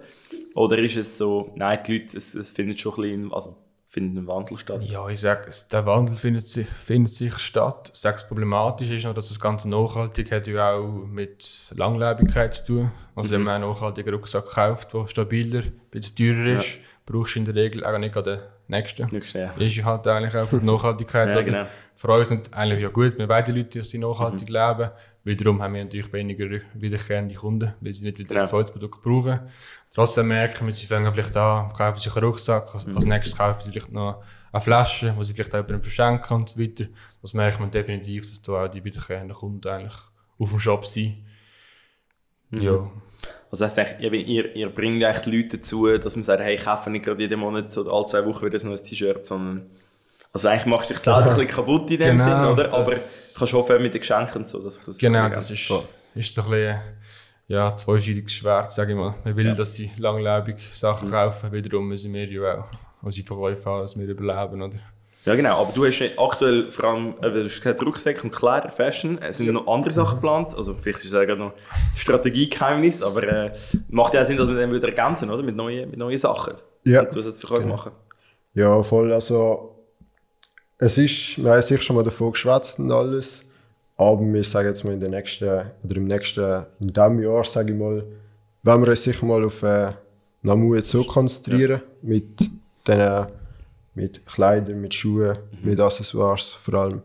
Oder 0.55 0.77
ist 0.79 0.97
es 0.97 1.17
so, 1.17 1.53
nein, 1.55 1.79
die 1.87 1.99
Leute, 1.99 2.17
es, 2.17 2.35
es 2.35 2.51
findet 2.51 2.81
schon 2.81 2.95
ein 2.95 3.01
bisschen, 3.01 3.33
also, 3.33 3.55
findet 3.95 4.23
ein 4.23 4.27
Wandel 4.27 4.57
statt? 4.57 4.81
Ja, 4.83 5.07
ich 5.07 5.21
sage, 5.21 5.49
der 5.71 5.85
Wandel 5.85 6.15
findet 6.15 6.49
sich, 6.49 6.67
findet 6.67 7.13
sich 7.13 7.37
statt. 7.37 7.91
Ich 7.93 7.99
sage, 8.01 8.17
das 8.17 8.27
Problematisch 8.27 8.89
ist 8.89 9.05
noch, 9.05 9.13
dass 9.13 9.29
das 9.29 9.39
Ganze 9.39 9.69
nachhaltig 9.69 10.33
hat 10.33 10.47
ja 10.47 10.73
auch 10.73 11.05
mit 11.07 11.71
Langlebigkeit 11.73 12.53
zu 12.53 12.65
tun. 12.65 12.91
Also 13.15 13.31
wenn 13.31 13.43
man 13.43 13.55
einen 13.55 13.69
nachhaltigen 13.69 14.13
Rucksack 14.13 14.47
kauft, 14.47 14.93
der 14.93 15.07
stabiler, 15.07 15.61
ein 15.61 15.71
bisschen 15.91 16.17
teurer 16.17 16.59
ist, 16.59 16.79
brauchst 17.05 17.35
du 17.35 17.39
in 17.39 17.45
der 17.45 17.55
Regel 17.55 17.85
auch 17.85 17.97
nicht 17.97 18.13
den 18.13 18.39
nächsten. 18.67 19.07
Nicht 19.07 19.27
schnell. 19.27 19.51
Ist 19.57 19.85
halt 19.85 20.05
eigentlich 20.07 20.35
auch 20.35 20.47
für 20.49 20.59
die 20.59 20.65
Nachhaltigkeit. 20.65 21.29
Ja, 21.29 21.41
genau. 21.41 21.63
Für 21.93 22.07
uns 22.09 22.27
sind 22.27 22.53
eigentlich 22.53 22.81
ja 22.81 22.89
gut, 22.89 23.17
wir 23.17 23.41
die 23.43 23.51
Leute, 23.53 23.81
sie 23.81 23.97
nachhaltig 23.97 24.49
leben. 24.49 24.91
Wiederum 25.25 25.59
haben 25.61 25.73
wir 25.73 25.83
natürlich 25.83 26.13
weniger 26.13 26.47
wiederkehrende 26.75 27.33
Kunden, 27.33 27.73
weil 27.81 27.93
sie 27.93 28.05
nicht 28.05 28.19
wieder 28.19 28.35
Genau. 28.35 28.59
das 28.61 28.71
Produkt 28.71 29.01
brauchen. 29.01 29.39
Trotzdem 29.91 30.27
merken 30.27 30.67
wir, 30.67 30.73
sie 30.73 30.85
fangen 30.85 31.11
vielleicht 31.11 31.35
an, 31.35 31.73
kaufen 31.73 31.97
sich 31.99 32.15
einen 32.15 32.25
Rucksack, 32.25 32.73
als, 32.75 32.85
als 32.85 33.05
nächstes 33.05 33.35
kaufen 33.35 33.59
sie 33.59 33.71
vielleicht 33.71 33.91
noch 33.91 34.23
eine 34.51 34.61
Flasche, 34.61 35.15
die 35.17 35.23
sie 35.23 35.33
vielleicht 35.33 35.49
auch 35.51 35.57
jemandem 35.57 35.81
verschenken 35.81 36.37
und 36.37 36.47
so 36.47 36.59
weiter. 36.61 36.85
Das 37.23 37.33
merkt 37.33 37.59
man 37.59 37.71
definitiv, 37.71 38.29
dass 38.29 38.41
da 38.43 38.65
auch 38.65 38.67
die 38.67 38.83
wiederkehrenden 38.83 39.35
Kunden 39.35 39.67
eigentlich 39.67 39.95
auf 40.37 40.49
dem 40.49 40.59
Shop 40.59 40.85
sind. 40.85 41.25
Ja. 42.51 42.91
Also 43.49 43.65
das 43.65 43.77
eigentlich, 43.79 44.01
eben, 44.01 44.27
ihr, 44.27 44.55
ihr 44.55 44.69
bringt 44.69 45.01
die 45.01 45.31
Leute 45.31 45.57
dazu, 45.57 45.97
dass 45.97 46.15
man 46.15 46.23
sagt, 46.23 46.43
hey, 46.43 46.55
ich 46.55 46.63
kaufe 46.63 46.91
nicht 46.91 47.03
gerade 47.05 47.23
jeden 47.23 47.39
Monat 47.39 47.75
oder 47.77 47.91
alle 47.91 48.05
zwei 48.05 48.23
Wochen 48.25 48.45
wieder 48.45 48.59
ein 48.59 48.67
neues 48.67 48.83
T-Shirt, 48.83 49.25
sondern 49.25 49.71
also 50.35 50.49
eigentlich 50.49 50.65
machst 50.65 50.89
du 50.89 50.93
dich 50.93 51.01
selber 51.01 51.21
ein 51.21 51.29
bisschen 51.29 51.47
kaputt 51.47 51.89
in 51.91 51.97
dem 51.97 52.17
Genau, 52.17 52.23
Sinn, 52.25 52.65
oder? 52.65 52.73
Aber 52.73 52.91
du 52.91 53.39
kannst 53.39 53.53
hoffen 53.53 53.81
mit 53.81 53.93
den 53.93 54.01
Geschenken 54.01 54.39
und 54.39 54.49
so, 54.49 54.61
dass 54.61 54.79
ich 54.79 54.83
das 54.83 54.97
Genau, 54.97 55.29
das 55.29 55.49
ist, 55.49 55.71
ist 56.13 56.37
doch 56.37 56.45
ein 56.47 56.51
bisschen, 56.51 56.75
ja, 57.47 57.73
zweischneidiges 57.73 58.33
Schwert, 58.33 58.69
sage 58.69 58.91
ich 58.91 58.97
mal. 58.97 59.13
Man 59.23 59.33
will, 59.37 59.55
dass 59.55 59.75
sie 59.75 59.89
langlebig 59.97 60.59
Sachen 60.59 61.09
kaufen, 61.09 61.53
wiederum 61.53 61.87
müssen 61.87 62.13
wir 62.13 62.27
ja 62.27 62.59
auch 62.59 62.65
unsere 63.01 63.25
Verkäufe 63.25 63.69
haben, 63.69 63.79
dass 63.79 63.97
wir 63.97 64.05
überleben, 64.05 64.61
oder? 64.61 64.75
Ja 65.23 65.35
genau, 65.35 65.61
aber 65.61 65.71
du 65.73 65.85
hast 65.85 65.99
ja 65.99 66.07
aktuell 66.17 66.69
vor 66.69 66.83
allem, 66.83 67.15
äh, 67.21 67.31
du 67.31 67.45
hast 67.45 67.61
gesagt, 67.61 67.81
Rucksäcke 67.81 68.23
und 68.23 68.31
Kleider, 68.31 68.67
Fashion, 68.67 69.17
es 69.21 69.37
sind 69.37 69.53
noch 69.53 69.67
andere 69.67 69.91
Sachen 69.91 70.15
geplant, 70.15 70.53
also 70.57 70.73
vielleicht 70.73 70.97
ist 70.97 71.13
das 71.13 71.13
ja 71.13 71.23
gerade 71.23 71.39
noch 71.39 71.53
Strategiegeheimnis, 71.95 73.01
aber 73.01 73.23
äh, 73.23 73.55
macht 73.87 74.13
ja 74.13 74.21
auch 74.21 74.25
Sinn, 74.25 74.37
dass 74.37 74.49
wir 74.49 74.55
dann 74.59 74.73
wieder 74.73 74.89
ergänzen, 74.89 75.29
oder? 75.29 75.43
Mit 75.43 75.55
neuen, 75.55 75.89
mit 75.89 75.97
neuen 75.97 76.17
Sachen. 76.17 76.55
Ja. 76.83 77.07
Zusatzverkäufe 77.07 77.67
machen. 77.67 77.93
Ja, 78.53 78.83
voll. 78.83 79.13
Also, 79.13 79.74
es 80.77 80.97
ist, 80.97 81.43
wir 81.43 81.51
haben 81.51 81.61
sicher 81.61 81.81
schon 81.81 81.95
mal 81.95 82.03
davon 82.03 82.31
geschwätzt 82.31 82.79
und 82.79 82.91
alles. 82.91 83.45
Aber 83.97 84.21
wir 84.21 84.43
sagen 84.43 84.67
jetzt 84.67 84.83
mal 84.83 84.93
in 84.93 84.99
den 84.99 85.11
nächsten, 85.11 85.71
oder 85.83 85.95
im 85.95 86.05
nächsten, 86.05 86.65
in 86.81 86.87
diesem 86.87 87.21
Jahr, 87.21 87.43
sage 87.45 87.71
ich 87.71 87.79
mal, 87.79 88.03
wollen 88.63 88.81
wir 88.81 88.89
uns 88.89 89.03
sicher 89.03 89.25
mal 89.25 89.45
auf 89.45 89.63
äh, 89.63 89.93
Namu 90.41 90.75
jetzt 90.75 90.89
so 90.89 91.03
konzentrieren. 91.03 91.81
Mit 92.01 92.49
den, 92.87 93.25
mit 93.93 94.25
Kleidern, 94.25 94.81
mit 94.81 94.93
Schuhen, 94.93 95.37
mit 95.63 95.79
Accessoires 95.79 96.51
vor 96.51 96.73
allem. 96.73 97.01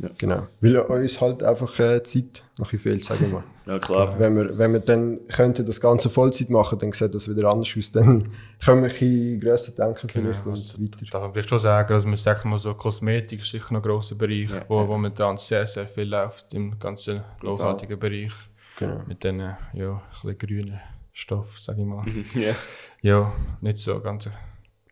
Ja. 0.00 0.08
Genau. 0.16 0.46
Weil 0.60 0.78
uns 0.78 1.20
halt 1.20 1.42
einfach 1.42 1.78
äh, 1.78 2.02
Zeit 2.02 2.42
noch 2.58 2.72
ein 2.72 2.78
fehlt, 2.78 3.04
sage 3.04 3.26
ich 3.26 3.32
mal. 3.32 3.44
Ja 3.66 3.78
klar. 3.78 4.18
Wenn 4.18 4.34
wir, 4.34 4.58
wenn 4.58 4.72
wir 4.72 4.80
dann 4.80 5.20
könnten 5.28 5.64
das 5.64 5.80
Ganze 5.80 6.10
Vollzeit 6.10 6.50
machen, 6.50 6.78
dann 6.80 6.90
sieht 6.90 7.14
das 7.14 7.28
wieder 7.28 7.50
anders 7.50 7.72
aus. 7.78 7.92
Dann 7.92 8.28
können 8.64 8.82
wir 8.82 8.88
ein 8.88 8.98
bisschen 8.98 9.40
grösser 9.40 9.72
denken 9.72 10.08
vielleicht 10.08 10.44
und 10.44 10.52
also, 10.52 10.82
weiter. 10.82 11.04
Darf 11.08 11.22
man 11.22 11.32
vielleicht 11.32 11.50
schon 11.50 11.58
sagen, 11.60 11.94
also 11.94 12.08
man 12.08 12.16
sagt 12.16 12.44
mal 12.46 12.58
so, 12.58 12.74
Kosmetik 12.74 13.42
ist 13.42 13.50
sicher 13.52 13.72
noch 13.72 13.80
ein 13.80 13.82
grosser 13.88 14.16
Bereich, 14.16 14.48
wo 14.66 14.82
momentan 14.82 15.38
sehr, 15.38 15.68
sehr 15.68 15.86
viel 15.86 16.08
läuft 16.08 16.52
im 16.52 16.80
ganzen 16.80 17.22
nachhaltigen 17.42 17.98
Bereich. 17.98 18.32
Genau. 18.78 19.04
Mit 19.06 19.22
diesen, 19.22 19.38
ja, 19.38 19.56
ein 19.74 20.00
bisschen 20.10 20.38
grünen 20.38 20.80
Stoff, 21.12 21.58
sage 21.60 21.82
ich 21.82 21.86
mal. 21.86 22.04
Ja. 22.34 22.54
ja, 23.02 23.32
nicht 23.60 23.76
so 23.76 24.00
ganze 24.00 24.32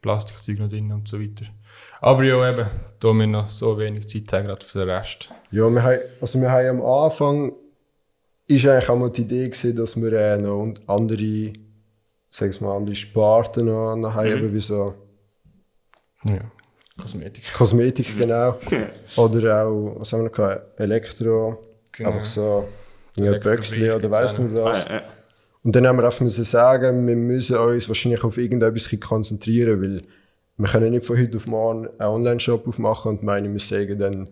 Plastikzeug 0.03 0.61
noch 0.61 0.69
drin 0.69 0.93
und 0.93 1.09
so 1.09 1.21
weiter. 1.21 1.47
Aber 2.01 2.23
ja, 2.23 2.51
eben, 2.51 2.67
da 3.01 3.13
wir 3.13 3.27
noch 3.27 3.49
so 3.49 3.79
wenig 3.79 4.09
Zeit 4.09 4.33
haben, 4.33 4.47
gerade 4.47 4.65
für 4.65 4.81
den 4.81 4.91
Rest. 4.91 5.31
Ja, 5.51 5.69
wir 5.69 5.83
haben, 5.83 5.99
also 6.21 6.41
wir 6.41 6.51
haben 6.51 6.81
am 6.81 6.83
Anfang 6.83 7.53
ist 8.47 8.67
eigentlich 8.67 8.89
auch 8.89 8.97
mal 8.97 9.11
die 9.11 9.23
Idee 9.23 9.45
gewesen, 9.45 9.77
dass 9.77 10.01
wir 10.01 10.13
äh, 10.13 10.39
noch 10.39 10.73
andere, 10.87 11.53
sag 12.31 12.61
mal, 12.61 12.77
andere 12.77 12.97
Sparten 12.97 13.67
noch, 13.67 13.95
noch 13.97 14.15
haben, 14.15 14.27
eben 14.27 14.53
wie 14.55 14.61
so 14.61 14.95
Ja. 16.25 16.51
Kosmetik. 17.01 17.53
Kosmetik, 17.55 18.19
genau. 18.19 18.57
Oder 19.17 19.65
auch, 19.67 19.97
was 19.99 20.13
haben 20.13 20.21
wir 20.21 20.29
noch 20.31 20.33
gehabt? 20.37 20.81
Elektro, 20.81 21.63
Genau. 21.93 22.11
einfach 22.11 22.25
so, 22.25 22.69
ja, 23.17 23.25
Elektrobrief 23.27 23.57
Böxli 23.57 23.91
oder 23.91 24.11
weiss 24.11 24.39
nicht 24.39 24.55
was. 24.55 24.87
Ah, 24.87 24.95
ja. 24.95 25.03
Und 25.65 25.75
dann 25.75 25.87
haben 25.87 25.97
wir 25.97 26.05
einfach 26.05 26.21
müssen 26.21 26.45
sagen, 26.45 27.07
wir 27.07 27.17
müssen 27.17 27.57
uns 27.57 27.89
wahrscheinlich 27.89 28.23
auf 28.23 28.39
irgendetwas 28.39 28.93
ein 28.93 29.01
konzentrieren, 29.01 29.83
weil 29.83 30.03
wir 30.59 30.69
können 30.69 30.91
nicht 30.91 31.07
von 31.07 31.17
heute 31.19 31.37
auf 31.37 31.47
morgen 31.47 31.87
einen 31.99 32.11
Online-Shop 32.11 32.67
aufmachen 32.67 33.11
und 33.13 33.23
meinen, 33.23 33.53
wir 33.53 33.61
sagen 33.61 33.99
dann 33.99 34.29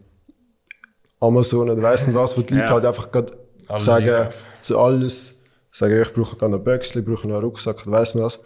Amazon 1.21 1.71
oder 1.71 1.80
weiss 1.83 2.06
nicht 2.06 2.16
was, 2.16 2.37
wo 2.37 2.42
die 2.42 2.54
Leute 2.54 2.66
Ja. 2.66 2.73
halt 2.73 2.85
einfach 2.85 3.11
gerade 3.11 3.37
Alles 3.68 3.85
sagen 3.85 4.09
einkaufen. 4.11 4.38
zu 4.61 4.78
alles, 4.78 5.35
sagen, 5.71 6.02
ich 6.02 6.12
brauche 6.12 6.37
gerade 6.37 6.52
noch 6.52 6.59
Böxli, 6.64 7.00
ich 7.00 7.06
brauche 7.06 7.26
noch 7.28 7.37
einen 7.37 7.45
Rucksack 7.45 7.87
oder 7.87 7.92
weiss 7.99 8.14
nicht 8.14 8.25
was. 8.25 8.40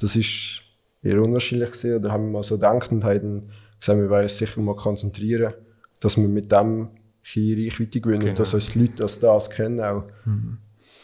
Das 0.00 0.16
ist 0.16 0.60
eher 1.02 1.20
unterschiedlich 1.22 1.70
gewesen, 1.70 1.96
oder 1.98 2.12
haben 2.12 2.24
wir 2.26 2.32
mal 2.32 2.42
so 2.42 2.56
gedacht 2.56 2.90
und 2.90 3.04
haben 3.04 3.20
dann 3.20 3.52
gesagt, 3.78 3.98
wir 4.00 4.10
wollen 4.10 4.22
uns 4.24 4.36
sicher 4.38 4.60
mal 4.60 4.74
konzentrieren, 4.76 5.54
dass 6.00 6.16
wir 6.16 6.26
mit 6.28 6.50
dem 6.50 6.82
ein 6.82 6.88
bisschen 7.22 7.64
Reichweite 7.64 8.00
gewinnen 8.00 8.20
Genau. 8.20 8.30
und 8.30 8.38
dass 8.38 8.54
uns 8.54 8.70
die 8.72 8.78
Leute 8.80 9.02
als 9.02 9.20
das 9.20 9.50
kennen 9.50 9.80
auch. 9.80 10.04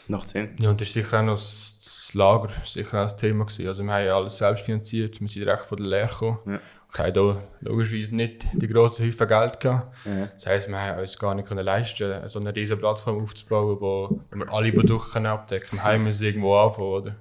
Macht 0.09 0.27
Sinn. 0.27 0.49
Ja, 0.59 0.69
und 0.71 0.81
das 0.81 0.89
ist 0.89 0.93
sicher 0.95 1.19
auch 1.19 1.23
noch 1.25 1.33
das 1.35 1.77
das 2.13 2.19
Lager 2.19 2.49
sicher 2.63 2.99
auch 2.99 3.03
das 3.03 3.15
Thema 3.15 3.45
gewesen. 3.45 3.67
Also 3.67 3.83
wir 3.83 3.93
haben 3.93 4.05
ja 4.05 4.15
alles 4.15 4.37
selbst 4.37 4.65
finanziert, 4.65 5.19
wir 5.19 5.27
sind 5.27 5.45
direkt 5.45 5.65
von 5.65 5.77
der 5.77 5.87
Lehre 5.87 6.07
gekommen. 6.07 6.39
Ja. 6.45 6.53
Und 6.53 6.99
haben 6.99 7.13
da 7.13 7.37
logischerweise 7.61 8.15
nicht 8.15 8.45
die 8.53 8.67
grossen 8.67 9.05
Häufen 9.05 9.27
Geld 9.27 9.59
gehabt. 9.59 9.97
Ja. 10.05 10.27
Das 10.33 10.45
heisst, 10.45 10.69
wir 10.69 10.79
haben 10.79 10.99
uns 10.99 11.17
gar 11.17 11.33
nicht 11.33 11.47
können 11.47 11.65
leisten 11.65 12.29
so 12.29 12.39
eine 12.39 12.55
riesige 12.55 12.79
Plattform 12.79 13.23
aufzubauen, 13.23 13.77
wo, 13.79 14.21
wir 14.31 14.53
alle 14.53 14.71
Produkte 14.71 15.27
abdecken 15.27 15.69
können. 15.69 15.81
Wir 15.81 15.83
haben 15.83 16.03
müssen 16.03 16.25
irgendwo 16.25 16.55
anfangen, 16.55 16.87
oder? 16.87 17.15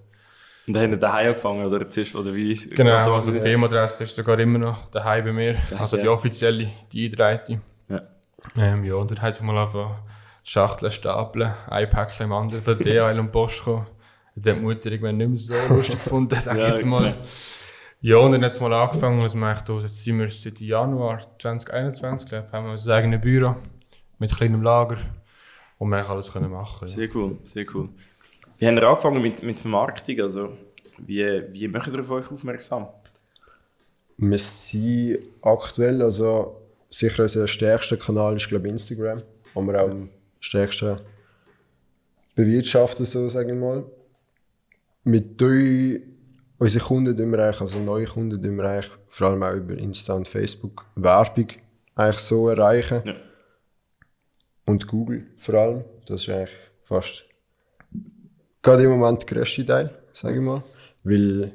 Und 0.66 0.74
dann 0.74 0.84
haben 0.84 0.90
wir 0.90 0.98
daheim 0.98 1.28
angefangen, 1.28 1.66
oder? 1.66 1.88
Zuerst, 1.88 2.14
oder 2.14 2.34
wie? 2.34 2.54
Genau, 2.54 2.96
Also, 2.96 3.14
also 3.14 3.32
die 3.32 3.40
Firmenadresse 3.40 4.04
ist 4.04 4.14
sogar 4.14 4.38
immer 4.38 4.58
noch 4.58 4.90
daheim 4.90 5.24
bei 5.24 5.32
mir. 5.32 5.56
Also 5.78 5.96
die 5.96 6.06
offizielle, 6.06 6.68
die 6.92 7.06
eingetragene. 7.06 7.60
Ja. 7.88 8.02
Ähm, 8.56 8.84
ja, 8.84 8.94
und 8.94 9.10
dann 9.10 9.22
hat 9.22 9.34
sich 9.34 9.44
mal 9.44 9.68
die 9.72 10.50
Schachteln 10.50 10.92
stapeln, 10.92 11.52
ein 11.68 11.88
Päckchen 11.88 12.26
im 12.26 12.32
anderen 12.32 12.62
von 12.62 12.78
DHL 12.78 13.18
und 13.18 13.32
Post 13.32 13.64
kommen. 13.64 13.86
Hat 14.36 14.46
die 14.46 14.52
Mutter 14.52 14.90
irgendwann 14.90 15.16
nicht 15.16 15.28
mehr 15.28 15.38
so 15.38 15.54
lustig 15.74 16.02
gefunden, 16.02 16.34
sag 16.40 16.56
ich 16.56 16.62
Ja, 16.62 16.68
jetzt 16.68 16.86
mal. 16.86 17.12
Ja, 18.00 18.16
und 18.16 18.32
dann 18.32 18.44
hat 18.44 18.52
es 18.52 18.60
mal 18.60 18.72
angefangen, 18.72 19.20
dass 19.20 19.34
wir 19.34 19.46
eigentlich 19.46 19.62
da, 19.62 19.78
jetzt 19.78 20.02
sind 20.02 20.18
wir 20.18 20.28
seit 20.28 20.58
Januar 20.58 21.20
2021, 21.38 22.28
glaube 22.28 22.46
ich, 22.48 22.52
haben 22.52 22.64
wir 22.66 22.72
unser 22.72 22.94
eigenes 22.94 23.20
Büro 23.20 23.54
mit 24.18 24.34
kleinem 24.34 24.62
Lager, 24.62 24.96
wo 25.78 25.84
wir 25.84 25.96
eigentlich 25.96 26.10
alles 26.10 26.32
können 26.32 26.50
machen. 26.50 26.88
Ja. 26.88 26.94
Sehr 26.94 27.08
cool, 27.14 27.38
sehr 27.44 27.64
cool. 27.72 27.90
Wie 28.58 28.66
haben 28.66 28.74
wir 28.74 28.88
angefangen 28.88 29.22
mit, 29.22 29.42
mit 29.42 29.60
Vermarktung? 29.60 30.20
Also, 30.20 30.56
wie, 30.98 31.42
wie 31.52 31.68
macht 31.68 31.92
ihr 31.92 32.00
auf 32.00 32.10
euch 32.10 32.30
aufmerksam? 32.30 32.88
Wir 34.16 34.38
sind 34.38 35.18
aktuell, 35.42 36.02
also 36.02 36.60
sicher 36.88 37.22
unser 37.22 37.48
stärkster 37.48 37.96
Kanal 37.96 38.36
ist 38.36 38.48
glaube 38.48 38.66
ich 38.66 38.72
Instagram, 38.72 39.22
wo 39.54 39.62
wir 39.62 39.82
auch 39.82 39.90
am 39.90 40.10
stärksten 40.40 41.00
bewirtschaften, 42.34 43.06
so 43.06 43.28
sagen 43.28 43.48
wir 43.48 43.54
mal. 43.54 43.84
Mit 45.04 45.40
drei, 45.40 46.00
unsere 46.58 46.84
Kunden 46.84 47.16
tun 47.16 47.32
wir 47.32 47.38
eigentlich, 47.40 47.60
also 47.60 47.78
neue 47.80 48.06
Kunden 48.06 48.40
tun 48.40 48.56
wir 48.56 48.64
eigentlich 48.64 48.90
vor 49.08 49.28
allem 49.28 49.42
auch 49.42 49.54
über 49.54 49.76
Insta 49.76 50.14
und 50.14 50.28
Facebook 50.28 50.84
Werbung 50.94 51.48
eigentlich 51.94 52.18
so 52.18 52.48
erreichen. 52.48 53.02
Ja. 53.04 53.14
Und 54.64 54.86
Google 54.86 55.26
vor 55.36 55.54
allem, 55.54 55.84
das 56.06 56.22
ist 56.22 56.28
eigentlich 56.28 56.56
fast 56.84 57.24
gerade 58.62 58.84
im 58.84 58.90
Moment 58.90 59.22
der 59.22 59.36
grösste 59.36 59.66
Teil, 59.66 59.90
sage 60.12 60.36
ich 60.36 60.42
mal. 60.42 60.62
Weil 61.02 61.52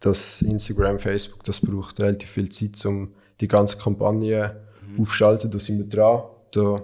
das 0.00 0.42
Instagram, 0.42 0.98
Facebook, 0.98 1.44
das 1.44 1.60
braucht 1.60 2.00
relativ 2.00 2.30
viel 2.30 2.48
Zeit, 2.48 2.84
um 2.86 3.14
die 3.40 3.48
ganze 3.48 3.76
Kampagne 3.76 4.64
aufzuschalten. 4.98 5.50
Da 5.50 5.58
sind 5.58 5.78
wir 5.78 5.88
dran. 5.88 6.24
Da 6.52 6.76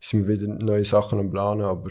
sind 0.00 0.26
wir 0.26 0.40
wieder 0.40 0.52
neue 0.52 0.84
Sachen 0.84 1.18
am 1.18 1.30
Planen, 1.30 1.62
aber 1.62 1.90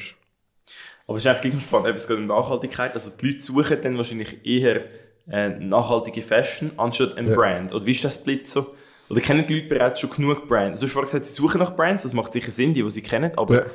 Aber 1.13 1.17
es 1.19 1.25
ist 1.25 1.27
eigentlich 1.31 1.51
gleich 1.51 1.63
spannend, 1.63 1.87
eben, 1.89 1.95
es 1.95 2.07
geht 2.07 2.17
um 2.17 2.25
Nachhaltigkeit. 2.25 2.93
Also 2.93 3.11
die 3.21 3.27
Leute 3.27 3.41
suchen 3.43 3.77
dann 3.83 3.97
wahrscheinlich 3.97 4.43
eher 4.45 4.81
äh, 5.29 5.49
nachhaltige 5.49 6.23
Fashion 6.23 6.71
anstatt 6.77 7.17
ein 7.17 7.27
Ja. 7.27 7.35
Brand. 7.35 7.71
Oder 7.71 7.85
wie 7.85 7.91
ist 7.91 8.03
das 8.03 8.15
Split 8.15 8.47
so? 8.49 8.73
Oder 9.09 9.21
kennen 9.21 9.45
die 9.45 9.55
Leute 9.59 9.67
bereits 9.67 9.99
schon 9.99 10.09
genug 10.09 10.47
Brands? 10.47 10.79
Du 10.79 10.87
hast 10.87 10.93
vorhin 10.93 11.05
gesagt, 11.07 11.25
sie 11.25 11.33
suchen 11.35 11.59
nach 11.59 11.75
Brands, 11.75 12.03
das 12.03 12.13
macht 12.13 12.33
sicher 12.33 12.51
Sinn, 12.51 12.73
die, 12.73 12.81
die 12.81 12.89
sie 12.89 13.01
kennen, 13.03 13.31
aber 13.37 13.55
Ja. 13.55 13.65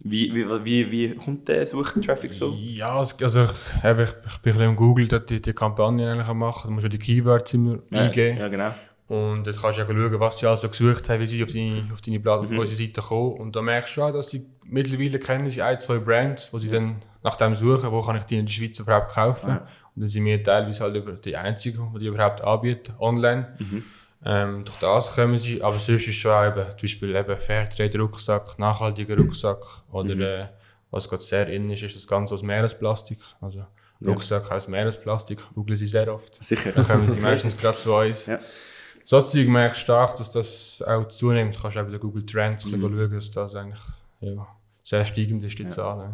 wie, 0.00 0.34
wie, 0.34 0.64
wie, 0.64 0.90
wie 0.90 1.14
kommt 1.14 1.48
der 1.48 1.64
Suchtraffic 1.64 2.34
so? 2.34 2.54
Ja, 2.58 2.98
also 2.98 3.16
ich, 3.24 3.30
ich, 3.30 3.40
ich 3.82 3.84
bin 3.84 3.88
ein 3.88 4.06
bisschen 4.42 4.62
am 4.62 4.76
Google, 4.76 5.08
dort 5.08 5.30
die, 5.30 5.40
die 5.40 5.52
Kampagne 5.54 6.10
eigentlich 6.10 6.28
am 6.28 6.38
machen. 6.38 6.68
Du 6.68 6.72
musst 6.74 6.82
ja 6.84 6.88
die 6.90 6.98
Keywords 6.98 7.54
immer 7.54 7.78
eingeben. 7.90 8.38
Ja, 8.38 8.48
genau. 8.48 8.70
Und 9.12 9.46
jetzt 9.46 9.60
kannst 9.60 9.78
du 9.78 9.82
ja 9.82 9.86
schauen, 9.88 10.20
was 10.20 10.38
sie 10.38 10.46
also 10.46 10.68
gesucht 10.68 11.08
haben, 11.10 11.20
wie 11.20 11.26
sie 11.26 11.42
auf 11.44 11.52
deine, 11.52 11.86
auf 11.92 12.00
deine 12.00 12.18
Platte, 12.20 12.46
Mhm. 12.46 12.54
auf 12.54 12.60
unsere 12.60 12.76
Seite 12.86 13.00
kommen. 13.02 13.32
Und 13.40 13.54
da 13.56 13.60
merkst 13.60 13.96
du 13.96 14.02
auch, 14.02 14.12
dass 14.12 14.30
sie 14.30 14.46
mittlerweile 14.64 15.18
kennen 15.18 15.50
sie 15.50 15.60
ein, 15.60 15.78
zwei 15.78 15.98
Brands, 15.98 16.52
wo 16.52 16.58
sie 16.58 16.70
dann 16.70 17.02
nach 17.22 17.36
dem 17.36 17.54
suchen, 17.54 17.90
wo 17.90 18.00
kann 18.00 18.16
ich 18.16 18.24
die 18.24 18.38
in 18.38 18.46
der 18.46 18.52
Schweiz 18.52 18.78
überhaupt 18.78 19.12
kaufen. 19.12 19.50
Und 19.94 20.00
dann 20.02 20.08
sind 20.08 20.24
wir 20.24 20.42
teilweise 20.42 20.80
halt 20.84 20.96
über 20.96 21.12
die 21.12 21.36
einzigen, 21.36 21.92
die 21.94 21.98
die 22.00 22.06
überhaupt 22.06 22.40
anbieten, 22.40 22.94
online. 22.98 23.54
Mhm. 23.58 23.84
Ähm, 24.24 24.64
durch 24.64 24.78
das 24.78 25.14
kommen 25.14 25.36
sie, 25.36 25.60
aber 25.62 25.78
sonst 25.78 26.06
ist 26.08 26.14
schon 26.14 26.30
auch 26.30 26.46
eben, 26.46 26.62
zum 26.64 26.76
Beispiel 26.82 27.14
eben 27.16 27.38
Fairtrade-Rucksack, 27.38 28.58
nachhaltiger 28.58 29.16
Rucksack 29.18 29.58
oder 29.90 30.14
Mhm. 30.14 30.22
äh, 30.22 30.44
was 30.90 31.08
gerade 31.08 31.22
sehr 31.22 31.48
in 31.48 31.68
ist, 31.70 31.82
ist 31.82 31.96
das 31.96 32.06
Ganze 32.06 32.32
aus 32.34 32.42
Meeresplastik. 32.42 33.18
Also 33.40 33.64
Rucksack 34.06 34.50
aus 34.50 34.68
Meeresplastik, 34.68 35.38
googeln 35.54 35.76
sie 35.76 35.86
sehr 35.86 36.12
oft. 36.14 36.42
Sicher. 36.44 36.72
Dann 36.72 36.86
kommen 36.86 37.08
sie 37.08 37.18
meistens 37.20 37.56
gerade 37.58 37.76
zu 37.78 37.94
uns. 37.94 38.26
Ja. 38.26 38.38
So 39.04 39.20
Zeug 39.20 39.48
merke 39.48 39.74
ich 39.74 39.80
stark, 39.80 40.14
dass 40.16 40.30
das 40.30 40.82
auch 40.86 41.08
zunimmt. 41.08 41.56
Du 41.56 41.60
kannst 41.62 41.76
auch 41.76 41.82
bei 41.84 41.90
den 41.90 42.00
Google 42.00 42.24
Trends 42.24 42.64
Mhm. 42.66 42.78
mhm. 42.80 42.82
schauen, 42.98 43.10
dass 43.12 43.30
das 43.30 43.54
eigentlich 43.54 43.80
ja, 44.20 44.46
sehr 44.84 45.04
steigend 45.04 45.42
ist, 45.44 45.58
die 45.58 45.68
Zahlen. 45.68 46.12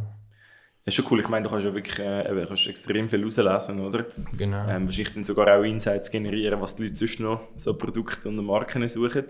Das 0.84 0.94
ist 0.96 1.02
schon 1.04 1.12
cool. 1.12 1.20
Ich 1.20 1.28
meine, 1.28 1.44
du 1.44 1.50
kannst 1.50 1.66
ja 1.66 1.74
wirklich 1.74 1.98
äh, 1.98 2.44
kannst 2.48 2.66
extrem 2.66 3.10
viel 3.10 3.22
rauslesen, 3.22 3.78
oder? 3.80 4.06
Genau. 4.38 4.66
Ähm, 4.70 4.86
wahrscheinlich 4.86 5.12
dann 5.12 5.22
sogar 5.22 5.58
auch 5.58 5.62
Insights 5.62 6.10
generieren, 6.10 6.58
was 6.62 6.76
die 6.76 6.84
Leute 6.84 6.94
sonst 6.94 7.20
noch 7.20 7.42
so 7.56 7.74
Produkte 7.74 8.30
und 8.30 8.36
Marken 8.42 8.88
suchen. 8.88 9.24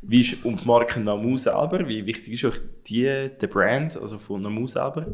Wie 0.00 0.20
ist 0.20 0.42
um 0.46 0.56
die 0.56 0.66
Marke 0.66 1.00
Namu 1.00 1.36
selber? 1.36 1.86
Wie 1.86 2.06
wichtig 2.06 2.32
ist 2.32 2.44
euch 2.46 2.60
die, 2.86 3.02
der 3.38 3.46
Brand, 3.46 3.94
also 4.00 4.16
von 4.16 4.40
Namu 4.40 4.66
selber? 4.66 5.06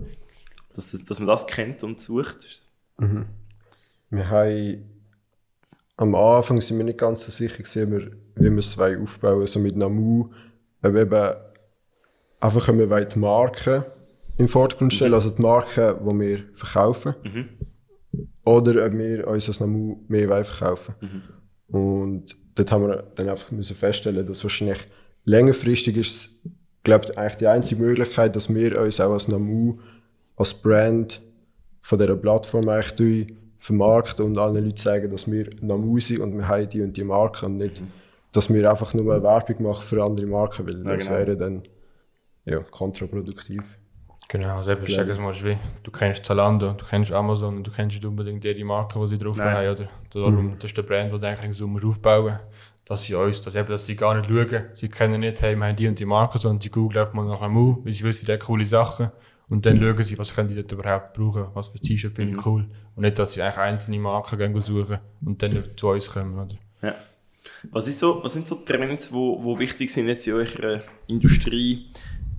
Dass, 0.72 0.92
das- 0.92 1.04
dass 1.04 1.18
man 1.18 1.26
das 1.26 1.44
kennt 1.48 1.82
und 1.82 2.00
sucht? 2.00 2.62
wir 4.10 4.28
haben 4.30 4.84
am 5.98 6.14
Anfang 6.14 6.60
sind 6.60 6.78
wir 6.78 6.84
nicht 6.84 6.98
ganz 6.98 7.24
so 7.24 7.30
sicher 7.30 7.56
gewesen, 7.58 7.88
wie 7.88 7.96
wir- 7.98 8.10
wie 8.36 8.50
wir 8.50 8.58
es 8.58 8.78
aufbauen 8.78 9.46
so 9.46 9.58
mit 9.58 9.76
Namu. 9.76 10.28
Ob 10.82 10.94
wir 10.94 11.02
eben 11.02 11.34
einfach 12.40 12.68
wir 12.68 12.88
wollen 12.88 13.08
die 13.12 13.18
Marke 13.18 13.84
im 14.38 14.46
Vordergrund 14.48 14.92
stellen, 14.94 15.12
also 15.14 15.30
die 15.30 15.42
Marke, 15.42 15.98
die 16.00 16.18
wir 16.20 16.44
verkaufen. 16.54 17.14
Oder 18.44 18.86
ob 18.86 18.92
wir 18.96 19.26
uns 19.26 19.48
als 19.48 19.60
Namu 19.60 19.96
mehr 20.08 20.44
verkaufen 20.44 20.94
Und 21.66 22.36
dort 22.54 22.72
haben 22.72 22.86
wir 22.86 23.02
dann 23.16 23.28
einfach 23.28 23.50
müssen 23.50 23.76
feststellen, 23.76 24.24
dass 24.26 24.42
wahrscheinlich 24.44 24.78
längerfristig 25.24 25.96
ist, 25.96 26.30
glaube 26.84 27.06
ich, 27.10 27.18
eigentlich 27.18 27.36
die 27.36 27.46
einzige 27.48 27.82
Möglichkeit, 27.82 28.34
dass 28.36 28.52
wir 28.54 28.80
uns 28.80 29.00
auch 29.00 29.12
als 29.12 29.28
Namu, 29.28 29.78
als 30.36 30.54
Brand 30.54 31.20
von 31.82 31.98
dieser 31.98 32.16
Plattform 32.16 32.68
eigentlich 32.68 33.36
vermarkten 33.58 34.24
und 34.24 34.38
allen 34.38 34.64
Leuten 34.64 34.76
sagen, 34.76 35.10
dass 35.10 35.30
wir 35.30 35.48
Namu 35.60 35.98
sind 35.98 36.20
und 36.20 36.36
wir 36.36 36.46
haben 36.48 36.68
die 36.68 36.80
und 36.80 36.96
die 36.96 37.04
Marke 37.04 37.46
und 37.46 37.56
nicht, 37.56 37.82
dass 38.32 38.52
wir 38.52 38.70
einfach 38.70 38.94
nur 38.94 39.12
eine 39.12 39.22
Werbung 39.22 39.62
machen 39.62 39.82
für 39.82 40.02
andere 40.02 40.26
Marken, 40.26 40.66
weil 40.66 40.78
Ja, 40.84 40.94
das 40.94 41.06
genau. 41.06 41.18
wäre 41.18 41.36
dann 41.36 41.62
ja, 42.44 42.60
kontraproduktiv. 42.60 43.62
Genau, 44.30 44.58
also 44.58 44.72
eben, 44.72 44.84
ich 44.84 44.94
sage 44.94 45.12
es 45.12 45.18
mal, 45.18 45.34
du 45.82 45.90
kennst 45.90 46.24
Zalando, 46.24 46.72
du 46.72 46.84
kennst 46.84 47.12
Amazon 47.12 47.56
und 47.56 47.66
du 47.66 47.70
kennst 47.70 47.96
nicht 47.96 48.04
unbedingt 48.04 48.44
jede 48.44 48.62
Marke, 48.64 48.98
die 49.00 49.08
sie 49.08 49.18
drauf 49.18 49.38
Nein. 49.38 49.56
haben. 49.56 49.68
Oder? 49.68 49.88
Darum, 50.12 50.54
Das 50.58 50.66
ist 50.70 50.76
der 50.76 50.82
Brand, 50.82 51.12
den 51.12 51.20
du 51.20 51.26
eigentlich 51.26 51.56
so 51.56 51.66
aufbauen 51.66 52.38
dass 52.88 53.02
sie 53.02 53.14
uns, 53.14 53.42
dass, 53.42 53.54
eben, 53.54 53.68
dass 53.68 53.84
sie 53.84 53.96
gar 53.96 54.14
nicht 54.14 54.28
schauen, 54.28 54.64
sie 54.72 54.88
kennen 54.88 55.20
nicht, 55.20 55.42
hey, 55.42 55.54
wir 55.54 55.66
haben 55.66 55.76
die 55.76 55.86
und 55.88 55.98
die 55.98 56.06
Marke, 56.06 56.38
sondern 56.38 56.60
sie 56.60 56.70
googeln 56.70 56.98
einfach 57.00 57.12
mal 57.12 57.26
nach 57.26 57.42
einem 57.42 57.52
Mu, 57.52 57.76
weil 57.84 57.92
sie 57.92 58.04
wissen, 58.04 58.24
die 58.24 58.38
coole 58.38 58.64
Sachen 58.64 59.10
und 59.50 59.64
dann 59.64 59.80
schauen 59.80 60.02
sie, 60.02 60.18
was 60.18 60.34
können 60.34 60.48
die 60.48 60.54
dort 60.54 60.72
überhaupt 60.72 61.14
brauchen, 61.14 61.46
was 61.54 61.68
für 61.68 61.78
T-Shirt 61.78 62.14
finde 62.14 62.38
ich 62.38 62.46
cool. 62.46 62.66
Und 62.94 63.02
nicht, 63.02 63.18
dass 63.18 63.32
sie 63.32 63.42
eigentlich 63.42 63.58
einzelne 63.58 63.98
Marken 63.98 64.38
gehen 64.38 64.60
suchen 64.60 64.98
und 65.24 65.42
dann 65.42 65.64
zu 65.76 65.88
uns 65.88 66.10
kommen. 66.10 66.38
Oder? 66.38 66.56
Ja. 66.82 66.94
Was, 67.70 67.88
ist 67.88 67.98
so, 67.98 68.22
was 68.22 68.34
sind 68.34 68.46
so 68.46 68.56
Trends, 68.56 69.08
die 69.08 69.14
wo, 69.14 69.42
wo 69.42 69.58
wichtig 69.58 69.90
sind 69.90 70.06
jetzt 70.08 70.26
in 70.26 70.34
eurer 70.34 70.82
Industrie 71.06 71.86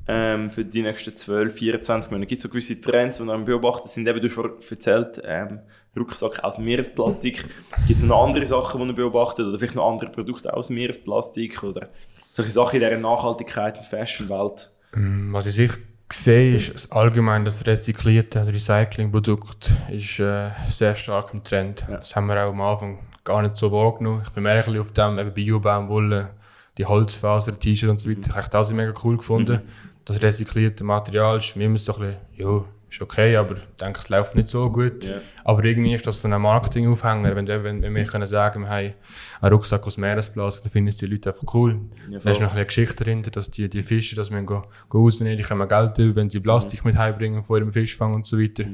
ähm, 0.07 0.51
für 0.51 0.63
die 0.63 0.83
nächsten 0.83 1.15
12, 1.15 1.55
24 1.55 2.11
Monate? 2.11 2.27
Gibt 2.27 2.39
es 2.39 2.43
so 2.43 2.49
gewisse 2.49 2.79
Trends, 2.79 3.17
die 3.17 3.23
man 3.23 3.43
beobachtet 3.43 3.89
sind? 3.89 4.07
Eben, 4.07 4.21
du 4.21 4.27
hast 4.27 4.35
vorhin 4.35 4.53
erzählt, 4.69 5.21
ähm, 5.25 5.59
Rucksack 5.97 6.43
aus 6.43 6.59
Meeresplastik. 6.59 7.43
Gibt 7.87 7.99
es 7.99 8.03
noch 8.03 8.23
andere 8.23 8.45
Sachen, 8.45 8.79
die 8.79 8.85
man 8.85 8.95
beobachtet? 8.95 9.47
Oder 9.47 9.57
vielleicht 9.57 9.75
noch 9.75 9.91
andere 9.91 10.11
Produkte 10.11 10.53
aus 10.53 10.69
Meeresplastik? 10.69 11.63
Oder 11.63 11.89
solche 12.33 12.51
Sachen 12.51 12.75
in 12.75 12.87
dieser 12.87 13.01
Nachhaltigkeit 13.01 13.77
und 13.77 13.85
Fashion-Welt? 13.85 14.69
Ähm, 14.95 15.33
Was 15.33 15.47
ich 15.47 15.55
sicher 15.55 15.77
sehe, 16.23 16.55
ist 16.55 16.91
allgemein 16.91 17.45
das 17.45 17.65
rezyklierte 17.65 18.45
Recyclingprodukt 18.47 19.71
ist 19.91 20.19
äh, 20.19 20.49
sehr 20.67 20.95
stark 20.95 21.33
im 21.33 21.43
Trend. 21.43 21.85
Ja. 21.89 21.97
Das 21.97 22.15
haben 22.15 22.27
wir 22.27 22.43
auch 22.43 22.51
am 22.51 22.61
Anfang 22.61 22.99
gar 23.23 23.41
nicht 23.41 23.57
so 23.57 23.71
wahrgenommen. 23.71 24.23
Ich 24.25 24.31
bin 24.31 24.43
mehr 24.43 24.53
ein 24.53 24.59
bisschen 24.59 24.79
auf 24.79 24.91
dem 24.91 25.19
eben 25.19 25.33
Bio-Baumwolle, 25.33 26.29
die 26.77 26.85
Holzfaser, 26.85 27.59
T-Shirt 27.59 27.89
und 27.89 27.99
so 27.99 28.09
weiter. 28.09 28.29
Ich 28.29 28.35
habe 28.35 28.49
das 28.49 28.71
mega 28.71 28.93
cool 29.03 29.17
gefunden. 29.17 29.61
Das 30.05 30.21
rezyklierte 30.21 30.83
Material 30.83 31.37
ist 31.37 31.55
mir 31.55 31.65
immer 31.65 31.77
so 31.77 31.93
ein 31.95 31.99
bisschen, 31.99 32.17
ja, 32.35 32.63
ist 32.89 33.01
okay, 33.01 33.35
aber 33.35 33.55
ich 33.55 33.63
denke, 33.79 33.99
es 33.99 34.09
läuft 34.09 34.35
nicht 34.35 34.47
so 34.47 34.71
gut. 34.71 35.05
Ja. 35.05 35.15
Aber 35.43 35.63
irgendwie 35.63 35.93
ist 35.93 36.07
das 36.07 36.21
so 36.21 36.27
ein 36.27 36.41
Marketingaufhänger. 36.41 37.35
Wenn, 37.35 37.47
wenn, 37.47 37.81
wenn 37.81 37.95
wir 37.95 38.05
können 38.05 38.27
sagen, 38.27 38.61
wir 38.61 38.69
haben 38.69 38.93
einen 39.41 39.53
Rucksack 39.53 39.85
aus 39.85 39.97
Meeresblas, 39.97 40.63
dann 40.63 40.71
finden 40.71 40.89
es 40.89 40.97
die 40.97 41.05
Leute 41.05 41.29
einfach 41.29 41.53
cool. 41.53 41.79
Ja, 42.09 42.19
da 42.19 42.31
ist 42.31 42.41
noch 42.41 42.53
eine 42.53 42.65
Geschichte 42.65 43.03
dahinter, 43.03 43.31
dass 43.31 43.51
die, 43.51 43.69
die 43.69 43.83
Fische, 43.83 44.15
dass 44.15 44.31
wir 44.31 44.41
go, 44.43 44.63
go 44.89 45.03
rausnehmen, 45.03 45.37
die 45.37 45.43
können 45.43 45.67
Geld 45.67 45.97
über, 45.99 46.15
wenn 46.15 46.29
sie 46.29 46.39
Plastik 46.39 46.83
mit 46.85 46.97
heimbringen 46.97 47.43
vor 47.43 47.57
ihrem 47.57 47.71
Fischfang 47.71 48.13
und 48.13 48.25
so 48.25 48.39
weiter. 48.39 48.65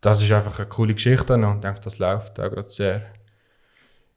Das 0.00 0.22
ist 0.22 0.30
einfach 0.32 0.58
eine 0.58 0.68
coole 0.68 0.94
Geschichte 0.94 1.34
und 1.34 1.42
ich 1.42 1.60
denke, 1.60 1.80
das 1.80 1.98
läuft 1.98 2.38
auch 2.38 2.50
gerade 2.50 2.68
sehr. 2.68 3.02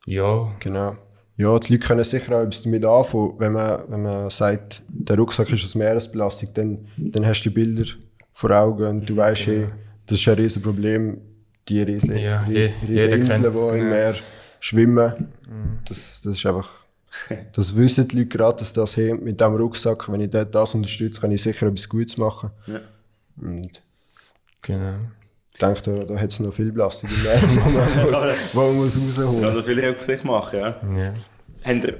Ja, 0.06 0.52
Genau. 0.60 0.98
Ja, 1.38 1.60
die 1.60 1.74
Leute 1.74 1.86
können 1.86 2.04
sicher 2.04 2.36
auch 2.36 2.42
etwas 2.42 2.64
damit 2.64 2.84
anfangen. 2.84 3.36
Wenn 3.38 3.52
man, 3.52 3.84
wenn 3.90 4.02
man 4.02 4.30
sagt, 4.32 4.82
der 4.88 5.18
Rucksack 5.18 5.52
ist 5.52 5.64
aus 5.64 5.76
Meeresbelastung, 5.76 6.50
dann, 6.56 6.88
dann 6.98 7.28
hast 7.28 7.44
du 7.44 7.50
die 7.50 7.54
Bilder 7.54 7.86
vor 8.38 8.52
Augen 8.52 8.86
und 8.86 9.10
du 9.10 9.16
weißt, 9.16 9.48
hey, 9.48 9.68
das 10.06 10.20
ist 10.20 10.28
ein 10.28 10.36
riesen 10.36 10.62
Problem. 10.62 11.20
Die 11.68 11.82
riesen, 11.82 12.16
Ja, 12.16 12.44
riesen, 12.44 12.72
Inseln, 12.88 13.52
die 13.52 13.80
im. 13.80 13.90
Meer 13.90 14.16
schwimmen, 14.60 15.14
das, 15.86 16.22
das 16.24 16.38
ist 16.38 16.46
einfach... 16.46 16.70
Das 17.54 17.76
wissen 17.76 18.08
die 18.08 18.18
Leute 18.18 18.30
gerade, 18.30 18.58
dass 18.58 18.74
das 18.74 18.96
hey, 18.96 19.12
mit 19.16 19.40
diesem 19.40 19.56
Rucksack, 19.56 20.12
wenn 20.12 20.22
ich 20.22 20.30
dort 20.30 20.54
das 20.54 20.76
unterstütze, 20.76 21.20
kann 21.20 21.32
ich 21.32 21.42
sicher 21.42 21.66
etwas 21.66 21.90
Gutes 21.90 22.16
machen. 22.18 22.52
Ja. 22.68 22.82
Und 23.42 23.82
genau. 24.62 24.98
ich 25.52 25.60
denke, 25.60 25.82
da, 25.82 26.04
da 26.04 26.20
hat 26.20 26.32
es 26.32 26.40
noch 26.40 26.54
viel 26.54 26.72
Plastik 26.72 27.10
im 27.10 27.24
Meer, 27.24 27.42
wo 27.42 27.70
man 27.72 28.06
muss, 28.06 28.24
wo 28.54 28.62
man 28.62 28.76
muss 28.76 29.00
rausholen 29.00 29.42
Kann 29.42 29.56
da 29.56 29.64
viel 29.64 29.86
auf 29.86 30.02
sich 30.04 30.24
machen, 30.24 30.60
ja. 30.60 30.80
Ja. 30.96 31.14
Habt 31.64 31.86
ihr, 31.86 32.00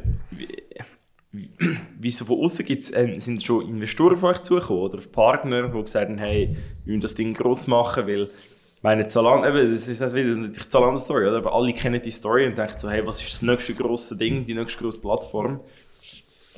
wie, 1.38 1.50
wie, 1.58 1.78
wie 2.00 2.12
so 2.12 2.26
von 2.26 2.40
außen 2.44 2.66
gibt's, 2.66 2.92
äh, 2.92 3.18
sind 3.20 3.44
schon 3.44 3.68
Investoren 3.68 4.16
auf 4.16 4.24
euch 4.24 4.42
zugekommen 4.42 4.82
oder 4.82 4.98
auf 4.98 5.12
Partner, 5.12 5.68
die 5.68 5.82
gesagt 5.82 6.10
haben, 6.10 6.18
hey, 6.18 6.56
wir 6.86 6.92
müssen 6.92 7.02
das 7.02 7.16
Ding 7.16 7.34
gross 7.34 7.68
machen, 7.68 8.08
weil 8.08 8.24
ich 8.24 8.84
meine, 8.84 9.08
Zalando, 9.08 9.48
eben, 9.48 9.70
das 9.70 9.88
ist 9.88 10.02
das 10.02 10.14
wieder 10.14 10.36
die 10.36 10.52
Zalando-Story, 10.52 11.28
oder? 11.28 11.38
Aber 11.38 11.54
alle 11.54 11.74
kennen 11.74 12.02
die 12.02 12.12
Story 12.12 12.46
und 12.46 12.58
denken 12.58 12.78
so, 12.78 12.90
hey, 12.90 13.06
was 13.06 13.22
ist 13.22 13.34
das 13.34 13.42
nächste 13.42 13.74
grosse 13.74 14.18
Ding, 14.18 14.46
die 14.46 14.54
nächste 14.54 14.84
grosse 14.84 15.02
Plattform? 15.02 15.60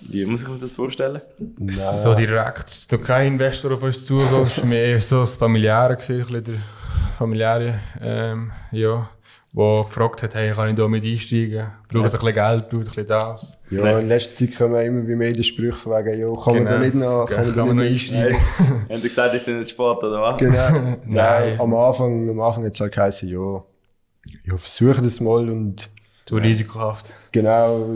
Wie 0.02 0.26
muss 0.26 0.44
ich 0.44 0.48
mir 0.48 0.58
das 0.58 0.74
vorstellen? 0.74 1.22
Nein. 1.38 1.76
So 1.76 2.14
direkt 2.14 2.70
ist 2.70 2.92
da 2.92 2.98
kein 2.98 3.34
Investor 3.34 3.74
auf 3.74 3.84
uns 3.84 4.04
zugekommen. 4.04 4.48
Es 4.48 4.58
war 4.58 4.66
mir 4.66 4.82
eher 4.82 5.02
so 5.02 5.22
das 5.22 5.36
Familiäre, 5.36 5.96
gewesen, 5.96 6.20
ein 6.20 6.26
bisschen 6.26 6.44
der 6.44 6.56
familiäre, 7.18 7.80
ähm, 8.02 8.52
ja, 8.72 9.10
wo 9.52 9.82
gefragt 9.84 10.22
hat, 10.24 10.36
hey, 10.36 10.52
kann 10.52 10.70
ich 10.70 10.76
da 10.76 10.88
mit 10.88 11.04
einsteigen? 11.04 11.72
Braucht 11.88 12.06
ein 12.06 12.12
bisschen 12.12 12.34
Geld, 12.34 12.70
braucht 12.70 12.74
ein 12.74 12.84
bisschen 12.84 13.06
das. 13.08 13.62
Ja, 13.72 13.82
Nein. 13.84 14.00
in 14.02 14.08
letzter 14.10 14.34
Zeit 14.34 14.56
kommen 14.56 14.86
immer 14.86 15.08
wie 15.08 15.16
mehr 15.16 15.32
die 15.32 15.44
Sprüche 15.44 15.74
von 15.78 15.94
wegen, 15.94 16.20
ja, 16.20 16.44
kann 16.44 16.56
man 16.56 16.66
da 16.68 16.74
Genau. 16.78 16.86
nicht 16.86 16.96
noch, 16.96 17.26
Kann 17.26 17.54
kann 17.56 17.68
man 17.68 17.78
noch 17.78 17.84
nicht 17.84 18.12
noch 18.12 18.20
einsteigen? 18.20 18.38
Haben 18.90 19.02
die 19.02 19.08
gesagt, 19.08 19.34
jetzt 19.34 19.46
sind 19.46 19.58
jetzt 19.58 19.72
spät, 19.72 19.80
oder 19.80 20.22
was? 20.22 20.38
Genau. 20.38 20.54
Nein. 20.74 21.00
Nein. 21.06 21.60
Am 21.60 21.74
Anfang, 21.74 22.30
am 22.30 22.40
Anfang 22.42 22.66
hat 22.66 22.74
es 22.76 22.80
halt 22.80 22.94
geheißen, 22.94 23.28
ja, 23.30 23.64
ja, 24.46 24.58
versuch 24.58 24.96
das 25.02 25.20
mal 25.20 25.50
und 25.50 25.90
Zu 26.26 26.36
risikohaft. 26.36 27.08
genau, 27.32 27.88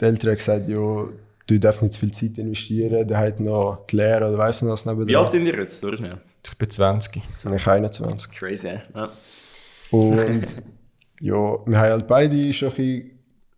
die 0.00 0.04
Eltern 0.04 0.30
haben 0.30 0.36
gesagt, 0.36 0.68
ja, 0.68 1.04
du 1.46 1.58
darfst 1.60 1.82
nicht 1.82 1.92
zu 1.92 2.00
viel 2.00 2.12
Zeit 2.12 2.38
investieren, 2.38 3.06
der 3.06 3.18
hat 3.18 3.40
noch 3.40 3.84
die 3.90 3.96
Lehre 3.96 4.26
oder 4.28 4.38
weiss 4.38 4.62
noch 4.62 4.72
was 4.72 4.86
neben 4.86 5.06
Wie 5.06 5.14
alt 5.16 5.30
sind 5.30 5.44
ihr 5.46 5.58
jetzt, 5.58 5.84
oder? 5.84 5.98
Ja. 6.00 6.14
Ich 6.46 6.56
bin 6.58 6.70
20. 6.70 7.12
Dann 7.42 7.52
bin 7.52 7.54
ich 7.58 7.66
21. 7.68 8.30
Crazy, 8.30 8.68
ja. 8.68 8.80
ja. 8.94 9.08
Und 9.90 10.40
ja, 11.20 11.34
wir 11.66 11.78
haben 11.78 11.90
halt 11.90 12.06
beide 12.06 12.52
schon 12.52 12.68
ein 12.70 12.74
bisschen, 12.74 13.10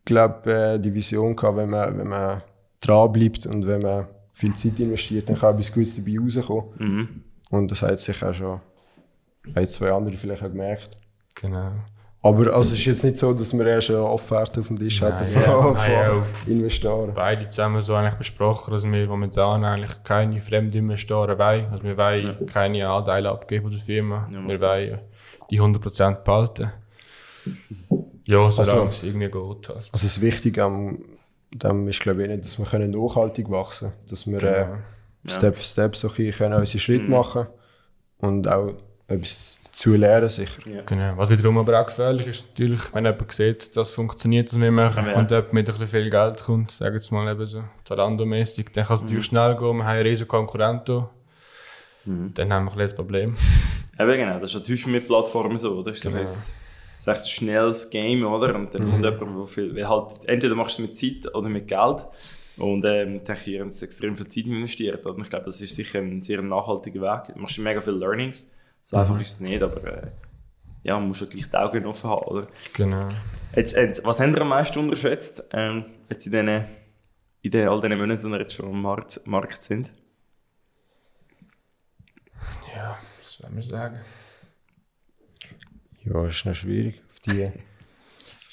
glaub, 0.05 0.47
äh, 0.47 0.79
die 0.79 0.92
Vision 0.95 1.35
gehabt, 1.35 1.57
wenn 1.57 1.71
man, 1.71 1.99
wenn 1.99 2.09
man 2.09 2.42
dran 2.81 3.12
bleibt 3.12 3.47
und 3.47 3.66
wenn 3.66 3.83
man 3.83 4.07
viel 4.33 4.55
Zeit 4.55 4.79
investiert, 4.79 5.29
dann 5.29 5.38
kann 5.38 5.55
etwas 5.55 5.73
Gutes 5.73 5.97
dabei 5.97 6.19
rauskommen. 6.21 6.64
Mhm. 6.79 7.09
Und 7.51 7.71
das 7.71 7.83
hat 7.83 7.99
sich 8.01 8.23
auch 8.23 8.35
schon 8.35 8.61
ein, 9.55 9.66
zwei 9.66 9.90
andere 9.92 10.16
vielleicht 10.16 10.42
auch 10.42 10.49
gemerkt. 10.51 10.99
Genau. 11.35 11.71
Aber 12.23 12.53
also, 12.55 12.73
es 12.73 12.81
ist 12.81 12.85
jetzt 12.87 13.05
nicht 13.05 13.19
so, 13.19 13.33
dass 13.33 13.57
wir 13.57 13.64
erst 13.66 13.90
eine 13.90 14.03
Offerte 14.03 14.59
auf 14.61 14.66
dem 14.66 14.79
Tisch 14.81 15.01
hatten 15.01 15.25
Nein, 15.33 15.42
ja, 15.45 15.62
von, 15.62 15.75
nein, 15.75 15.92
ja, 15.92 16.09
von 16.09 16.21
auf- 16.21 16.49
Investoren. 16.49 17.14
Beide 17.14 17.49
zusammen 17.49 17.81
so 17.83 17.95
eigentlich 17.95 18.14
besprochen, 18.16 18.73
dass 18.75 18.85
wir 18.85 19.07
momentan 19.07 19.64
eigentlich 19.64 20.03
keine 20.03 20.40
Fremdinvestoren 20.42 21.38
wollen. 21.38 21.66
Also 21.71 21.85
wir 21.85 21.97
wollen 21.97 22.47
keine 22.47 22.88
Anteile 22.88 23.31
abgeben 23.31 23.62
von 23.66 23.71
der 23.71 23.81
Firma. 23.81 24.27
Ja, 24.33 24.40
wir 24.45 24.61
wollen 24.61 24.99
die 25.51 25.61
100% 25.61 26.25
behalten. 26.25 26.73
Ja, 28.26 28.50
solange 28.50 28.80
Also- 28.80 28.88
es 28.88 29.02
irgendwie 29.02 29.26
geht. 29.30 29.70
Also. 29.70 29.90
Also 29.92 30.06
das 30.06 30.20
Wichtige 30.20 30.64
am 30.64 30.98
dem 31.52 31.88
ist 31.88 32.00
glaube 32.00 32.22
ich 32.24 32.28
nicht, 32.28 32.44
dass 32.44 32.59
wir 32.59 32.66
können 32.66 32.90
nachhaltig 32.90 33.48
wachsen 33.50 33.90
können. 33.90 34.06
Dass 34.11 34.26
wir 34.26 34.38
Genau. 34.38 34.50
äh, 34.74 34.76
Step 35.28 35.56
für 35.56 35.64
Step 35.64 35.96
so 35.96 36.09
ein 36.09 36.32
können 36.32 36.54
unsere 36.54 36.78
Schritte 36.78 37.04
Mhm. 37.04 37.11
machen 37.11 37.46
und 38.18 38.48
auch 38.48 38.74
etwas 39.09 39.59
dazu 39.64 39.94
lernen 39.94 40.28
sicher. 40.28 40.61
Genau. 40.87 41.12
Was 41.16 41.30
wiederum 41.30 41.59
aber 41.59 41.80
auch 41.80 41.87
gefährlich 41.87 42.26
ist, 42.26 42.44
natürlich, 42.50 42.92
wenn 42.94 43.04
jemand 43.04 43.30
sieht, 43.32 43.76
dass 43.76 43.90
funktioniert, 43.90 44.52
was 44.52 44.61
wir 44.61 44.70
machen, 44.72 45.06
Ja. 45.06 45.14
und 45.14 45.30
jemand 45.30 45.52
mit 45.52 45.68
ein 45.68 45.72
bisschen 45.78 45.88
viel 45.88 46.11
Geld 46.11 46.42
kommt, 46.42 46.70
sagen 46.72 46.92
wir 46.94 46.98
jetzt 47.00 47.12
mal 47.12 47.30
eben 47.30 47.46
so 47.46 47.62
Zalando-mäßig, 47.85 48.66
dann 48.72 48.85
kann 48.87 48.96
es 48.96 49.04
Mhm. 49.04 49.22
schnell 49.22 49.54
gehen, 49.56 49.76
wir 49.76 49.85
haben 49.85 49.96
einen 49.96 50.06
riesen 50.06 50.26
Konkurrent 50.28 50.88
da. 50.88 51.09
Dann 52.04 52.52
haben 52.52 52.64
wir 52.66 52.72
ein 52.72 52.76
bisschen 52.76 52.78
das 52.80 52.94
Problem. 52.94 53.37
Eben 53.98 54.16
genau, 54.18 54.38
das 54.40 54.50
ist 54.50 54.54
natürlich 54.56 54.87
mit 54.88 55.06
Plattformen 55.06 55.59
so, 55.59 55.72
oder? 55.74 55.90
Das 55.90 55.96
ist 55.96 56.02
so 56.04 56.11
Genau. 56.11 56.20
das 56.22 56.54
ist 56.98 57.09
echt 57.09 57.22
ein 57.22 57.28
schnelles 57.28 57.90
Game, 57.90 58.24
oder? 58.24 58.54
Und 58.54 58.74
dann 58.74 58.90
kommt 58.90 59.04
jemand, 59.04 59.38
der 59.38 59.46
viel, 59.46 59.74
weil 59.74 59.88
halt, 59.88 60.24
entweder 60.26 60.54
machst 60.54 60.78
du 60.78 60.82
es 60.82 60.88
mit 60.88 60.96
Zeit 60.96 61.35
oder 61.35 61.48
mit 61.48 61.68
Geld. 61.68 62.06
Und 62.56 62.85
ähm, 62.87 63.22
dann 63.22 63.37
hier 63.37 63.61
haben 63.61 63.70
sie 63.70 63.85
extrem 63.85 64.16
viel 64.16 64.28
Zeit 64.28 64.46
investiert. 64.46 65.04
Und 65.06 65.20
ich 65.20 65.28
glaube, 65.28 65.44
das 65.44 65.61
ist 65.61 65.74
sicher 65.74 65.98
ein 65.98 66.22
sehr 66.22 66.40
nachhaltiger 66.40 67.02
Weg. 67.02 67.35
Du 67.35 67.40
machst 67.40 67.59
mega 67.59 67.80
viele 67.80 67.96
Learnings. 67.96 68.54
So 68.80 68.96
einfach 68.96 69.20
ist 69.20 69.32
es 69.32 69.40
nicht, 69.40 69.62
aber 69.62 69.85
äh, 69.85 70.06
ja, 70.85 70.94
man 70.98 71.09
muss 71.09 71.20
ja 71.20 71.26
gleich 71.26 71.48
die 71.50 71.56
Augen 71.56 71.85
offen 71.87 72.09
haben, 72.09 72.22
oder? 72.26 72.46
Genau. 72.74 73.09
Jetzt, 73.54 73.76
jetzt, 73.76 74.04
was 74.04 74.20
haben 74.20 74.32
ihr 74.32 74.40
am 74.40 74.48
meisten 74.48 74.78
unterschätzt, 74.78 75.42
ähm, 75.52 75.87
jetzt 76.09 76.26
in, 76.26 76.32
den, 76.32 76.64
in 77.42 77.50
den, 77.50 77.68
all 77.68 77.80
diesen 77.80 77.98
Monaten, 77.98 78.22
die 78.22 78.32
ihr 78.32 78.40
jetzt 78.40 78.54
schon 78.54 78.66
am 78.66 78.80
Markt, 78.80 79.26
Markt 79.26 79.64
sind? 79.64 79.90
Ja, 82.74 82.96
was 83.22 83.32
soll 83.32 83.50
man 83.50 83.62
sagen? 83.62 84.00
Ja, 86.07 86.27
ist 86.27 86.47
noch 86.47 86.55
schwierig. 86.55 87.03
Auf 87.11 87.21
die, 87.21 87.51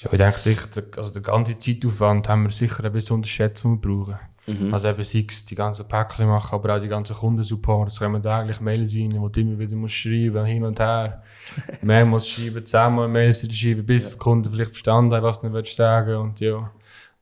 Ja, 0.04 0.12
ich 0.12 0.18
denke 0.18 0.38
sicher, 0.38 0.66
der, 0.74 0.84
also 0.98 1.10
der 1.10 1.22
ganze 1.22 1.58
Zeitaufwand 1.58 2.28
haben 2.28 2.44
wir 2.44 2.50
sicher 2.50 2.84
ein 2.84 2.92
bisschen 2.92 3.16
unterschätzt, 3.16 3.64
den 3.64 3.72
wir 3.72 3.80
brauchen. 3.80 4.18
Also 4.72 4.88
eben 4.88 5.02
sei 5.04 5.24
es 5.26 5.46
die 5.46 5.54
ganzen 5.54 5.88
Päckchen 5.88 6.26
machen, 6.26 6.54
aber 6.54 6.76
auch 6.76 6.80
die 6.80 6.88
ganzen 6.88 7.16
Kundensupport. 7.16 7.90
Es 7.90 7.98
kommen 7.98 8.22
täglich 8.22 8.60
Mails 8.60 8.94
rein, 8.94 9.18
wo 9.18 9.28
du 9.28 9.40
immer 9.40 9.58
wieder 9.58 9.74
musst 9.74 9.94
schreiben 9.94 10.44
hin 10.44 10.64
und 10.64 10.78
her. 10.78 11.22
Mehrmals 11.80 12.28
schreiben, 12.28 12.64
zehnmal 12.66 13.08
Mails 13.08 13.40
schreiben, 13.50 13.86
bis 13.86 14.12
die 14.12 14.18
Kunden 14.18 14.50
vielleicht 14.50 14.72
verstanden 14.72 15.14
haben, 15.14 15.22
was 15.22 15.40
du 15.40 15.46
nicht 15.46 15.54
willst 15.54 15.76
sagen 15.76 16.16
und 16.16 16.40
ja. 16.40 16.70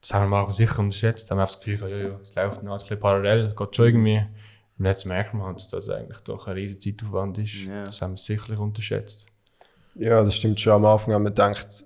Das 0.00 0.14
haben 0.14 0.28
wir 0.28 0.44
mal 0.44 0.52
sicher 0.52 0.80
unterschätzt. 0.80 1.30
Da 1.30 1.36
haben 1.36 1.38
wir 1.38 1.46
das 1.46 1.60
Gefühl, 1.60 1.88
ja, 1.88 1.96
ja, 1.96 2.18
es 2.20 2.34
läuft 2.34 2.62
noch 2.64 2.72
ein 2.72 2.78
bisschen 2.78 2.98
parallel, 2.98 3.54
geht 3.56 3.76
schon 3.76 3.86
irgendwie. 3.86 4.26
Und 4.78 4.84
jetzt 4.84 5.04
merkt 5.04 5.32
man, 5.32 5.54
dass 5.54 5.68
das 5.68 5.88
eigentlich 5.88 6.18
doch 6.24 6.48
ein 6.48 6.54
riesiger 6.54 6.80
Zeitaufwand 6.80 7.38
ist. 7.38 7.66
Ja. 7.66 7.84
Das 7.84 8.02
haben 8.02 8.14
wir 8.14 8.18
sicherlich 8.18 8.58
unterschätzt. 8.58 9.28
Ja, 9.94 10.22
das 10.22 10.36
stimmt 10.36 10.60
schon. 10.60 10.72
Am 10.72 10.84
Anfang 10.84 11.14
haben 11.14 11.24
wir 11.24 11.30
gedacht, 11.30 11.84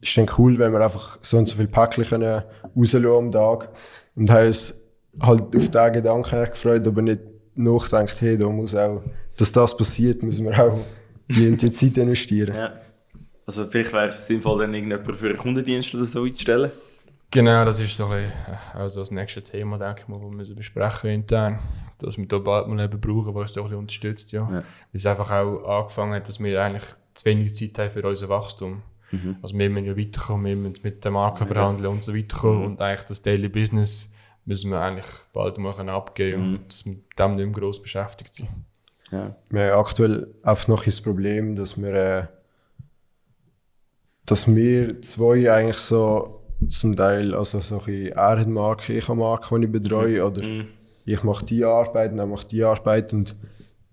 ist 0.00 0.16
dann 0.16 0.26
cool, 0.38 0.58
wenn 0.58 0.72
wir 0.72 0.80
einfach 0.80 1.18
so 1.22 1.38
und 1.38 1.46
so 1.46 1.56
viele 1.56 1.68
Päckchen 1.68 2.04
können 2.04 2.42
am 2.74 3.32
Tag. 3.32 3.70
Und 4.14 4.30
haben 4.30 4.46
uns 4.46 4.74
halt 5.20 5.56
auf 5.56 5.70
den 5.70 5.92
Gedanken 5.92 6.42
echt 6.42 6.52
gefreut, 6.52 6.86
aber 6.86 7.02
nicht 7.02 7.20
nachgedacht, 7.54 8.20
hey, 8.20 8.36
da 8.36 8.48
muss 8.48 8.74
auch, 8.74 9.02
dass 9.38 9.52
das 9.52 9.76
passiert, 9.76 10.22
müssen 10.22 10.46
wir 10.46 10.58
auch 10.58 10.78
die, 11.28 11.56
die 11.56 11.70
Zeit 11.70 11.96
investieren. 11.96 12.54
Ja. 12.54 12.72
Also 13.46 13.66
vielleicht 13.68 13.92
wäre 13.92 14.08
es 14.08 14.26
sinnvoll, 14.26 14.60
dann 14.60 14.74
irgendjemand 14.74 15.16
für 15.16 15.28
einen 15.28 15.38
Kundendienst 15.38 15.94
oder 15.94 16.04
so 16.04 16.24
einzustellen. 16.24 16.72
Genau, 17.30 17.64
das 17.64 17.80
ist 17.80 17.96
so 17.96 18.06
ein 18.06 18.24
äh, 18.24 18.28
also 18.74 19.00
das 19.00 19.10
nächste 19.10 19.42
Thema, 19.42 19.78
denke 19.78 20.02
ich 20.02 20.08
mal, 20.08 20.18
das 20.18 20.30
wir 20.30 20.36
müssen 20.36 20.56
besprechen 20.56 21.10
intern. 21.10 21.58
Dass 21.98 22.18
wir 22.18 22.26
da 22.26 22.38
bald 22.38 22.68
mal 22.68 22.78
jemanden 22.78 23.00
brauchen, 23.00 23.32
der 23.32 23.42
uns 23.42 23.52
da 23.52 23.60
ein 23.60 23.64
bisschen 23.64 23.78
unterstützt. 23.78 24.32
Ja. 24.32 24.42
Ja. 24.42 24.50
Weil 24.50 24.64
es 24.92 25.06
einfach 25.06 25.30
auch 25.30 25.80
angefangen 25.80 26.14
hat, 26.14 26.28
dass 26.28 26.40
wir 26.40 26.62
eigentlich 26.62 26.84
zu 27.16 27.24
wenig 27.24 27.56
Zeit 27.56 27.78
haben 27.78 27.92
für 27.92 28.06
unser 28.06 28.28
Wachstum. 28.28 28.82
Also 29.40 29.56
wir 29.56 29.70
müssen 29.70 29.86
ja 29.86 29.96
weiterkommen, 29.96 30.46
wir 30.46 30.56
müssen 30.56 30.82
mit 30.82 31.04
den 31.04 31.12
Marken 31.12 31.46
verhandeln 31.46 31.90
und 31.90 32.04
so 32.04 32.14
weiterkommen. 32.14 32.64
Und 32.64 32.80
eigentlich 32.80 33.06
das 33.06 33.22
Daily 33.22 33.48
Business 33.48 34.10
müssen 34.44 34.70
wir 34.70 34.80
eigentlich 34.80 35.06
bald 35.32 35.58
mal 35.58 35.88
abgeben 35.88 36.42
und 36.42 36.72
dass 36.72 36.84
wir 36.84 36.92
mit 36.92 37.18
dem 37.18 37.36
nicht 37.36 37.46
mehr 37.46 37.54
gross 37.54 37.82
beschäftigt 37.82 38.34
sind. 38.34 38.48
Ja. 39.10 39.36
Wir 39.50 39.72
haben 39.72 39.80
aktuell 39.80 40.34
einfach 40.42 40.68
noch 40.68 40.84
das 40.84 41.00
Problem, 41.00 41.56
dass 41.56 41.80
wir, 41.80 41.94
äh, 41.94 42.26
dass 44.24 44.52
wir 44.52 45.00
zwei 45.02 45.52
eigentlich 45.52 45.78
so 45.78 46.42
zum 46.68 46.96
Teil, 46.96 47.34
also 47.34 47.60
so 47.60 47.82
ein 47.86 48.12
er 48.12 48.40
hat 48.40 48.48
Marke, 48.48 48.92
ich 48.92 49.08
habe 49.08 49.18
Marke, 49.18 49.58
die 49.58 49.66
ich 49.66 49.72
betreue, 49.72 50.26
oder 50.26 50.42
ich 51.04 51.22
mache 51.22 51.44
die 51.44 51.64
Arbeit 51.64 52.12
und 52.12 52.18
er 52.18 52.26
macht 52.26 52.50
die 52.50 52.64
Arbeit 52.64 53.12
und 53.12 53.36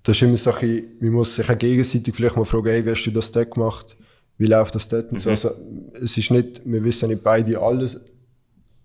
das 0.03 0.17
ist 0.17 0.21
immer 0.21 0.37
so 0.37 0.51
ein 0.51 0.59
bisschen, 0.59 0.85
man 0.99 1.11
muss 1.11 1.35
sich 1.35 1.49
auch 1.49 1.57
gegenseitig 1.57 2.15
vielleicht 2.15 2.35
mal 2.35 2.45
fragen, 2.45 2.69
hey, 2.69 2.85
wie 2.85 2.91
hast 2.91 3.03
du 3.05 3.11
das 3.11 3.31
dort 3.31 3.51
gemacht? 3.51 3.97
Wie 4.37 4.47
läuft 4.47 4.75
das 4.75 4.89
dort? 4.89 5.11
Und 5.11 5.19
so. 5.19 5.29
Also, 5.29 5.51
es 5.93 6.17
ist 6.17 6.31
nicht, 6.31 6.61
wir 6.65 6.83
wissen 6.83 7.09
nicht 7.09 7.23
beide 7.23 7.59
alles 7.59 8.03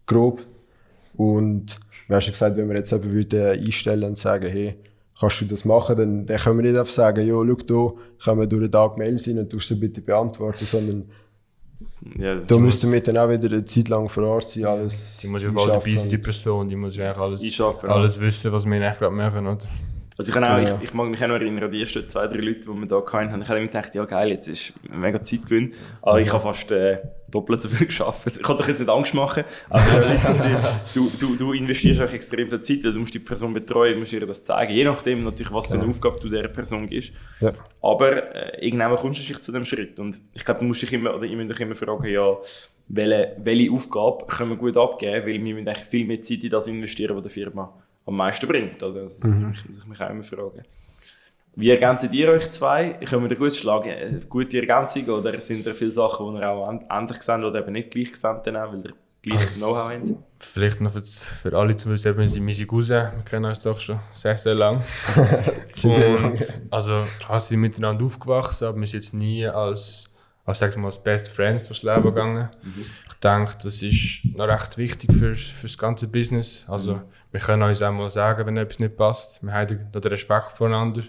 grob. 0.07 0.43
Und 1.17 1.77
du 2.07 2.15
hast 2.15 2.27
ja 2.27 2.33
gesagt, 2.33 2.57
wenn 2.57 2.69
wir 2.69 2.77
jetzt 2.77 2.93
jemanden 2.93 3.13
würden 3.13 3.59
einstellen 3.59 4.05
und 4.05 4.19
sagen, 4.19 4.49
hey, 4.49 4.77
kannst 5.19 5.41
du 5.41 5.47
das 5.47 5.65
machen, 5.65 5.97
dann, 5.97 6.27
dann 6.27 6.39
können 6.39 6.59
wir 6.59 6.63
nicht 6.63 6.79
einfach 6.79 6.93
sagen, 6.93 7.27
ja, 7.27 7.35
schau 7.35 7.55
da, 7.95 8.01
können 8.25 8.41
wir 8.41 8.47
durch 8.47 8.63
den 8.63 8.73
Tag 8.73 8.97
Mails 8.97 9.27
rein 9.27 9.39
und 9.41 9.53
du 9.53 9.59
sie 9.59 9.75
bitte 9.75 10.01
beantworten, 10.01 10.65
sondern 10.65 11.11
Ja, 12.17 12.37
da 12.37 12.57
müssten 12.59 12.93
wir 12.93 13.03
dann 13.03 13.17
auch 13.17 13.29
wieder 13.29 13.49
eine 13.49 13.65
Zeit 13.65 13.89
lang 13.89 14.09
vor 14.09 14.23
Ort 14.25 14.49
sein, 14.49 14.65
alles 14.67 15.19
Die 15.21 15.27
muss 15.27 15.43
ja 15.43 15.51
voll 15.51 15.69
dabei 15.69 15.97
sein, 15.97 16.09
die 16.09 16.19
Person, 16.19 16.69
die 16.69 16.77
muss 16.77 16.97
ja 16.97 17.07
eigentlich 17.07 17.19
alles, 17.19 17.61
alles 17.83 18.21
wissen, 18.21 18.53
was 18.53 18.65
wir 18.65 18.73
eigentlich 18.75 18.99
gerade 18.99 19.15
machen. 19.15 19.47
Oder? 19.47 19.59
Also 20.19 20.31
ich, 20.31 20.35
kann 20.35 20.43
auch, 20.43 20.59
Ja. 20.59 20.77
ich, 20.79 20.89
ich 20.89 20.95
mag 20.95 21.09
mich 21.09 21.23
auch 21.23 21.29
noch 21.29 21.37
erinnern 21.37 21.63
an 21.63 21.71
die 21.71 21.81
ersten 21.81 22.09
zwei, 22.09 22.27
drei 22.27 22.39
Leute, 22.39 22.61
die 22.61 22.67
wir 22.67 22.87
da 22.87 22.97
hatten. 22.97 23.41
Ich 23.41 23.49
habe 23.49 23.59
immer 23.61 23.69
gedacht, 23.69 23.95
ja 23.95 24.05
geil, 24.05 24.31
jetzt 24.31 24.49
ist 24.49 24.73
mega 24.91 25.23
Zeitgewinn. 25.23 25.73
Aber 26.03 26.21
ich 26.21 26.33
habe 26.33 26.43
fast 26.43 26.73
äh, 26.73 26.99
doppelt 27.31 27.63
so 27.63 27.69
viel 27.69 27.87
geschafft. 27.87 28.27
Ich 28.27 28.43
kann 28.43 28.59
doch 28.59 28.67
jetzt 28.67 28.81
nicht 28.81 28.89
Angst 28.89 29.15
machen. 29.15 29.45
Aber 29.71 29.85
du, 30.93 31.09
du, 31.21 31.37
du 31.37 31.53
investierst 31.53 32.03
auch 32.03 32.13
extrem 32.13 32.49
viel 32.49 32.61
Zeit, 32.61 32.83
weil 32.83 32.93
du 32.95 32.99
musst 32.99 33.15
die 33.15 33.21
Person 33.21 33.55
betreuen, 33.55 33.93
du 33.95 34.01
musst 34.01 34.13
ihr 34.13 34.27
das 34.27 34.43
zeigen. 34.45 34.73
Je 34.75 34.83
nachdem 34.85 35.23
natürlich, 35.23 35.53
was 35.53 35.69
für 35.69 35.75
eine 35.75 35.85
Aufgabe 35.85 36.19
du 36.21 36.29
dieser 36.29 36.49
Person 36.49 36.89
gibst. 36.89 37.13
Ja. 37.39 37.53
Aber 37.81 38.35
äh, 38.35 38.67
irgendwann 38.67 38.97
kommst 38.97 39.21
du 39.23 39.33
dich 39.33 39.41
zu 39.41 39.53
dem 39.53 39.65
Schritt. 39.65 40.01
Und 40.01 40.21
ich 40.35 40.45
glaube, 40.45 40.59
du 40.61 40.67
musst 40.67 40.83
dich 40.83 40.93
immer, 40.93 41.15
oder 41.15 41.25
ich 41.27 41.37
muss 41.37 41.47
dich 41.47 41.61
immer 41.61 41.77
fragen, 41.77 42.09
ja, 42.09 42.37
welche, 42.89 43.37
welche 43.39 43.71
Aufgabe 43.73 44.27
können 44.27 44.51
wir 44.51 44.57
gut 44.57 44.77
abgeben, 44.77 45.27
weil 45.27 45.35
wir 45.45 45.55
müssen 45.55 45.69
eigentlich 45.69 45.79
viel 45.85 46.07
mehr 46.07 46.21
Zeit 46.23 46.43
in 46.43 46.51
das 46.51 46.67
investieren, 46.67 47.15
was 47.15 47.23
der 47.23 47.31
Firma 47.31 47.73
am 48.09 48.17
meisten 48.17 48.49
bringt. 48.49 48.83
Oder? 48.83 49.03
Das 49.03 49.23
muss 49.23 49.59
ich 49.71 49.87
mich 49.87 50.01
auch 50.01 50.11
immer 50.11 50.23
fragen. 50.23 50.65
Wie 51.55 51.71
ergänzt 51.71 52.13
ihr 52.13 52.29
euch 52.29 52.51
zwei? 52.51 52.91
Können 53.05 53.23
wir 53.23 53.29
da 53.29 53.35
gut 53.35 53.55
schlagen? 53.55 53.91
Eine 53.91 54.21
gute 54.21 54.59
Ergänzung 54.59 55.05
oder 55.07 55.41
sind 55.41 55.67
da 55.67 55.75
viele 55.75 55.91
Sachen, 55.91 56.35
die 56.35 56.41
ihr 56.41 56.49
auch 56.49 56.81
ähnlich 56.91 57.23
seht 57.23 57.43
oder 57.43 57.61
eben 57.61 57.73
nicht 57.73 57.91
gleich 57.91 58.15
seht, 58.15 58.47
weil 58.47 58.85
ihr 58.85 58.93
gleiches 59.23 59.57
Know-how 59.59 59.91
habt? 59.91 60.13
Vielleicht 60.39 60.81
noch 60.81 60.93
für, 60.93 61.03
für 61.03 61.59
alle 61.59 61.77
zu 61.77 61.91
wissen, 61.91 62.17
wir 62.17 62.29
sind 62.29 62.45
meine 62.45 62.67
Cousin, 62.67 63.09
wir 63.17 63.25
kennen 63.25 63.47
uns 63.47 63.61
doch 63.61 63.81
schon 63.81 63.99
sehr, 64.13 64.37
sehr 64.37 64.55
lang. 64.55 64.81
Und, 65.85 66.61
also 66.71 67.05
klar 67.19 67.41
sind 67.41 67.57
wir 67.61 67.69
miteinander 67.69 68.05
aufgewachsen, 68.05 68.69
aber 68.69 68.79
wir 68.79 68.87
sind 68.87 69.03
jetzt 69.03 69.15
nie 69.15 69.45
als, 69.45 70.08
als, 70.49 70.61
sag 70.61 70.71
ich 70.71 70.77
mal, 70.77 70.87
als 70.87 71.03
Best 71.03 71.29
Friends 71.29 71.69
durchs 71.69 71.83
Leben 71.83 72.03
gegangen. 72.03 72.49
Ich 73.07 73.15
denke, 73.23 73.53
das 73.63 73.83
ist 73.83 74.21
noch 74.35 74.49
recht 74.49 74.79
wichtig 74.79 75.13
für, 75.13 75.35
für 75.35 75.67
das 75.67 75.77
ganze 75.77 76.09
Business. 76.09 76.65
Also 76.69 77.03
wir 77.31 77.41
können 77.41 77.63
uns 77.65 77.83
auch 77.83 77.93
mal 77.93 78.11
sagen, 78.11 78.47
wenn 78.47 78.57
etwas 78.57 78.79
nicht 78.79 78.97
passt. 78.97 79.43
Wir 79.43 79.53
haben 79.53 79.69
den 79.69 79.93
den 79.93 80.11
Respekt 80.11 80.53
voneinander. 80.57 81.03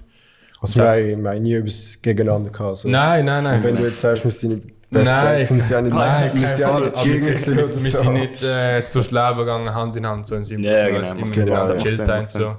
Also 0.60 0.80
wir 0.80 0.90
haben, 0.90 1.24
wir 1.24 1.40
nie 1.40 1.54
etwas 1.54 1.98
gegeneinander 2.02 2.50
gehabt. 2.50 2.70
Also, 2.70 2.90
Nein, 2.90 3.24
nein, 3.24 3.46
nein. 3.46 3.64
Wenn 3.64 3.78
du 3.78 3.84
jetzt 3.84 4.02
sagst, 4.02 4.26
wir 4.26 4.32
sind 4.32 4.56
nicht 4.66 4.90
Best 4.92 5.06
Nein, 5.06 5.38
Friends, 5.38 5.52
wir 5.52 5.62
sind 5.62 5.72
ja 5.72 5.82
nicht, 5.84 5.94
Nein, 5.94 6.24
wir 6.36 6.42
kein 6.42 6.50
sind 6.50 6.60
ja 6.60 6.80
nicht 6.80 6.96
wir 6.96 7.04
Gegner 7.04 7.28
gewesen 7.30 7.56
wir, 7.56 7.58
wir 7.58 7.64
oder 7.64 7.80
sind 7.80 7.92
so. 7.92 8.12
nicht 8.12 8.44
äh, 8.44 8.76
jetzt 8.78 8.96
durchs 8.96 9.12
Leben 9.12 9.38
gegangen, 9.38 9.74
Hand 9.74 9.96
in 9.96 10.06
Hand, 10.06 10.28
sondern 10.28 10.44
sind 10.44 10.64
Ja, 10.64 10.76
so 10.76 10.86
genau, 10.86 11.12
immer 11.12 11.36
so 11.36 11.46
macht 11.46 12.30
Sinn. 12.30 12.42
So. 12.44 12.58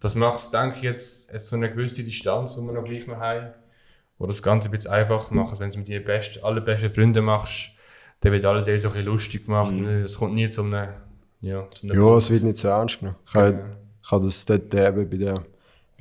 Das 0.00 0.14
macht 0.14 0.38
es, 0.38 0.50
denke 0.50 0.76
ich, 0.76 0.82
jetzt, 0.82 1.30
jetzt 1.30 1.48
so 1.48 1.56
eine 1.56 1.70
gewisse 1.70 2.02
Distanz, 2.02 2.56
die 2.56 2.62
wir 2.62 2.72
noch 2.72 2.84
gleich 2.84 3.06
noch 3.06 3.18
haben, 3.18 3.48
wo 4.18 4.26
das 4.26 4.42
Ganze 4.42 4.68
ein 4.68 4.72
bisschen 4.72 4.90
einfach 4.92 5.30
macht. 5.30 5.50
Also 5.50 5.60
wenn 5.60 5.70
du 5.70 5.74
es 5.74 5.76
mit 5.76 5.88
deinen 5.88 6.04
besten, 6.04 6.42
allerbesten 6.44 6.90
Freunden 6.90 7.24
machst, 7.24 7.70
dann 8.20 8.32
wird 8.32 8.44
alles 8.44 8.66
eher 8.66 8.78
so 8.78 8.88
ein 8.88 8.92
bisschen 8.94 9.06
lustig 9.06 9.44
gemacht. 9.46 9.72
Mhm. 9.72 9.78
und 9.86 9.86
Es 9.88 10.18
kommt 10.18 10.34
nie 10.34 10.48
zu 10.50 10.62
einem, 10.62 10.88
ja, 11.40 11.68
zu 11.70 11.86
einem 11.86 12.00
Ja, 12.02 12.16
es 12.16 12.30
wird 12.30 12.42
nicht 12.44 12.56
so 12.56 12.68
ernst 12.68 12.98
genommen. 13.00 13.18
Ich 13.26 13.34
habe, 13.34 13.50
Ja. 13.52 13.76
ich 14.02 14.10
habe 14.10 14.24
das 14.24 14.44
dort 14.44 14.74
eben 14.74 15.10
bei 15.10 15.16
der, 15.16 15.34
bei 15.34 15.44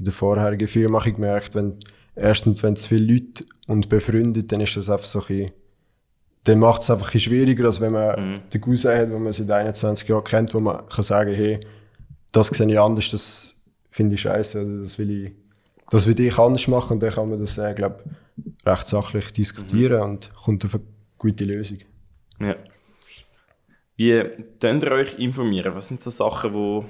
der 0.03 0.13
vorherigen 0.13 0.67
Firma 0.67 0.99
gemerkt, 0.99 1.55
wenn, 1.55 1.77
erstens, 2.15 2.63
wenn 2.63 2.73
es 2.73 2.85
viele 2.85 3.13
Leute 3.13 3.43
und 3.67 3.89
befreundet, 3.89 4.51
dann 4.51 4.61
ist 4.61 4.77
das 4.77 4.89
einfach 4.89 5.05
so 5.05 5.19
ein 5.19 5.25
bisschen, 5.27 5.51
dann 6.45 6.59
macht 6.59 6.81
es 6.83 6.89
einfach 6.91 7.07
ein 7.07 7.13
bisschen 7.13 7.31
schwieriger, 7.33 7.65
als 7.65 7.81
wenn 7.81 7.91
man 7.91 8.43
den 8.53 8.61
Cousin 8.61 8.91
hat, 8.97 9.09
den 9.09 9.23
man 9.23 9.33
seit 9.33 9.49
21 9.51 10.07
Jahren 10.07 10.23
kennt, 10.23 10.53
wo 10.53 10.59
man 10.59 10.85
kann 10.87 11.03
sagen, 11.03 11.33
hey, 11.33 11.59
das 12.31 12.47
sehe 12.47 12.69
ich 12.71 12.79
anders, 12.79 13.09
das 13.11 13.55
finde 13.89 14.15
ich 14.15 14.21
scheiße, 14.21 14.61
oder 14.63 14.79
das 14.79 14.99
will 14.99 15.09
ich, 15.09 15.31
das 15.89 16.07
will 16.07 16.19
ich 16.19 16.37
anders 16.37 16.67
machen, 16.67 16.93
und 16.93 17.03
dann 17.03 17.13
kann 17.13 17.29
man 17.29 17.39
das, 17.39 17.57
äh, 17.57 17.73
glaube 17.73 18.03
recht 18.65 18.87
sachlich 18.87 19.31
diskutieren 19.31 20.01
und 20.01 20.33
kommt 20.33 20.65
auf 20.65 20.75
eine 20.75 20.83
gute 21.17 21.45
Lösung. 21.45 21.79
Ja. 22.39 22.55
Wie 23.95 24.23
könnt 24.59 24.83
ihr 24.83 24.91
euch 24.91 25.19
informieren? 25.19 25.73
Was 25.73 25.87
sind 25.87 26.01
so 26.01 26.09
Sachen, 26.09 26.53
wo 26.53 26.85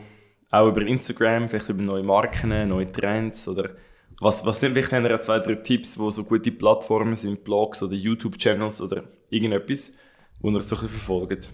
auch 0.50 0.68
über 0.68 0.82
Instagram, 0.82 1.50
vielleicht 1.50 1.70
über 1.70 1.84
neue 1.84 2.04
Marken, 2.04 2.70
neue 2.70 2.92
Trends 2.92 3.48
oder 3.48 3.72
was, 4.22 4.46
was 4.46 4.60
sind 4.60 4.74
vielleicht 4.74 4.94
haben 4.94 5.06
ihr 5.06 5.16
auch 5.16 5.20
zwei, 5.20 5.40
drei 5.40 5.56
Tipps, 5.56 6.00
wo 6.00 6.10
so 6.10 6.24
gute 6.24 6.52
Plattformen 6.52 7.16
sind, 7.16 7.44
Blogs 7.44 7.84
oder 7.84 7.94
YouTube-Channels 7.94 8.82
oder 8.82 9.04
irgendetwas, 9.30 9.98
wo 10.40 10.50
ihr 10.50 10.62
so 10.62 10.76
ein 10.76 10.82
bisschen 10.82 11.00
verfolgt? 11.00 11.50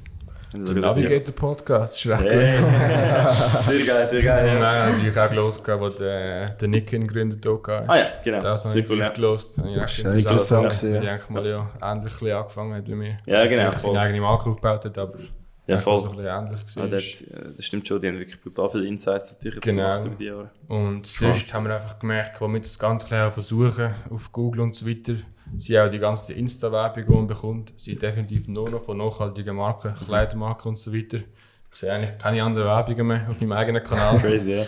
Der 0.53 0.73
Navigator 0.75 1.33
Podcast 1.33 1.95
ist 1.95 2.11
recht 2.11 2.25
Hey. 2.25 2.57
gut. 2.57 2.67
sehr 3.65 3.85
geil, 3.85 4.07
sehr 4.07 4.21
geil. 4.21 4.47
Ja. 4.47 4.59
Nein, 4.59 4.81
also 4.83 5.07
ich 5.07 5.15
habe 5.15 5.41
auch 5.41 5.63
gelesen, 5.63 5.79
wo 5.79 5.89
der, 5.89 6.49
der 6.49 6.67
Nick 6.67 6.87
gegründet 6.87 7.45
hat. 7.45 7.69
Ah 7.89 7.97
ja, 7.97 8.05
genau. 8.23 8.39
Das 8.41 8.65
habe 8.65 8.79
ich 8.79 8.89
ja. 8.89 9.09
gelesen. 9.09 9.33
Das 9.37 9.57
habe 9.59 9.69
ich 9.69 9.81
recht 9.81 9.97
Ja, 10.03 10.11
interessant 10.13 10.63
gewesen, 10.63 10.89
Ich 10.97 11.03
ja. 11.03 11.11
denke 11.17 11.33
mal, 11.33 11.45
ja, 11.47 11.69
ähnlich 11.81 12.21
ein 12.21 12.31
angefangen 12.31 12.73
hat 12.75 12.87
wie 12.87 12.95
mir. 12.95 13.17
Ja, 13.25 13.45
genau, 13.45 13.71
voll. 13.71 13.93
seine 13.93 13.99
eigene 14.01 14.21
Marke 14.21 14.49
aufgebaut 14.49 14.83
hat, 14.83 14.97
aber 14.97 15.17
Ja, 15.67 15.77
voll. 15.77 15.99
so 15.99 16.09
ein 16.09 16.17
bisschen 16.17 16.31
ähnlich 16.45 16.59
Ah, 16.75 16.85
gewesen. 16.85 17.31
das, 17.39 17.55
das 17.57 17.65
stimmt 17.65 17.87
schon, 17.87 18.01
die 18.01 18.07
haben 18.09 18.19
wirklich 18.19 18.41
brutal 18.41 18.69
viele 18.71 18.87
Insights 18.87 19.33
natürlich 19.33 19.55
jetzt 19.55 19.63
Genau. 19.65 19.83
gemacht 19.89 20.05
über 20.05 20.15
die 20.15 20.25
Jahre. 20.25 20.49
Und 20.67 21.07
sonst 21.07 21.53
haben 21.53 21.65
wir 21.67 21.75
einfach 21.75 21.97
gemerkt, 21.97 22.41
als 22.41 22.51
wir 22.51 22.59
das 22.59 22.77
ganz 22.77 23.05
klar 23.05 23.31
versuchen, 23.31 23.93
auf 24.09 24.31
Google 24.33 24.61
und 24.61 24.75
so 24.75 24.85
weiter, 24.85 25.13
sie 25.57 25.79
auch 25.79 25.89
die 25.89 25.99
ganze 25.99 26.33
Insta-Werbung, 26.33 27.27
bekommt, 27.27 27.73
sind 27.75 28.01
definitiv 28.01 28.47
nur 28.47 28.69
noch 28.69 28.83
von 28.83 28.97
nachhaltigen 28.97 29.55
Marken, 29.55 29.93
Kleidermarken 29.95 30.69
und 30.69 30.77
so 30.77 30.93
weiter. 30.93 31.17
Ich 31.17 31.77
sehe 31.77 31.91
eigentlich 31.91 32.17
keine 32.17 32.43
anderen 32.43 32.67
Werbungen 32.67 33.07
mehr 33.07 33.27
auf 33.29 33.39
meinem 33.41 33.53
eigenen 33.53 33.83
Kanal. 33.83 34.19
Crazy, 34.19 34.53
ja. 34.53 34.65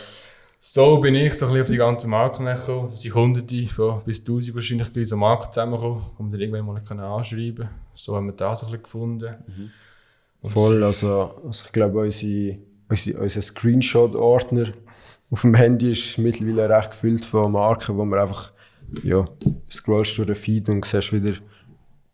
So 0.66 0.98
bin 1.00 1.14
ich 1.16 1.34
so 1.34 1.46
ein 1.46 1.52
bisschen 1.52 1.62
auf 1.62 1.68
die 1.68 1.78
ganzen 1.78 2.10
Marken 2.10 2.46
gekommen. 2.46 2.94
Es 2.94 3.02
sind 3.02 3.14
hunderte 3.16 3.68
von 3.68 4.02
bis 4.06 4.24
tausend 4.24 4.56
wahrscheinlich 4.56 4.88
gewesen, 4.88 5.10
so 5.10 5.18
Marken 5.18 5.52
zusammengekommen, 5.52 6.02
wir 6.20 6.32
dann 6.32 6.40
irgendwann 6.40 6.66
mal 6.66 6.82
können 6.82 7.02
anschreiben. 7.02 7.68
So 7.94 8.16
haben 8.16 8.28
wir 8.28 8.34
das 8.34 8.62
so 8.62 8.68
ein 8.68 8.72
bisschen 8.72 8.84
gefunden. 8.84 9.36
Und 10.42 10.50
Voll, 10.50 10.84
also, 10.84 11.36
also 11.46 11.66
ich 11.66 11.72
glaube, 11.74 12.00
unsere, 12.00 12.60
unsere, 12.88 13.20
unser 13.20 13.42
Screenshot-Ordner 13.42 14.72
auf 15.32 15.42
dem 15.42 15.56
Handy 15.56 15.92
ist 15.92 16.18
mittlerweile 16.18 16.70
recht 16.70 16.92
gefüllt 16.92 17.26
von 17.26 17.52
Marken, 17.52 17.98
wo 17.98 18.06
man 18.06 18.20
einfach, 18.20 18.52
ja, 19.04 19.28
scrollst 19.70 20.18
durch 20.18 20.28
den 20.28 20.36
Feed 20.36 20.70
und 20.70 20.86
siehst 20.86 21.12
wieder 21.14 21.38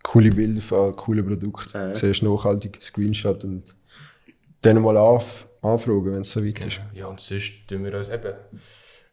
coole 0.03 0.29
Bilder 0.29 0.61
von 0.61 0.95
coolen 0.95 1.25
Produkten. 1.25 1.77
Ja. 1.77 1.95
Siehst 1.95 2.23
nachhaltig 2.23 2.81
Screenshot 2.81 3.43
und 3.43 3.75
dann 4.61 4.81
mal 4.81 4.97
anf 4.97 5.47
anfragen, 5.61 6.13
wenn 6.13 6.21
es 6.21 6.31
so 6.31 6.45
weit 6.45 6.65
ist. 6.65 6.81
Ja, 6.93 7.07
und 7.07 7.19
sonst 7.19 7.67
tun 7.67 7.83
wir 7.83 7.93
uns 7.97 8.09
eben 8.09 8.33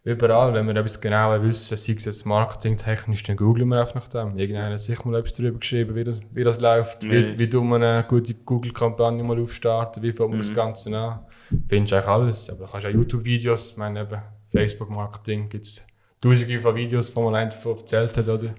überall, 0.04 0.54
wenn 0.54 0.66
wir 0.66 0.76
etwas 0.76 1.00
genauer 1.00 1.42
wissen, 1.42 1.76
sei 1.76 1.92
es 1.94 2.04
jetzt 2.04 2.24
marketingtechnisch, 2.24 3.24
dann 3.24 3.36
googeln 3.36 3.68
wir 3.68 3.80
einfach 3.80 3.96
nach 3.96 4.08
dem. 4.08 4.38
Irgendeiner 4.38 4.74
hat 4.74 4.80
sich 4.80 5.04
mal 5.04 5.18
etwas 5.18 5.32
darüber 5.32 5.58
geschrieben, 5.58 5.96
wie 5.96 6.04
das, 6.04 6.20
wie 6.32 6.44
das 6.44 6.60
läuft, 6.60 7.02
Nee. 7.02 7.30
wie, 7.30 7.38
wie 7.40 7.48
tut 7.48 7.64
man 7.64 7.82
eine 7.82 8.04
gute 8.04 8.34
Google-Kampagne 8.34 9.24
mal 9.24 9.40
aufstarten, 9.40 10.02
wie 10.04 10.12
fängt 10.12 10.30
man 10.30 10.38
das 10.38 10.52
Ganze 10.54 10.96
an. 10.96 11.20
Findest 11.66 11.92
du 11.92 11.96
eigentlich 11.96 12.08
alles, 12.08 12.50
aber 12.50 12.66
du 12.66 12.70
kannst 12.70 12.86
auch 12.86 12.90
YouTube-Videos, 12.90 13.72
ich 13.72 13.76
meine 13.76 14.02
eben 14.02 14.22
Facebook-Marketing, 14.46 15.48
gibt 15.48 15.66
es 15.66 15.84
tausende 16.20 16.58
von 16.58 16.74
Videos, 16.74 17.12
die 17.12 17.20
man 17.20 17.32
davon 17.32 17.76
erzählt 17.76 18.16
hat, 18.16 18.28
oder? 18.28 18.54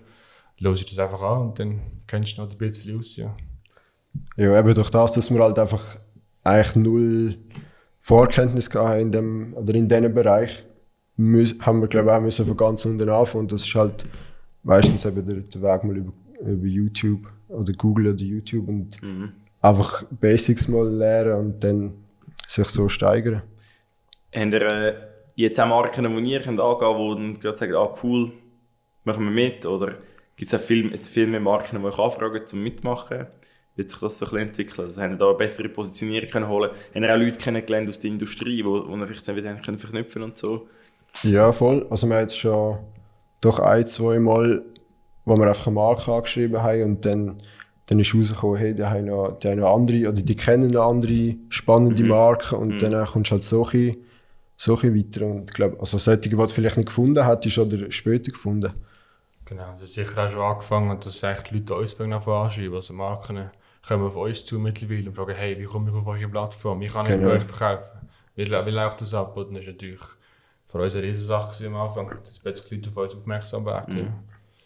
Los 0.60 0.82
ich 0.82 0.86
das 0.86 1.00
einfach 1.00 1.22
an 1.22 1.50
und 1.50 1.60
dann 1.60 1.82
kennst 2.08 2.38
du 2.38 2.42
noch 2.42 2.52
ein 2.52 2.58
bisschen 2.58 2.98
aus, 2.98 3.16
ja. 3.16 3.36
Ja, 4.36 4.58
eben 4.58 4.74
durch 4.74 4.90
das, 4.90 5.14
dass 5.14 5.30
wir 5.30 5.40
halt 5.40 5.60
einfach 5.60 5.98
eigentlich 6.44 6.76
null 6.76 7.38
Vorkenntnis 8.00 8.70
gehabt 8.70 8.90
haben 8.90 9.02
in 9.02 9.12
dem, 9.12 9.54
oder 9.54 9.76
in 9.76 9.88
diesem 9.88 10.14
Bereich, 10.14 10.66
haben 11.18 11.82
wir, 11.82 11.88
glaube 11.88 12.10
ich, 12.10 12.16
auch 12.16 12.22
müssen 12.22 12.46
von 12.46 12.58
ganz 12.58 12.86
unten 12.86 13.10
anfangen. 13.10 13.44
Und 13.44 13.52
das 13.52 13.66
ist 13.66 13.76
halt 13.76 14.06
meistens 14.64 15.06
eben 15.06 15.26
der, 15.26 15.36
der 15.38 15.62
Weg 15.62 15.84
mal 15.84 15.98
über, 15.98 16.14
über 16.40 16.66
YouTube 16.66 17.28
oder 17.50 17.74
Google 17.74 18.14
oder 18.14 18.24
YouTube 18.24 18.68
und 18.68 18.98
einfach 19.62 20.04
Basics 20.10 20.68
mal 20.68 20.88
lernen 20.88 21.34
und 21.34 21.64
dann 21.64 21.94
sich 22.48 22.68
so 22.70 22.88
steigern. 22.88 23.42
Habt 24.34 24.54
ihr 24.54 24.62
äh, 24.62 24.94
jetzt 25.44 25.60
auch 25.60 25.68
Marken, 25.68 26.24
die 26.24 26.32
ihr 26.32 26.42
könnt 26.42 26.60
angehen 26.60 26.80
könnt, 26.80 27.20
die 27.20 27.24
dann 27.24 27.40
gerade 27.40 27.58
sagen, 27.58 27.76
ah 27.76 27.96
cool, 28.04 28.32
machen 29.04 29.24
wir 29.24 29.32
mit? 29.32 29.66
Oder 29.66 29.94
gibt 30.36 30.52
es 30.52 30.60
auch 30.60 30.64
viel, 30.64 30.92
jetzt 30.92 31.10
viel 31.10 31.28
mehr 31.28 31.40
Marken, 31.40 31.80
die 31.80 31.86
euch 31.86 32.00
anfragen, 32.00 32.46
zum 32.46 32.64
Mitmachen? 32.64 33.28
Wird 33.76 33.92
sich 33.92 34.00
das 34.00 34.18
so 34.18 34.26
ein 34.26 34.32
bisschen 34.32 34.48
entwickeln? 34.48 34.88
Also, 34.88 35.02
habt 35.02 35.12
ihr 35.12 35.18
da 35.18 35.30
eine 35.30 35.38
bessere 35.38 35.70
Positionierung 35.70 36.30
können 36.30 36.48
holen 36.50 36.72
Habt 36.72 36.96
ihr 36.96 37.14
auch 37.14 37.20
Leute 37.20 37.40
kennengelernt 37.40 37.88
aus 37.88 38.00
der 38.00 38.10
Industrie, 38.10 38.66
wo 38.66 38.78
ihr 38.80 39.08
vielleicht 39.08 39.28
dann 39.28 39.36
wieder 39.36 39.54
können 39.54 39.78
verknüpfen 39.78 40.24
und 40.24 40.38
so? 40.38 40.68
Ja, 41.22 41.52
voll. 41.54 41.86
Also 41.90 42.08
wir 42.08 42.16
haben 42.16 42.24
jetzt 42.24 42.38
schon 42.38 42.80
doch 43.40 43.60
ein, 43.60 43.86
zwei 43.86 44.20
Mal, 44.20 44.64
wo 45.26 45.38
wir 45.38 45.48
einfach 45.48 45.68
eine 45.68 45.76
Marke 45.76 46.12
angeschrieben 46.12 46.64
haben 46.64 46.84
und 46.84 47.06
dann, 47.06 47.38
dann 47.86 48.00
ist 48.00 48.16
rausgekommen, 48.16 48.58
hey, 48.58 48.74
die 48.74 48.84
haben 48.84 49.06
noch, 49.06 49.38
die 49.38 49.48
haben 49.50 49.60
noch 49.60 49.76
andere, 49.76 50.10
oder 50.10 50.24
die 50.24 50.36
kennen 50.36 50.72
noch 50.72 50.90
andere 50.90 51.36
spannende 51.50 52.04
Marken 52.04 52.56
und 52.56 52.82
dann 52.82 52.94
äh, 52.94 53.06
kommst 53.06 53.30
du 53.30 53.34
halt 53.34 53.44
so 53.44 53.64
ein 53.64 53.72
bisschen 53.72 54.07
so 54.58 54.78
ein 54.78 54.96
weiter. 54.96 55.26
Und 55.26 55.50
ich 55.50 55.56
glaube, 55.56 55.80
also 55.80 55.98
solche, 55.98 56.22
die 56.22 56.30
du 56.30 56.48
vielleicht 56.48 56.78
nicht 56.78 56.88
gefunden 56.88 57.24
hättest 57.24 57.58
oder 57.58 57.92
später 57.92 58.32
gefunden. 58.32 58.74
Genau, 59.46 59.72
das 59.74 59.84
ist 59.84 59.94
sicher 59.94 60.26
auch 60.26 60.30
schon 60.30 60.42
angefangen, 60.42 61.00
dass 61.00 61.24
eigentlich 61.24 61.64
die 61.64 61.74
Leute 61.74 61.76
uns 61.76 62.00
anschreiben. 62.02 62.76
Also 62.76 62.94
Marken 62.94 63.50
kommen 63.88 64.04
auf 64.04 64.18
uns 64.18 64.44
zu 64.44 64.60
mittlerweile 64.60 65.10
und 65.10 65.16
fragen, 65.16 65.36
hey, 65.36 65.58
wie 65.58 65.64
komme 65.64 65.90
ich 65.90 65.96
auf 65.96 66.08
eure 66.08 66.28
Plattform? 66.28 66.82
Wie 66.82 66.88
kann 66.88 67.06
ich 67.06 67.14
genau. 67.14 67.30
bei 67.30 67.36
euch 67.36 67.44
verkaufen? 67.44 68.10
Wie, 68.36 68.46
wie 68.46 68.72
läuft 68.72 69.00
das 69.00 69.14
ab? 69.14 69.38
Und 69.38 69.54
das 69.54 69.64
ist 69.64 69.68
natürlich 69.68 70.02
für 70.66 70.80
uns 70.80 70.96
eine 70.96 71.04
Riesensache 71.04 71.66
am 71.66 71.76
Anfang, 71.76 72.12
dass 72.26 72.40
plötzlich 72.40 72.72
Leute 72.72 72.90
auf 72.90 72.98
uns 72.98 73.16
aufmerksam 73.16 73.66
werden. 73.66 73.96
Mhm. 73.96 74.14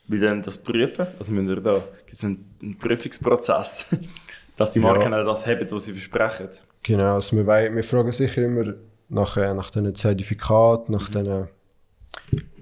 Wie 0.08 0.20
denn 0.20 0.42
das 0.42 0.58
prüfen? 0.58 1.08
Also 1.20 1.32
müssen 1.32 1.48
wir 1.48 1.62
da, 1.62 1.74
gibt 2.06 2.14
es 2.14 2.24
einen, 2.24 2.44
einen 2.62 2.78
Prüfungsprozess, 2.78 3.96
dass 4.58 4.72
die 4.72 4.80
Marken 4.80 5.12
ja. 5.12 5.22
auch 5.22 5.26
das 5.26 5.46
haben, 5.46 5.70
was 5.70 5.86
sie 5.86 5.94
versprechen? 5.94 6.50
Genau, 6.82 7.16
also 7.16 7.38
wir, 7.38 7.46
wir 7.46 7.84
fragen 7.84 8.12
sicher 8.12 8.42
immer 8.42 8.74
nach, 9.12 9.38
äh, 9.38 9.54
nach 9.54 9.70
diesen 9.70 9.94
Zertifikaten, 9.94 10.92
nach 10.94 11.10
mhm. 11.10 11.14
diesen 11.14 11.48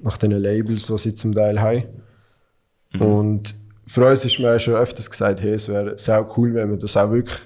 nach 0.01 0.17
den 0.17 0.31
Labels, 0.31 0.87
die 0.87 0.97
sie 0.97 1.13
zum 1.13 1.33
Teil 1.33 1.61
haben. 1.61 1.83
Mhm. 2.93 3.01
Und 3.01 3.55
für 3.85 4.07
uns 4.07 4.25
ist 4.25 4.39
mir 4.39 4.59
schon 4.59 4.75
öfters 4.75 5.09
gesagt, 5.09 5.41
hey, 5.41 5.53
es 5.53 5.67
wäre 5.67 5.97
sehr 5.97 6.27
cool, 6.37 6.53
wenn 6.53 6.69
wir 6.69 6.77
das 6.77 6.97
auch 6.97 7.11
wirklich 7.11 7.37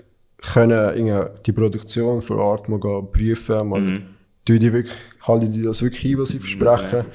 können, 0.41 1.25
die 1.45 1.51
Produktion 1.51 2.21
vor 2.21 2.37
Ort 2.37 2.67
mal 2.67 2.79
prüfen, 2.79 3.67
mal 3.67 3.79
mhm. 3.79 4.03
die 4.47 4.61
wirklich, 4.73 4.93
halten 5.21 5.51
die 5.51 5.63
das 5.63 5.81
wirklich 5.81 6.13
ein, 6.13 6.19
was 6.19 6.29
sie 6.29 6.39
versprechen. 6.39 6.99
Mhm. 6.99 7.11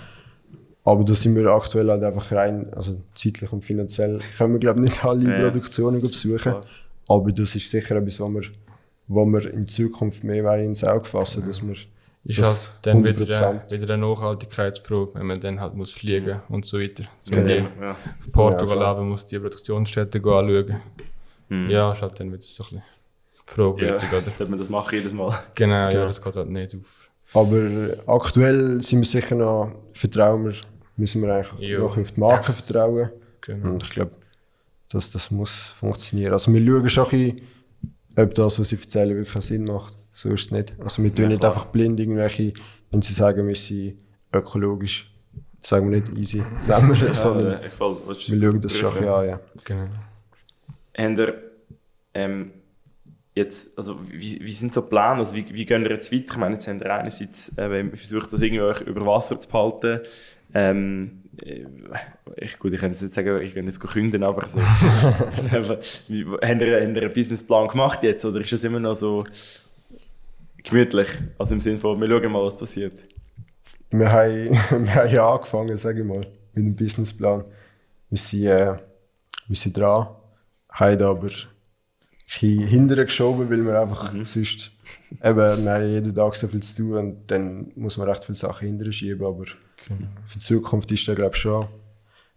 Aber 0.84 1.04
da 1.04 1.14
sind 1.14 1.36
wir 1.36 1.46
aktuell 1.48 1.90
halt 1.90 2.02
einfach 2.02 2.32
rein, 2.32 2.72
also 2.72 2.98
zeitlich 3.14 3.52
und 3.52 3.62
finanziell 3.62 4.20
können 4.38 4.54
wir 4.54 4.60
glaube 4.60 4.80
nicht 4.80 5.04
alle 5.04 5.30
ja. 5.30 5.42
Produktionen 5.42 6.00
besuchen. 6.00 6.54
Aber 7.06 7.32
das 7.32 7.54
ist 7.54 7.70
sicher 7.70 7.96
etwas, 7.96 8.20
was 8.20 8.30
wir, 8.30 8.42
wo 9.08 9.24
wir 9.26 9.52
in 9.52 9.66
Zukunft 9.66 10.22
mehr 10.22 10.54
ins 10.58 10.84
Auge 10.84 11.06
fassen, 11.06 11.44
dass 11.46 11.66
wir 11.66 11.76
ist 12.24 12.42
halt 12.42 12.70
dann 12.82 13.02
wieder, 13.04 13.26
wieder 13.70 13.94
eine 13.94 14.06
Nachhaltigkeitsfrage, 14.06 15.14
wenn 15.14 15.26
man 15.26 15.40
dann 15.40 15.60
halt 15.60 15.74
muss 15.74 15.92
fliegen 15.92 16.42
und 16.50 16.64
so 16.66 16.78
weiter. 16.78 17.04
So 17.20 17.34
genau. 17.34 17.68
ja. 17.80 17.90
Auf 17.90 18.32
Portugal 18.32 18.78
ja, 18.78 18.94
muss 19.00 19.24
die 19.24 19.38
Produktionsstätte 19.38 20.18
anschauen. 20.18 20.76
Hm. 21.48 21.70
Ja, 21.70 21.92
ist 21.92 22.02
halt 22.02 22.20
dann 22.20 22.30
wieder 22.30 22.42
so 22.42 22.64
ein 22.64 22.68
bisschen 22.68 22.82
fragwürdig. 23.46 24.12
Ja, 24.12 24.20
sollte 24.20 24.50
man 24.50 24.58
das 24.58 24.68
machen 24.68 24.94
jedes 24.94 25.14
Mal? 25.14 25.30
Genau, 25.54 25.88
genau, 25.88 26.00
ja, 26.00 26.06
das 26.06 26.20
geht 26.20 26.36
halt 26.36 26.50
nicht 26.50 26.74
auf. 26.74 27.10
Aber 27.32 27.96
aktuell 28.06 28.82
sind 28.82 29.00
wir 29.00 29.06
sicher 29.06 29.34
noch, 29.34 29.72
vertrauen 29.92 30.46
wir, 30.46 30.54
müssen 30.96 31.22
wir 31.22 31.34
eigentlich 31.34 31.70
jo. 31.70 31.80
noch 31.80 31.96
auf 31.96 32.12
die 32.12 32.20
Marke 32.20 32.52
vertrauen. 32.52 33.10
Genau. 33.40 33.70
Und 33.70 33.82
ich 33.82 33.90
glaube, 33.90 34.12
dass 34.90 35.10
das 35.10 35.30
muss 35.30 35.50
funktionieren. 35.50 36.32
Also 36.32 36.52
wir 36.52 36.60
schauen 36.60 36.88
schon 36.90 37.04
ein 37.04 37.10
bisschen, 37.10 37.40
ob 38.18 38.34
das, 38.34 38.58
was 38.58 38.68
sie 38.68 38.76
erzählen, 38.76 39.16
wirklich 39.16 39.44
Sinn 39.44 39.64
macht. 39.64 39.96
So 40.12 40.30
ist 40.30 40.46
es 40.46 40.50
nicht. 40.50 40.74
Also 40.80 41.02
wir 41.02 41.14
tun 41.14 41.24
ja, 41.24 41.28
nicht 41.30 41.44
einfach 41.44 41.66
blind 41.66 42.00
irgendwelche, 42.00 42.52
wenn 42.90 43.02
sie 43.02 43.12
sagen, 43.12 43.46
wir 43.46 43.54
sind 43.54 43.98
ökologisch, 44.32 45.14
sagen 45.60 45.90
wir 45.90 46.00
nicht 46.00 46.18
easy, 46.18 46.38
nehmen 46.68 47.00
wir, 47.00 47.14
sondern 47.14 47.62
ja, 47.62 47.70
voll, 47.70 47.96
wir 48.06 48.14
schauen 48.16 48.60
das 48.60 48.76
schon 48.76 49.08
an, 49.08 49.28
ja. 49.28 49.40
Genau. 49.64 49.84
Habt 50.96 51.18
ihr, 51.18 51.42
ähm, 52.14 52.50
jetzt, 53.34 53.78
also 53.78 54.00
wie, 54.10 54.40
wie 54.42 54.52
sind 54.52 54.74
so 54.74 54.80
die 54.80 54.88
Pläne, 54.88 55.18
also 55.18 55.36
wie, 55.36 55.46
wie 55.54 55.64
gehen 55.64 55.84
wir 55.84 55.92
jetzt 55.92 56.12
weiter? 56.12 56.32
Ich 56.32 56.36
meine, 56.36 56.54
jetzt 56.54 56.66
haben 56.66 56.80
wir 56.80 56.92
einerseits 56.92 57.56
äh, 57.56 57.96
versucht, 57.96 58.32
das 58.32 58.42
irgendwie 58.42 58.84
über 58.84 59.06
Wasser 59.06 59.40
zu 59.40 59.48
behalten, 59.48 60.00
ähm, 60.54 61.24
äh, 61.42 61.64
ich, 62.36 62.58
gut, 62.58 62.72
ich 62.72 62.80
kann 62.80 62.90
jetzt 62.90 63.14
sagen, 63.14 63.40
ich 63.42 63.54
kann 63.54 63.64
jetzt 63.64 63.80
künden, 63.80 64.22
aber 64.22 64.46
so. 64.46 64.60
haben, 65.52 65.78
ihr, 66.08 66.42
einen 66.42 67.12
Businessplan 67.12 67.68
gemacht 67.68 68.02
jetzt 68.02 68.24
oder 68.24 68.40
ist 68.40 68.52
das 68.52 68.64
immer 68.64 68.80
noch 68.80 68.94
so 68.94 69.24
gemütlich. 70.62 71.08
Also 71.38 71.54
im 71.54 71.60
Sinne 71.60 71.78
von, 71.78 72.00
wir 72.00 72.08
schauen 72.08 72.32
mal, 72.32 72.44
was 72.44 72.56
passiert. 72.56 73.02
Wir 73.90 74.10
haben, 74.10 74.50
wir 74.86 74.94
haben 74.94 75.10
ja 75.10 75.30
angefangen, 75.30 75.76
sage 75.76 76.00
ich 76.00 76.06
mal, 76.06 76.26
mit 76.54 76.66
dem 76.66 76.76
Businessplan. 76.76 77.44
Wir 78.10 78.18
sind, 78.18 78.44
äh, 78.44 78.76
wir 79.46 79.56
sind 79.56 79.76
dran, 79.76 80.08
haben 80.70 81.02
aber 81.02 81.30
bisschen 82.28 82.66
hinterher 82.66 83.04
geschoben, 83.04 83.50
weil 83.50 83.64
wir 83.64 83.80
einfach 83.80 84.12
mhm. 84.12 84.24
sonst, 84.24 84.70
eben, 85.22 85.64
wir 85.64 85.72
haben 85.72 85.88
jeden 85.88 86.14
Tag 86.14 86.34
so 86.34 86.46
viel 86.46 86.62
zu 86.62 86.82
tun 86.82 86.96
und 86.96 87.30
dann 87.30 87.72
muss 87.74 87.96
man 87.96 88.08
recht 88.08 88.24
viele 88.24 88.36
Sachen 88.36 88.68
hinterher 88.68 88.92
schieben, 88.92 89.26
aber 89.26 89.44
genau. 89.86 90.10
für 90.24 90.34
die 90.34 90.44
Zukunft 90.44 90.90
ist 90.92 91.08
da 91.08 91.14
glaube 91.14 91.34
ich 91.34 91.40
schon 91.40 91.68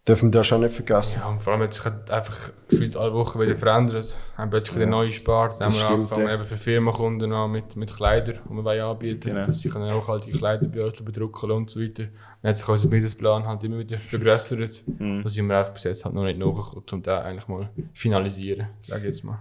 dürfen 0.07 0.33
wir 0.33 0.39
das 0.39 0.47
schon 0.47 0.61
nicht 0.61 0.73
vergessen. 0.73 1.19
Ja, 1.19 1.29
und 1.29 1.41
vor 1.41 1.53
allem 1.53 1.63
hat 1.63 1.73
sich 1.73 1.85
einfach 1.85 2.51
gefühlt 2.67 2.95
alle 2.97 3.13
Wochen 3.13 3.39
wieder 3.39 3.55
verändert. 3.55 4.17
Wir 4.35 4.37
haben 4.37 4.49
plötzlich 4.49 4.75
wieder 4.77 4.87
neue 4.87 5.11
Spart. 5.11 5.59
Dann 5.59 5.71
haben 5.71 5.75
wir 5.75 5.89
angefangen 5.89 6.27
ja. 6.27 6.33
eben 6.33 6.45
für 6.45 6.57
Firmenkunden 6.57 7.31
an 7.31 7.51
mit, 7.51 7.75
mit 7.75 7.93
Kleidern, 7.93 8.39
die 8.49 8.53
wir 8.53 8.85
anbieten 8.85 9.29
genau. 9.29 9.45
dass 9.45 9.59
sie 9.59 9.69
können 9.69 9.91
auch 9.91 10.07
halt 10.07 10.25
die 10.25 10.31
Kleider 10.31 10.67
bei 10.67 10.83
uns 10.83 11.01
bedrucken 11.03 11.51
und 11.51 11.69
so 11.69 11.79
weiter. 11.79 12.05
Dann 12.41 12.49
hat 12.49 12.57
sich 12.57 12.67
unser 12.67 12.89
Businessplan 12.89 13.45
halt 13.45 13.63
immer 13.63 13.79
wieder 13.79 13.97
vergrößert. 13.99 14.83
Mhm. 14.87 15.21
Da 15.23 15.29
sind 15.29 15.47
wir 15.47 15.59
einfach 15.59 15.73
bis 15.73 15.83
jetzt 15.83 16.05
halt 16.05 16.15
noch 16.15 16.23
nicht 16.23 16.39
nachgekommen, 16.39 16.83
um 16.91 17.03
das 17.03 17.25
eigentlich 17.25 17.47
mal 17.47 17.69
finalisieren, 17.93 18.67
sage 18.87 19.01
ich 19.01 19.05
jetzt 19.07 19.23
mal 19.23 19.39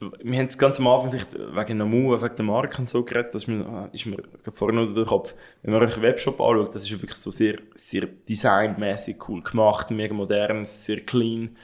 wir 0.00 0.38
haben 0.38 0.46
es 0.46 0.58
ganz 0.58 0.78
am 0.78 0.86
Anfang 0.86 1.10
vielleicht 1.10 1.34
wegen 1.34 1.78
Namu, 1.78 2.20
wegen 2.20 2.36
der 2.36 2.44
Marke 2.44 2.78
und 2.78 2.88
so 2.88 3.04
geredet, 3.04 3.34
das 3.34 3.42
ist 3.42 3.48
mir, 3.48 3.88
ist 3.92 4.06
mir 4.06 4.22
vorne 4.52 4.82
unter 4.82 4.94
den 4.94 5.06
Kopf. 5.06 5.34
Wenn 5.62 5.72
man 5.72 5.82
euch 5.82 5.94
einen 5.94 6.02
Webshop 6.02 6.40
anschaut, 6.40 6.74
das 6.74 6.84
ist 6.84 6.90
wirklich 6.90 7.14
so 7.14 7.30
sehr, 7.30 7.58
sehr 7.74 8.06
designmäßig 8.06 9.28
cool 9.28 9.42
gemacht, 9.42 9.90
mega 9.90 10.14
modern, 10.14 10.64
sehr 10.64 11.00
clean. 11.00 11.56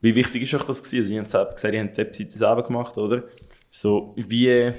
Wie 0.00 0.14
wichtig 0.14 0.42
ist 0.42 0.54
euch 0.54 0.64
das 0.64 0.82
gewesen? 0.82 1.06
Sie 1.06 1.18
haben 1.18 1.28
selber 1.28 1.52
gesagt, 1.52 1.74
ihr 1.74 1.82
habt 1.82 1.96
die 1.96 2.00
Webseite 2.00 2.38
selber 2.38 2.62
gemacht, 2.64 2.96
oder? 2.96 3.24
So, 3.70 4.14
wie 4.16 4.72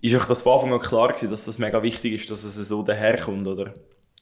ist 0.00 0.14
euch 0.14 0.24
das 0.24 0.42
von 0.42 0.54
Anfang 0.54 0.72
an 0.72 0.80
klar 0.80 1.08
gewesen, 1.08 1.30
dass 1.30 1.44
das 1.44 1.58
mega 1.58 1.82
wichtig 1.82 2.14
ist, 2.14 2.30
dass 2.30 2.44
es 2.44 2.56
so 2.68 2.82
daherkommt, 2.82 3.46
oder? 3.46 3.74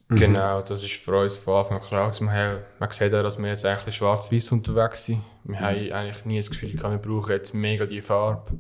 Mhm. 0.09 0.17
Genau, 0.17 0.63
das 0.63 0.83
ist 0.83 0.93
für 0.93 1.21
uns 1.21 1.37
von 1.37 1.55
Anfang 1.55 1.77
an 1.77 1.83
klar. 1.83 2.13
Man, 2.21 2.33
haben, 2.33 2.59
man 2.79 2.91
sieht 2.91 3.15
auch, 3.15 3.23
dass 3.23 3.39
wir 3.39 3.49
jetzt 3.49 3.67
eigentlich 3.67 3.95
schwarz-weiß 3.95 4.53
unterwegs 4.53 5.05
sind. 5.05 5.21
Wir 5.45 5.57
mhm. 5.57 5.61
haben 5.61 5.93
eigentlich 5.93 6.25
nie 6.25 6.39
das 6.39 6.51
Gefühl, 6.51 6.73
wir 6.73 6.99
brauchen 6.99 7.33
jetzt 7.33 7.55
mega 7.55 7.85
die 7.85 8.01
Farbe. 8.01 8.53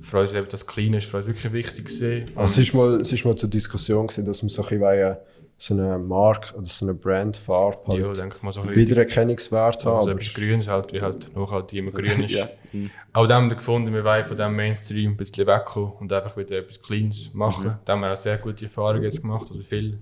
Für 0.00 0.20
uns 0.20 0.32
eben 0.32 0.48
das 0.48 0.66
Kleine 0.66 0.96
ist 0.96 1.08
für 1.08 1.18
uns 1.18 1.26
wirklich 1.26 1.52
wichtig 1.52 1.84
gewesen. 1.84 2.24
Also 2.34 2.60
es 2.60 2.74
war 2.74 2.86
mal, 2.86 3.00
es 3.00 3.24
mal 3.24 3.36
zur 3.36 3.50
Diskussion 3.50 4.06
gewesen, 4.06 4.24
dass 4.24 4.42
wir 4.42 4.48
so 4.48 4.62
ein 4.62 4.80
bisschen 4.80 5.16
so 5.56 5.74
eine 5.74 5.98
Marke 5.98 6.56
oder 6.56 6.66
so 6.66 6.84
eine 6.84 6.94
Brandfarbe 6.94 7.86
halt 7.86 8.00
ja, 8.00 8.12
denke 8.12 8.38
mal 8.42 8.52
so 8.52 8.68
Wiedererkennungswert 8.68 9.84
haben. 9.84 9.98
Also 9.98 10.10
etwas 10.10 10.34
Grünes 10.34 10.68
halt, 10.68 10.92
wie 10.92 11.00
halt 11.00 11.34
noch 11.36 11.52
halt 11.52 11.72
immer 11.72 11.90
grün 11.92 12.24
ist. 12.24 12.32
ja. 12.32 12.48
mhm. 12.72 12.90
Auch 13.12 13.26
dann 13.26 13.44
haben 13.44 13.50
wir 13.50 13.56
gefunden, 13.56 13.94
wir 13.94 14.04
wollen 14.04 14.26
von 14.26 14.36
diesem 14.36 14.56
Mainstream 14.56 15.12
ein 15.12 15.16
bisschen 15.16 15.46
wegkommen 15.46 15.92
und 16.00 16.12
einfach 16.12 16.36
wieder 16.36 16.58
etwas 16.58 16.82
Cleans 16.82 17.32
machen. 17.34 17.68
Mhm. 17.68 17.76
Da 17.84 17.92
haben 17.92 18.00
wir 18.00 18.12
auch 18.12 18.16
sehr 18.16 18.38
gute 18.38 18.64
Erfahrungen 18.64 19.04
jetzt 19.04 19.22
gemacht. 19.22 19.46
Also 19.48 19.62
viel 19.62 20.00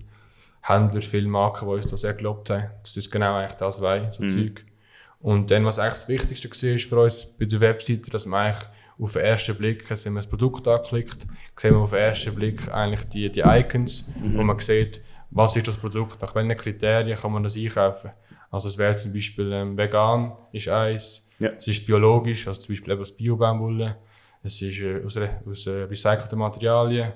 Händler, 0.63 1.01
viele 1.01 1.27
Marken, 1.27 1.67
die 1.67 1.73
uns 1.75 1.87
da 1.87 1.97
sehr 1.97 2.13
gelobt 2.13 2.49
haben. 2.49 2.69
Das 2.81 2.95
ist 2.95 3.11
genau 3.11 3.35
eigentlich 3.35 3.57
das, 3.57 3.81
was 3.81 4.15
so 4.15 4.23
mhm. 4.23 4.29
Zeug. 4.29 4.65
Und 5.19 5.51
dann, 5.51 5.65
was 5.65 5.79
eigentlich 5.79 5.93
das 5.93 6.07
Wichtigste 6.07 6.71
war 6.71 6.79
für 6.79 6.99
uns 7.01 7.27
bei 7.37 7.45
der 7.45 7.59
Webseite, 7.59 8.09
dass 8.09 8.25
man 8.25 8.47
eigentlich 8.47 8.67
auf 8.99 9.13
den 9.13 9.21
ersten 9.21 9.55
Blick, 9.55 9.89
wenn 9.89 10.13
man 10.13 10.21
das 10.21 10.29
Produkt 10.29 10.67
anklickt, 10.67 11.25
sehen 11.55 11.73
wir 11.73 11.79
auf 11.79 11.91
den 11.91 11.99
ersten 11.99 12.35
Blick 12.35 12.73
eigentlich 12.73 13.09
die, 13.09 13.31
die 13.31 13.41
Icons, 13.41 14.07
mhm. 14.21 14.37
wo 14.37 14.43
man 14.43 14.59
sieht, 14.59 15.01
was 15.31 15.55
ist 15.55 15.67
das 15.67 15.77
Produkt, 15.77 16.21
nach 16.21 16.35
welchen 16.35 16.55
Kriterien 16.55 17.17
kann 17.17 17.31
man 17.31 17.43
das 17.43 17.57
einkaufen. 17.57 18.11
Also 18.51 18.69
es 18.69 18.77
wäre 18.77 18.95
zum 18.95 19.13
Beispiel 19.13 19.51
ähm, 19.51 19.77
vegan, 19.77 20.33
ist 20.51 20.67
eins, 20.67 21.27
ja. 21.39 21.49
es 21.57 21.67
ist 21.67 21.85
biologisch, 21.85 22.47
also 22.47 22.61
zum 22.61 22.75
Beispiel 22.75 22.93
eben 22.93 23.01
aus 23.01 23.17
Bio-Baumwolle, 23.17 23.97
es 24.43 24.61
ist 24.61 24.79
äh, 24.79 25.01
aus, 25.03 25.17
aus 25.17 25.67
äh, 25.67 25.83
recycelten 25.83 26.37
Materialien, 26.37 27.13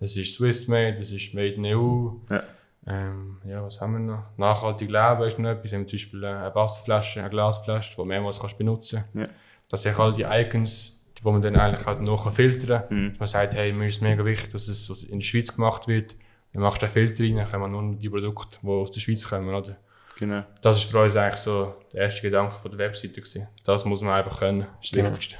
es 0.00 0.16
ist 0.16 0.34
Swiss 0.34 0.66
made, 0.66 1.00
es 1.00 1.12
ist 1.12 1.32
made 1.32 1.52
in 1.52 1.66
EU. 1.66 2.10
Ja. 2.28 2.42
Ähm, 2.86 3.40
ja, 3.44 3.62
was 3.62 3.80
haben 3.80 3.92
wir 3.92 4.00
noch? 4.00 4.36
Nachhaltig 4.38 4.90
leben 4.90 5.22
ist 5.22 5.38
noch 5.38 5.50
etwas. 5.50 5.70
Wir 5.70 5.78
haben 5.78 5.88
zum 5.88 5.96
Beispiel 5.96 6.24
eine 6.24 6.54
Wasserflasche, 6.54 7.20
eine 7.20 7.30
Glasflasche, 7.30 7.90
die 7.90 7.96
du 7.96 8.04
mehrmals 8.04 8.40
kannst 8.40 8.58
benutzen 8.58 9.04
kannst. 9.12 9.30
Ja. 9.30 9.34
Das 9.68 9.82
sind 9.82 9.98
all 9.98 10.14
die 10.14 10.22
Icons, 10.22 11.00
die 11.22 11.28
man 11.28 11.42
dann 11.42 11.56
eigentlich 11.56 11.86
halt 11.86 12.00
noch 12.00 12.32
filtern 12.32 12.88
kann. 12.88 13.04
Mhm. 13.04 13.16
Man 13.18 13.28
sagt, 13.28 13.54
hey, 13.54 13.72
mir 13.72 13.86
ist 13.86 14.02
mega 14.02 14.24
wichtig, 14.24 14.52
dass 14.52 14.68
es 14.68 14.88
in 15.04 15.18
der 15.18 15.24
Schweiz 15.24 15.54
gemacht 15.54 15.88
wird. 15.88 16.16
Dann 16.52 16.62
machst 16.62 16.82
du 16.82 16.86
einen 16.86 16.92
Filter 16.92 17.22
rein, 17.22 17.36
dann 17.36 17.50
kommen 17.50 17.70
nur 17.70 17.94
die 17.96 18.08
Produkte, 18.08 18.58
die 18.62 18.68
aus 18.68 18.90
der 18.90 19.00
Schweiz 19.00 19.28
kommen. 19.28 19.54
Oder? 19.54 19.76
Genau. 20.18 20.42
Das 20.62 20.76
ist 20.78 20.90
für 20.90 21.02
uns 21.02 21.14
eigentlich 21.16 21.40
so 21.40 21.74
der 21.92 22.02
erste 22.02 22.22
Gedanke 22.22 22.58
von 22.60 22.70
der 22.70 22.78
Webseite. 22.78 23.20
Gewesen. 23.20 23.46
Das 23.64 23.84
muss 23.84 24.02
man 24.02 24.14
einfach 24.14 24.38
können, 24.38 24.60
das 24.60 24.68
ist 24.68 24.92
das 24.92 24.98
genau. 24.98 25.10
Wichtigste. 25.10 25.36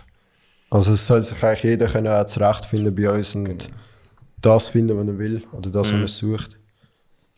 Also 0.70 0.92
es 0.92 1.04
soll 1.04 1.24
sich 1.24 1.42
eigentlich 1.42 1.64
jeder 1.64 1.86
können 1.88 2.08
auch 2.08 2.24
zurechtfinden 2.26 2.94
bei 2.94 3.10
uns 3.10 3.34
und 3.34 3.44
genau. 3.44 3.64
das 4.40 4.68
finden, 4.68 4.96
was 4.96 5.08
er 5.08 5.18
will 5.18 5.42
oder 5.52 5.70
das, 5.70 5.90
mhm. 5.90 6.02
was 6.02 6.22
er 6.22 6.28
sucht. 6.28 6.59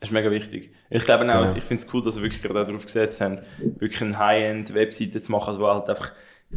Das 0.03 0.09
ist 0.09 0.14
mega 0.14 0.32
wichtig. 0.32 0.74
Ich 0.90 1.05
glaube 1.05 1.22
auch, 1.32 1.44
genau. 1.44 1.57
ich 1.57 1.62
finde 1.62 1.80
es 1.80 1.94
cool, 1.94 2.03
dass 2.03 2.16
wir 2.16 2.24
wirklich 2.24 2.42
gerade 2.42 2.66
darauf 2.66 2.84
gesetzt 2.84 3.20
haben, 3.20 3.38
wirklich 3.78 4.03
eine 4.03 4.18
High-End-Webseite 4.18 5.22
zu 5.22 5.30
machen, 5.30 5.50
also 5.50 5.61
wo 5.61 5.68
halt 5.68 5.88
einfach 5.88 6.11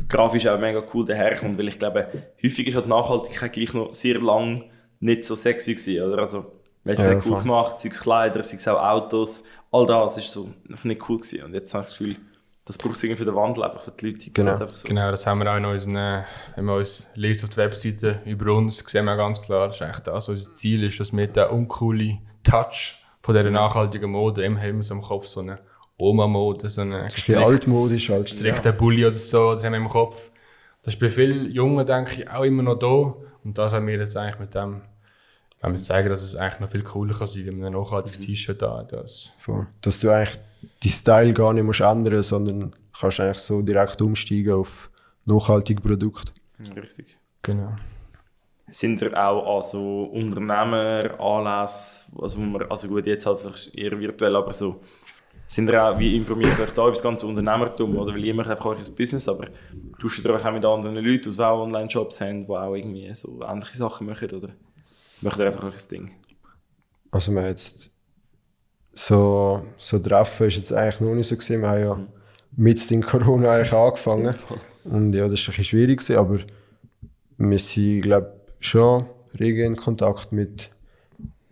grafisch 0.10 0.48
auch 0.48 0.60
mega 0.60 0.84
cool 0.96 1.06
daherkommt, 1.06 1.56
weil 1.60 1.68
ich 1.68 1.78
glaube, 1.78 2.08
häufig 2.44 2.66
ist 2.66 2.74
halt 2.74 2.88
Nachhaltigkeit 2.88 3.54
gleich 3.54 3.76
noch 3.76 3.94
sehr 3.94 4.20
lang 4.20 4.64
nicht 5.00 5.26
so 5.26 5.36
sexy 5.36 5.76
gewesen, 5.76 6.08
oder? 6.08 6.24
Also, 6.24 6.54
weil 6.84 6.96
es 6.96 7.04
ja, 7.04 7.14
nicht 7.14 7.28
cool 7.28 7.40
gemacht, 7.40 7.78
sei 7.78 7.90
es 7.90 8.02
Kleider, 8.02 8.42
sei 8.42 8.58
es 8.58 8.68
auch 8.68 8.82
Autos, 8.82 9.44
all 9.72 9.86
das 9.86 10.18
ist 10.18 10.32
so 10.32 10.50
nicht 10.66 11.08
cool 11.08 11.18
gewesen. 11.18 11.46
Und 11.46 11.54
jetzt 11.54 11.72
habe 11.76 11.84
ich 11.84 11.90
das 11.90 12.00
Gefühl, 12.00 12.18
das 12.66 12.80
braucht 12.80 12.96
es 12.96 13.04
irgendwie 13.04 13.20
für 13.20 13.26
den 13.26 13.36
Wandel, 13.36 13.64
einfach 13.64 13.84
für 13.84 13.92
die 13.92 14.10
Leute. 14.10 14.32
Genau. 14.32 14.54
Das 14.54 14.62
einfach 14.62 14.76
so. 14.76 14.88
Genau, 14.88 15.12
das 15.12 15.28
haben 15.28 15.38
wir 15.38 15.52
auch 15.52 15.58
in 15.58 15.66
unseren, 15.66 15.98
äh, 15.98 16.24
wenn 16.56 16.66
man 16.66 16.80
uns 16.80 17.06
liest 17.14 17.44
auf 17.44 17.52
der 17.52 17.66
Webseite 17.66 18.22
über 18.26 18.54
uns, 18.54 18.80
sehen 18.80 19.06
wir 19.06 19.16
ganz 19.16 19.40
klar, 19.40 19.68
das 19.68 19.76
ist 19.76 19.82
eigentlich 19.84 20.00
das, 20.00 20.30
unser 20.30 20.56
Ziel 20.56 20.84
ist, 20.84 21.00
dass 21.00 21.16
wir 21.16 21.28
den 21.28 21.48
uncoole 21.50 22.18
Touch 22.44 23.05
von 23.26 23.34
dieser 23.34 23.50
nachhaltigen 23.50 24.12
Mode, 24.12 24.46
immer 24.46 24.62
haben 24.62 24.78
wir 24.78 24.84
so 24.84 24.94
im 24.94 25.02
Kopf 25.02 25.26
so 25.26 25.40
eine 25.40 25.58
Oma-Mode, 25.98 26.70
so 26.70 26.82
eine 26.82 27.08
altmodisch 27.36 28.10
halt. 28.10 28.28
gestrickter 28.28 28.72
Bulli 28.72 29.04
oder 29.04 29.16
so, 29.16 29.56
das 29.56 29.64
haben 29.64 29.72
wir 29.72 29.80
im 29.80 29.90
Kopf. 29.90 30.30
Das 30.84 30.94
ist 30.94 31.00
bei 31.00 31.10
vielen 31.10 31.52
Jungen, 31.52 31.84
denke 31.88 32.22
ich, 32.22 32.30
auch 32.30 32.44
immer 32.44 32.62
noch 32.62 32.78
da. 32.78 33.16
Und 33.44 33.58
das 33.58 33.74
haben 33.74 33.88
wir 33.88 33.96
jetzt 33.96 34.16
eigentlich 34.16 34.38
mit 34.38 34.54
dem, 34.54 34.84
wenn 35.60 35.74
wir 35.74 35.82
zeigen, 35.82 36.10
dass 36.10 36.22
es 36.22 36.36
eigentlich 36.36 36.60
noch 36.60 36.70
viel 36.70 36.84
cooler 36.84 37.16
kann 37.16 37.26
sein, 37.26 37.48
wenn 37.48 37.58
man 37.58 37.74
ein 37.74 37.82
nachhaltiges 37.82 38.20
T-Shirt 38.20 38.62
da 38.62 38.78
hat. 38.78 38.94
Das. 38.94 39.32
Voll. 39.40 39.66
Dass 39.82 40.02
du 40.02 40.12
eigentlich 40.12 40.38
die 40.84 40.90
Style 40.90 41.34
gar 41.34 41.52
nicht 41.54 41.64
musst 41.64 41.82
ändern 41.82 42.18
musst, 42.18 42.30
sondern 42.30 42.76
kannst 43.00 43.20
eigentlich 43.20 43.40
so 43.40 43.64
direkt 43.64 44.00
umsteigen 44.04 44.54
auf 44.54 44.92
nachhaltige 45.26 45.82
Produkte. 45.82 46.32
Ja, 46.64 46.74
Richtig. 46.74 47.18
Genau. 47.42 47.74
Sind 48.72 49.02
ihr 49.02 49.16
auch 49.16 49.58
an 49.58 49.62
so 49.62 50.04
Unternehmer, 50.06 51.20
Anlässe, 51.20 52.06
also, 52.20 52.38
wo 52.38 52.42
man, 52.42 52.64
also 52.70 52.88
gut, 52.88 53.06
jetzt 53.06 53.26
halt 53.26 53.72
eher 53.76 54.00
virtuell, 54.00 54.36
aber 54.36 54.52
so, 54.52 54.82
sind 55.48 55.70
ihr 55.70 55.84
auch, 55.84 55.98
wie 56.00 56.16
informiert 56.16 56.60
euch 56.60 56.72
da 56.72 56.82
über 56.84 56.92
das 56.92 57.04
ganze 57.04 57.28
Unternehmertum, 57.28 57.96
oder? 57.98 58.14
Weil 58.14 58.26
ihr 58.26 58.34
macht 58.34 58.50
einfach 58.50 58.66
euch 58.66 58.80
ein 58.80 58.96
Business, 58.96 59.30
aber 59.30 59.48
tauscht 60.02 60.26
ihr 60.26 60.32
euch 60.32 60.46
auch 60.46 60.52
mit 60.52 60.66
anderen 60.66 60.96
Leuten, 60.96 61.32
die 61.32 61.40
auch 61.40 61.64
Online-Shops 61.64 62.22
haben, 62.22 62.42
die 62.42 62.52
auch 62.52 62.74
irgendwie 62.74 63.14
so 63.14 63.42
ähnliche 63.44 63.78
Sachen 63.78 64.08
machen, 64.08 64.32
oder? 64.32 64.50
Das 65.14 65.22
macht 65.22 65.40
ihr 65.40 65.46
einfach 65.46 65.64
euch 65.64 65.76
ein 65.76 65.90
Ding. 65.90 66.12
Also 67.12 67.32
wir 67.32 67.48
jetzt 67.48 67.92
so, 68.92 69.66
so 69.78 70.00
Treffen 70.00 70.48
ist 70.48 70.56
jetzt 70.56 70.74
eigentlich 70.74 71.02
noch 71.02 71.14
nicht 71.14 71.28
so 71.28 71.36
gesehen. 71.36 71.62
Wir 71.62 71.70
haben 71.70 71.80
ja 71.80 72.00
mit 72.56 72.90
dem 72.90 73.04
Corona 73.04 73.52
eigentlich 73.52 73.74
angefangen. 73.74 74.36
Und 74.84 75.14
ja, 75.14 75.28
das 75.28 75.32
war 75.32 75.32
ein 75.32 75.58
bisschen 75.58 75.64
schwierig, 75.64 76.00
gewesen, 76.00 76.18
aber 76.18 76.40
wir 77.38 77.60
sind, 77.60 78.02
glaube 78.02 78.35
schon 78.66 79.06
rege 79.40 79.66
in 79.66 79.76
Kontakt 79.76 80.32
mit, 80.32 80.70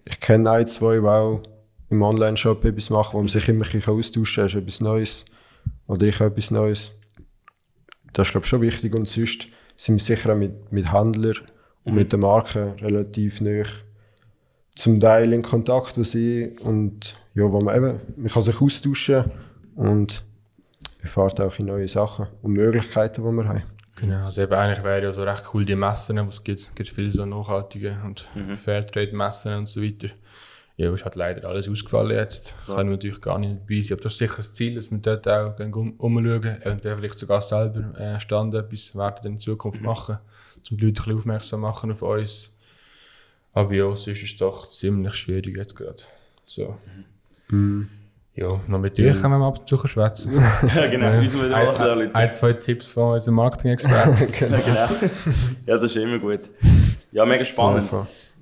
ich 0.05 0.19
kenne 0.19 0.51
ein, 0.51 0.67
zwei, 0.67 0.99
die 0.99 1.05
auch 1.05 1.43
im 1.89 2.01
Online-Shop 2.01 2.65
etwas 2.65 2.89
machen, 2.89 3.13
wo 3.13 3.17
man 3.19 3.27
sich 3.27 3.47
immer 3.47 3.65
ein 3.65 3.83
austauschen 3.85 4.47
kann, 4.47 4.61
etwas 4.61 4.81
Neues. 4.81 5.25
Oder 5.87 6.07
ich 6.07 6.19
habe 6.19 6.31
etwas 6.31 6.51
Neues. 6.51 6.91
Das 8.13 8.27
ist, 8.27 8.31
glaube 8.31 8.45
ich, 8.45 8.49
schon 8.49 8.61
wichtig. 8.61 8.95
Und 8.95 9.07
sonst 9.07 9.47
sind 9.75 9.95
wir 9.95 9.99
sicher 9.99 10.33
auch 10.33 10.37
mit, 10.37 10.71
mit 10.71 10.91
Händlern 10.91 11.39
und 11.83 11.95
mit 11.95 12.11
den 12.11 12.21
Marken 12.21 12.73
relativ 12.79 13.41
nah 13.41 13.63
zum 14.75 14.99
Teil 14.99 15.33
in 15.33 15.43
Kontakt, 15.43 15.97
wo 15.97 16.03
sie 16.03 16.55
und 16.61 17.15
ja, 17.35 17.51
wo 17.51 17.61
man 17.61 17.75
eben, 17.75 17.99
man 18.17 18.27
kann 18.27 18.41
sich 18.41 18.59
austauschen 18.59 19.25
und 19.75 20.23
erfahrt 21.01 21.39
auch 21.41 21.59
in 21.59 21.67
neue 21.67 21.87
Sachen 21.87 22.27
und 22.41 22.53
Möglichkeiten, 22.53 23.23
die 23.23 23.31
wir 23.31 23.47
haben. 23.47 23.63
Genau, 23.95 24.25
also 24.25 24.41
eben 24.41 24.53
eigentlich 24.53 24.83
wäre 24.83 25.03
ja 25.03 25.11
so 25.11 25.23
recht 25.23 25.43
cool 25.53 25.65
die 25.65 25.75
Messen, 25.75 26.17
was 26.25 26.35
es 26.35 26.43
gibt. 26.43 26.61
Es 26.61 26.75
gibt 26.75 26.89
viele 26.89 27.11
so 27.11 27.25
nachhaltige 27.25 27.97
und 28.03 28.27
Fairtrade-Messen 28.55 29.53
und 29.55 29.69
so 29.69 29.83
weiter. 29.83 30.09
Ja, 30.75 30.91
ist 30.91 31.05
halt 31.05 31.15
leider 31.15 31.47
alles 31.47 31.69
ausgefallen 31.69 32.17
jetzt. 32.17 32.55
Kann 32.65 32.87
ich 32.87 32.93
natürlich 32.93 33.21
gar 33.21 33.37
nicht 33.37 33.67
beweisen, 33.67 33.93
aber 33.93 34.01
das 34.01 34.13
ist 34.13 34.19
sicher 34.19 34.37
das 34.37 34.53
Ziel, 34.53 34.75
dass 34.75 34.89
wir 34.89 34.97
dort 34.97 35.27
auch 35.27 35.59
um, 35.59 35.93
umschauen, 35.97 36.43
eventuell 36.43 36.95
vielleicht 36.95 37.19
sogar 37.19 37.43
selber 37.43 37.95
äh, 37.99 38.19
Stand 38.19 38.55
etwas 38.55 38.95
werden 38.95 39.33
in 39.33 39.39
Zukunft 39.39 39.81
machen, 39.81 40.17
um 40.71 40.77
die 40.77 40.85
Leute 40.85 40.87
ein 40.87 41.05
bisschen 41.05 41.17
aufmerksam 41.19 41.59
machen 41.61 41.91
auf 41.91 42.01
uns. 42.01 42.57
Aber 43.53 43.71
ja, 43.73 43.83
sonst 43.83 44.07
ist 44.07 44.23
es 44.23 44.37
doch 44.37 44.67
ziemlich 44.69 45.13
schwierig 45.13 45.55
jetzt 45.55 45.75
gerade. 45.75 46.01
So. 46.47 46.75
Ja, 48.35 48.59
noch 48.67 48.79
mit 48.79 48.97
dir 48.97 49.13
können 49.13 49.39
wir 49.39 49.45
ab 49.45 49.59
und 49.59 49.67
zu 49.67 49.77
schwätzen. 49.87 50.33
Ja, 50.75 50.89
genau, 50.89 51.21
müssen 51.21 51.41
wir 51.41 51.55
ein, 51.55 51.97
Leute. 51.97 52.15
ein, 52.15 52.33
zwei 52.33 52.53
Tipps 52.53 52.89
von 52.89 53.13
unserem 53.13 53.35
Marketing-Experten. 53.35 54.27
Ja, 54.39 54.57
genau. 54.57 54.89
ja, 55.67 55.77
das 55.77 55.91
ist 55.91 55.97
immer 55.97 56.17
gut. 56.17 56.49
Ja, 57.11 57.25
mega 57.25 57.45
spannend. 57.45 57.89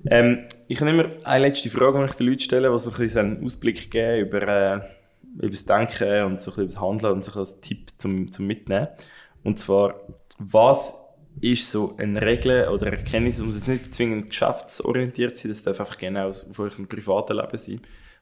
Ähm, 0.05 0.45
ich 0.69 0.79
habe 0.79 0.91
immer 0.91 1.05
eine 1.25 1.47
letzte 1.47 1.69
Frage, 1.69 1.99
die 1.99 2.05
ich 2.05 2.15
den 2.15 2.27
Leuten 2.27 2.39
stelle, 2.39 2.71
die 2.71 2.79
so 2.79 2.89
ein 2.89 2.97
bisschen 2.97 3.19
einen 3.19 3.45
Ausblick 3.45 3.91
geben 3.91 4.27
über, 4.27 4.41
äh, 4.47 4.79
über 5.37 5.49
das 5.49 5.65
Denken 5.65 6.23
und 6.23 6.39
so 6.41 6.51
ein 6.51 6.55
bisschen 6.55 6.63
über 6.63 6.65
das 6.67 6.81
Handeln 6.81 7.13
und 7.13 7.23
so 7.25 7.37
als 7.37 7.59
Tipp 7.59 7.91
zum, 7.97 8.31
zum 8.31 8.47
Mitnehmen. 8.47 8.87
Und 9.43 9.59
zwar, 9.59 9.95
was 10.39 11.03
ist 11.41 11.69
so 11.69 11.95
eine 11.97 12.21
Regel 12.21 12.69
oder 12.69 12.87
eine 12.87 12.97
Erkenntnis, 12.97 13.37
es 13.37 13.43
muss 13.43 13.55
jetzt 13.55 13.67
nicht 13.67 13.93
zwingend 13.93 14.29
geschäftsorientiert 14.29 15.37
sein, 15.37 15.51
das 15.51 15.63
darf 15.63 15.79
einfach 15.81 15.97
genau 15.97 16.29
auf 16.29 16.59
eurem 16.59 16.87
privaten 16.87 17.35
Leben 17.35 17.57
sein. 17.57 17.81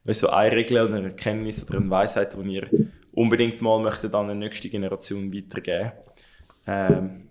Weil 0.10 0.16
so 0.16 0.30
eine 0.32 0.56
Regel 0.56 0.82
oder 0.82 0.96
eine 0.96 1.10
Erkenntnis 1.10 1.70
oder 1.70 1.78
eine 1.78 1.92
Weisheit, 1.92 2.36
die 2.36 2.54
ihr 2.56 2.68
unbedingt 3.12 3.62
mal 3.62 3.80
möchtet 3.80 4.16
an 4.16 4.28
eine 4.28 4.40
nächste 4.40 4.68
Generation 4.68 5.32
weitergeben 5.32 5.92
ähm, 6.66 7.28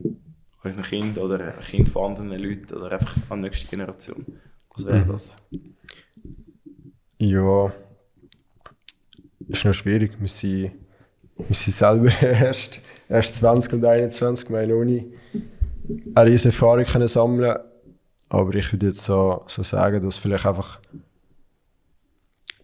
euren 0.62 0.82
Kind 0.84 1.18
oder 1.18 1.54
ein 1.54 1.58
Kind 1.58 1.88
von 1.88 2.12
anderen 2.12 2.40
Leuten 2.40 2.76
oder 2.76 2.92
einfach 2.92 3.16
an 3.30 3.42
die 3.42 3.48
nächste 3.48 3.66
Generation. 3.66 4.24
Was 4.76 4.86
wäre 4.86 5.04
das? 5.06 5.38
Ja, 7.18 7.72
ist 9.48 9.64
noch 9.64 9.74
schwierig. 9.74 10.12
Wir 10.16 10.28
sind, 10.28 10.70
wir 11.36 11.56
sind 11.56 11.74
selber 11.74 12.12
erst, 12.22 12.80
erst 13.08 13.34
20 13.34 13.72
und 13.72 13.84
21, 13.84 14.50
wir 14.50 14.60
haben 14.60 14.68
noch 14.68 14.84
nie 14.84 15.12
eine 16.14 16.30
riesige 16.30 16.54
Erfahrung 16.54 16.84
können 16.84 17.08
sammeln 17.08 17.58
Aber 18.28 18.54
ich 18.54 18.72
würde 18.72 18.86
jetzt 18.86 19.02
so, 19.02 19.42
so 19.48 19.64
sagen, 19.64 20.00
dass 20.00 20.16
vielleicht 20.16 20.46
einfach, 20.46 20.80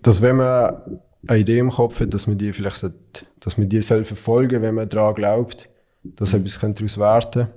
dass 0.05 0.21
wenn 0.21 0.37
man 0.37 1.01
eine 1.27 1.39
Idee 1.41 1.59
im 1.59 1.71
Kopf 1.71 1.99
hat, 1.99 2.13
dass 2.13 2.27
man 2.27 2.39
die 2.39 2.53
vielleicht 2.53 2.77
sollte, 2.77 3.27
dass 3.41 3.57
man 3.57 3.69
die 3.69 3.81
soll 3.81 4.05
verfolgen 4.05 4.63
wenn 4.63 4.75
man 4.75 4.89
daran 4.89 5.15
glaubt, 5.15 5.69
dass 6.03 6.35
etwas 6.35 6.61
daraus 6.61 6.99
werden 6.99 7.23
könnte. 7.23 7.55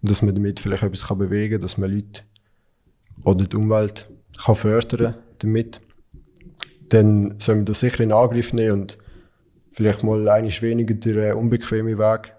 Und 0.00 0.10
dass 0.10 0.22
man 0.22 0.34
damit 0.34 0.58
vielleicht 0.58 0.82
etwas 0.82 1.06
kann 1.06 1.18
bewegen 1.18 1.52
kann, 1.52 1.60
dass 1.60 1.76
man 1.78 1.92
Leute 1.92 2.22
oder 3.24 3.44
die 3.44 3.56
Umwelt 3.56 4.08
kann 4.42 4.54
fördern 4.54 5.16
damit. 5.38 5.80
Dann 6.88 7.38
soll 7.38 7.56
man 7.56 7.64
das 7.66 7.80
sicher 7.80 8.00
in 8.00 8.12
Angriff 8.12 8.54
nehmen 8.54 8.80
und 8.80 8.98
vielleicht 9.70 10.02
mal 10.02 10.28
einiges 10.28 10.62
weniger 10.62 10.94
den 10.94 11.18
äh, 11.18 11.32
unbequemen 11.32 11.98
Weg 11.98 12.34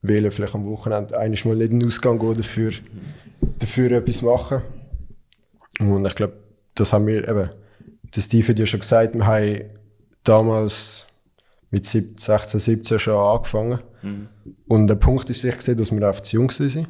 wählen. 0.00 0.30
Vielleicht 0.30 0.54
am 0.54 0.66
Wochenende 0.66 1.18
einiges 1.18 1.44
mal 1.44 1.56
nicht 1.56 1.72
in 1.72 1.80
den 1.80 1.88
Ausgang 1.88 2.20
gehen, 2.20 2.36
dafür, 2.36 2.72
dafür 3.58 3.90
etwas 3.92 4.22
machen. 4.22 4.62
Und 5.80 6.06
ich 6.06 6.14
glaube, 6.14 6.36
das 6.74 6.92
haben 6.92 7.06
wir 7.06 7.28
eben, 7.28 7.50
der 8.14 8.20
Steve 8.20 8.48
hat 8.48 8.58
ja 8.58 8.66
schon 8.66 8.80
gesagt, 8.80 9.14
wir 9.14 9.26
haben 9.26 9.62
damals 10.24 11.06
mit 11.70 11.86
16, 11.86 12.60
17 12.60 12.98
schon 12.98 13.16
angefangen. 13.16 13.80
Und 14.68 14.86
der 14.88 14.96
Punkt 14.96 15.30
ist 15.30 15.40
sicher 15.40 15.56
gesehen, 15.56 15.78
dass 15.78 15.92
wir 15.92 16.06
einfach 16.06 16.20
zu 16.20 16.36
jung 16.36 16.50
sind. 16.50 16.88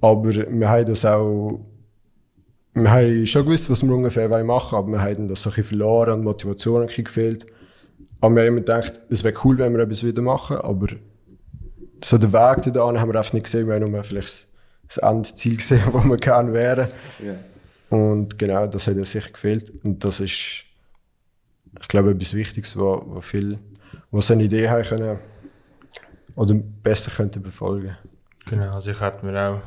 Aber 0.00 0.28
wir 0.28 0.68
haben 0.68 0.86
das 0.86 1.04
auch, 1.04 1.60
wir 2.74 2.90
haben 2.90 3.26
schon 3.26 3.44
gewusst, 3.44 3.70
was 3.70 3.82
wir 3.82 3.94
ungefähr 3.94 4.28
machen 4.44 4.72
wollen, 4.72 4.84
aber 4.84 4.92
wir 4.92 5.00
haben 5.00 5.28
das 5.28 5.42
so 5.42 5.50
ein 5.50 5.56
bisschen 5.56 5.78
verloren 5.78 6.14
und 6.14 6.20
die 6.20 6.24
Motivation 6.26 6.82
ein 6.82 6.88
bisschen 6.88 7.04
gefehlt. 7.04 7.46
Aber 8.20 8.34
wir 8.34 8.42
haben 8.42 8.48
immer 8.48 8.60
gedacht, 8.60 9.00
es 9.08 9.24
wäre 9.24 9.34
cool, 9.44 9.58
wenn 9.58 9.72
wir 9.72 9.82
etwas 9.82 10.04
wieder 10.04 10.22
machen, 10.22 10.56
aber 10.58 10.88
so 12.02 12.18
den 12.18 12.32
Weg 12.32 12.72
da 12.72 12.86
haben 12.86 13.12
wir 13.12 13.18
einfach 13.18 13.32
nicht 13.32 13.44
gesehen, 13.44 13.66
wir 13.66 13.74
haben 13.74 13.90
nur 13.90 14.04
vielleicht 14.04 14.48
das 14.86 14.96
Endziel 14.98 15.56
gesehen, 15.56 15.82
wo 15.92 16.02
wir 16.02 16.16
gerne 16.16 16.52
wären. 16.52 16.88
Ja. 17.24 17.34
Und 17.90 18.38
genau, 18.38 18.66
das 18.66 18.86
hat 18.86 18.96
uns 18.96 19.10
sicher 19.10 19.30
gefehlt. 19.30 19.72
Und 19.82 20.04
das 20.04 20.20
ist, 20.20 20.64
ich 21.80 21.88
glaube, 21.88 22.10
etwas 22.10 22.34
Wichtiges, 22.34 22.78
wo, 22.78 23.02
wo 23.06 23.20
viel, 23.20 23.58
wo 24.10 24.20
so 24.20 24.34
eine 24.34 24.44
Idee 24.44 24.68
haben 24.68 24.82
können, 24.84 25.18
oder 26.36 26.54
besser 26.54 27.10
könnten 27.10 27.42
befolgen. 27.42 27.96
Genau, 28.46 28.70
also 28.72 28.90
ich 28.90 29.00
hätte 29.00 29.26
mir 29.26 29.50
auch, 29.50 29.60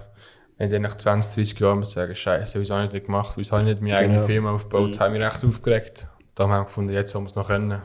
wenn 0.58 0.74
ich 0.74 0.80
nach 0.80 0.96
20, 0.96 1.36
30 1.36 1.60
Jahren 1.60 1.84
sagen, 1.84 2.16
Scheiße, 2.16 2.60
wieso 2.60 2.76
habe 2.76 2.84
ich 2.84 2.90
das 2.90 2.94
nicht 2.96 3.06
gemacht, 3.08 3.34
wieso 3.36 3.58
habe 3.58 3.68
ich 3.68 3.74
nicht 3.76 3.82
meine 3.82 3.98
eigene 3.98 4.16
Genau. 4.16 4.28
Firma 4.28 4.52
aufgebaut, 4.52 5.00
haben 5.00 5.14
wir 5.14 5.22
echt 5.22 5.44
aufgeregt. 5.44 6.08
Da 6.36 6.44
haben 6.44 6.52
wir 6.52 6.64
gefunden, 6.64 6.94
jetzt 6.94 7.14
haben 7.14 7.24
wir 7.24 7.30
es 7.30 7.36
noch 7.36 7.48
können. 7.48 7.82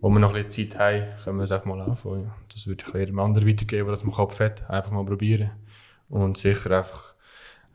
Wo 0.00 0.08
wir 0.10 0.20
noch 0.20 0.32
ein 0.32 0.44
bisschen 0.44 0.70
Zeit 0.70 0.78
haben, 0.78 1.22
können 1.22 1.38
wir 1.38 1.44
es 1.44 1.50
einfach 1.52 1.66
mal 1.66 1.80
anfangen. 1.80 2.30
Das 2.52 2.66
würde 2.68 2.84
ich 2.86 2.94
jedem 2.94 3.18
anderen 3.18 3.48
weitergeben, 3.48 3.86
der 3.86 3.94
das 3.94 4.04
im 4.04 4.12
Kopf 4.12 4.38
hat. 4.38 4.68
Einfach 4.70 4.92
mal 4.92 5.04
probieren. 5.04 5.50
Und 6.08 6.38
sicher 6.38 6.70
einfach 6.78 7.14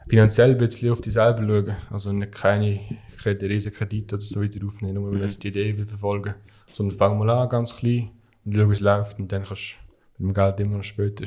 finanziell 0.08 0.52
ein 0.52 0.58
bisschen 0.58 0.92
auf 0.92 1.02
dich 1.02 1.14
selber 1.14 1.44
schauen. 1.44 1.76
Also 1.92 2.12
nicht 2.12 2.32
keine 2.32 2.80
Kredite, 3.18 3.50
riesen 3.50 3.74
Kredite 3.74 4.16
oder 4.16 4.24
so 4.24 4.42
weiter 4.42 4.66
aufnehmen, 4.66 4.96
nur 4.96 5.12
weil 5.12 5.20
du 5.20 5.24
jetzt 5.24 5.44
die 5.44 5.50
Idee 5.50 5.78
will 5.78 5.88
verfolgen. 5.88 6.36
Sondern 6.72 6.98
fang 6.98 7.18
mal 7.18 7.30
an, 7.30 7.50
ganz 7.50 7.76
klein, 7.76 8.12
und 8.46 8.56
schau, 8.56 8.70
wie 8.70 8.74
es 8.74 8.80
läuft. 8.80 9.20
Und 9.20 9.32
dann 9.32 9.46
kannst 9.46 9.78
du 10.18 10.24
mit 10.24 10.30
dem 10.30 10.34
Geld 10.34 10.60
immer 10.60 10.78
noch 10.78 10.84
später 10.84 11.26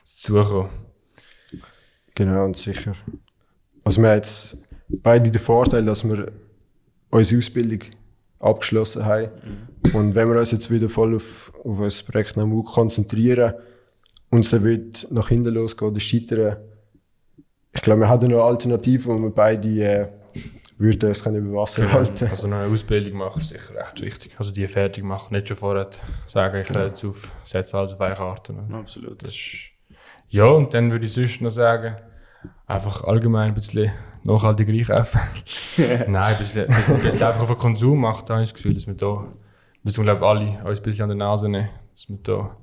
dazukommen. 0.00 0.70
Genau, 2.14 2.44
und 2.44 2.56
sicher. 2.56 2.94
Also 3.84 4.02
wir 4.02 4.08
haben 4.08 4.16
jetzt 4.16 4.58
beide 4.88 5.30
den 5.30 5.40
Vorteil, 5.40 5.84
dass 5.84 6.04
wir 6.04 6.32
unsere 7.10 7.38
Ausbildung 7.38 7.80
abgeschlossen 8.38 9.04
haben. 9.04 9.30
Und 9.94 10.14
wenn 10.14 10.28
wir 10.28 10.38
uns 10.38 10.50
jetzt 10.50 10.70
wieder 10.70 10.88
voll 10.88 11.14
auf, 11.14 11.52
auf 11.64 11.78
unser 11.78 12.04
Projekt 12.04 12.36
Namu 12.36 12.62
konzentrieren, 12.62 13.54
uns 14.30 14.50
dann 14.50 14.64
wird 14.64 15.08
nach 15.10 15.28
hinten 15.28 15.54
losgehen 15.54 15.90
oder 15.90 16.00
scheitern, 16.00 16.56
ich 17.72 17.82
glaube, 17.82 18.00
wir 18.00 18.08
haben 18.08 18.28
noch 18.30 18.44
Alternativen, 18.44 19.14
wo 19.18 19.22
wir 19.22 19.30
beide, 19.30 19.68
äh, 19.68 20.08
würde 20.78 21.08
uns 21.08 21.22
können 21.22 21.46
über 21.46 21.60
Wasser 21.60 21.82
Genau. 21.82 21.94
halten. 21.94 22.28
Also 22.30 22.46
noch 22.48 22.56
eine 22.58 22.72
Ausbildung 22.72 23.18
machen 23.18 23.40
ist 23.42 23.50
sicher 23.50 23.74
recht 23.74 24.00
wichtig. 24.00 24.32
Also 24.38 24.50
die 24.50 24.66
fertig 24.66 25.04
machen, 25.04 25.34
nicht 25.34 25.46
schon 25.48 25.56
vorher 25.56 25.88
sagen, 26.26 26.62
ich 26.62 26.70
höre 26.70 26.86
jetzt 26.86 27.04
auf, 27.04 27.32
setze 27.44 27.76
alles 27.76 27.92
auf 27.92 28.00
eine 28.00 28.14
Karte. 28.14 28.54
Absolut. 28.72 29.22
Das 29.22 29.30
ist 29.30 29.70
ja, 30.32 30.46
und 30.46 30.72
dann 30.74 30.90
würde 30.90 31.04
ich 31.04 31.12
sonst 31.12 31.40
noch 31.40 31.50
sagen, 31.50 31.96
einfach 32.66 33.02
allgemein 33.04 33.48
ein 33.48 33.54
bisschen 33.54 33.90
nachhaltig 34.24 34.68
einkaufen. 34.68 35.20
Nein, 36.06 36.16
ein 36.16 36.38
bisschen, 36.38 36.62
ein 36.62 36.66
bisschen, 36.68 36.94
ein 36.94 37.02
bisschen 37.02 37.22
einfach 37.24 37.42
auf 37.42 37.48
den 37.48 37.56
Konsum 37.58 38.00
macht, 38.00 38.30
da 38.30 38.34
habe 38.34 38.44
ich 38.44 38.50
das 38.50 38.54
Gefühl, 38.56 38.74
dass 38.74 38.86
wir 38.86 38.94
da, 38.94 39.26
müssen 39.82 40.04
wir 40.06 40.14
glaube 40.14 40.26
alle 40.26 40.64
uns 40.64 40.78
ein 40.78 40.82
bisschen 40.84 41.02
an 41.02 41.08
der 41.10 41.18
Nase 41.18 41.48
nehmen, 41.48 41.68
dass 41.94 42.08
wir 42.08 42.18
da, 42.22 42.56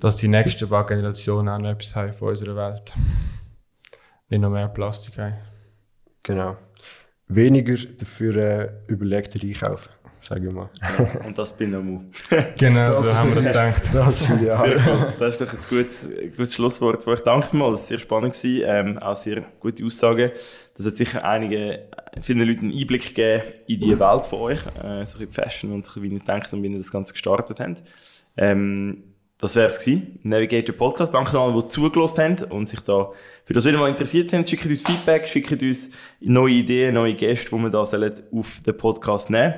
dass 0.00 0.16
die 0.16 0.28
nächsten 0.28 0.68
paar 0.68 0.86
Generationen 0.86 1.48
auch 1.50 1.58
noch 1.58 1.68
etwas 1.70 1.94
haben 1.94 2.12
von 2.14 2.28
unserer 2.30 2.56
Welt. 2.56 2.92
Nicht 4.32 4.40
noch 4.40 4.48
mehr 4.48 4.66
Plastik 4.68 5.18
haben. 5.18 5.34
Genau. 6.22 6.56
Weniger 7.28 7.74
dafür 7.98 8.36
äh, 8.36 8.68
überlegter 8.86 9.38
einkaufen, 9.42 9.90
sage 10.18 10.46
ich 10.48 10.52
mal. 10.54 10.70
Und 11.26 11.36
das 11.36 11.54
bin 11.58 11.74
auch 11.74 11.82
Mu. 11.82 12.00
Genau, 12.58 12.92
Das- 12.92 13.04
so 13.08 13.14
haben 13.14 13.28
wir 13.28 13.36
das 13.36 13.46
gedacht. 13.46 13.82
Das. 13.94 14.18
Sehr 14.20 14.58
cool. 14.86 15.12
Das 15.18 15.34
ist 15.34 15.40
doch 15.42 15.52
ein 15.52 15.58
gutes, 15.68 16.04
ein 16.06 16.30
gutes 16.30 16.54
Schlusswort 16.54 17.06
euch. 17.06 17.20
Danke 17.20 17.46
vielmals, 17.48 17.72
das 17.82 17.82
war 17.82 17.88
sehr 17.88 17.98
spannend. 17.98 18.32
Gewesen. 18.32 18.62
Ähm, 18.66 18.98
auch 19.00 19.16
sehr 19.16 19.44
gute 19.60 19.84
Aussagen. 19.84 20.30
Das 20.78 20.86
hat 20.86 20.96
sicher 20.96 21.22
einige, 21.26 21.90
vielen 22.22 22.38
Leuten 22.48 22.70
einen 22.70 22.78
Einblick 22.78 23.08
gegeben 23.14 23.42
in 23.66 23.80
die 23.80 24.00
Welt 24.00 24.24
von 24.24 24.38
euch, 24.40 24.60
äh, 24.82 25.04
so 25.04 25.18
in 25.20 25.26
die 25.26 25.32
Fashion 25.32 25.72
und 25.72 25.84
so, 25.84 26.02
wie 26.02 26.08
ihr 26.08 26.20
denkt 26.20 26.50
und 26.54 26.62
wie 26.62 26.68
ihr 26.68 26.78
das 26.78 26.90
Ganze 26.90 27.12
gestartet 27.12 27.60
habt. 27.60 27.82
Ähm, 28.38 29.04
das 29.36 29.56
wäre 29.56 29.66
es 29.66 29.80
gewesen. 29.84 30.20
Navigator 30.22 30.74
Podcast. 30.74 31.12
Danke 31.12 31.38
an 31.38 31.52
alle, 31.52 31.62
die 31.62 31.68
zugelassen 31.68 32.18
haben 32.22 32.44
und 32.52 32.66
sich 32.66 32.80
da 32.80 33.10
für 33.44 33.52
das 33.52 33.64
wieder 33.64 33.78
mal 33.78 33.90
interessiert 33.90 34.32
haben. 34.32 34.46
Schickt 34.46 34.66
uns 34.66 34.82
Feedback, 34.82 35.26
schickt 35.26 35.62
uns 35.62 35.90
neue 36.20 36.54
Ideen, 36.54 36.94
neue 36.94 37.14
Gäste, 37.14 37.56
die 37.56 37.62
wir 37.62 37.70
da 37.70 37.84
sollen 37.84 38.12
auf 38.32 38.60
den 38.64 38.76
Podcast 38.76 39.30
nehmen 39.30 39.54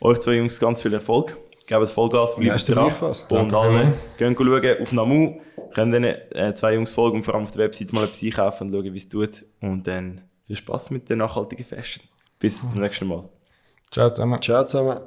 Euch 0.00 0.18
zwei 0.18 0.34
Jungs 0.34 0.60
ganz 0.60 0.82
viel 0.82 0.92
Erfolg. 0.92 1.38
Gebt 1.66 1.88
Vollgas, 1.88 2.36
bleibt 2.36 2.68
dran. 2.68 2.92
Und 3.30 3.54
alle, 3.54 3.92
gehen 4.18 4.36
schauen 4.36 4.82
auf 4.82 4.92
Namu, 4.92 5.40
können 5.74 5.92
dann 5.92 6.04
äh, 6.04 6.54
zwei 6.54 6.74
Jungs 6.74 6.92
folgen 6.92 7.16
und 7.16 7.22
vor 7.24 7.34
allem 7.34 7.42
auf 7.42 7.50
der 7.50 7.64
Webseite 7.64 7.94
mal 7.94 8.04
etwas 8.04 8.22
einkaufen 8.22 8.68
und 8.68 8.72
schauen, 8.72 8.92
wie 8.92 8.96
es 8.96 9.08
tut. 9.08 9.44
Und 9.60 9.86
dann 9.86 10.22
viel 10.46 10.56
Spaß 10.56 10.90
mit 10.90 11.10
der 11.10 11.16
nachhaltigen 11.16 11.64
Fashion. 11.64 12.04
Bis 12.38 12.70
zum 12.70 12.80
nächsten 12.80 13.08
Mal. 13.08 13.28
Ciao 13.90 14.10
zusammen. 14.10 14.40
Ciao 14.40 14.64
zusammen. 14.64 15.00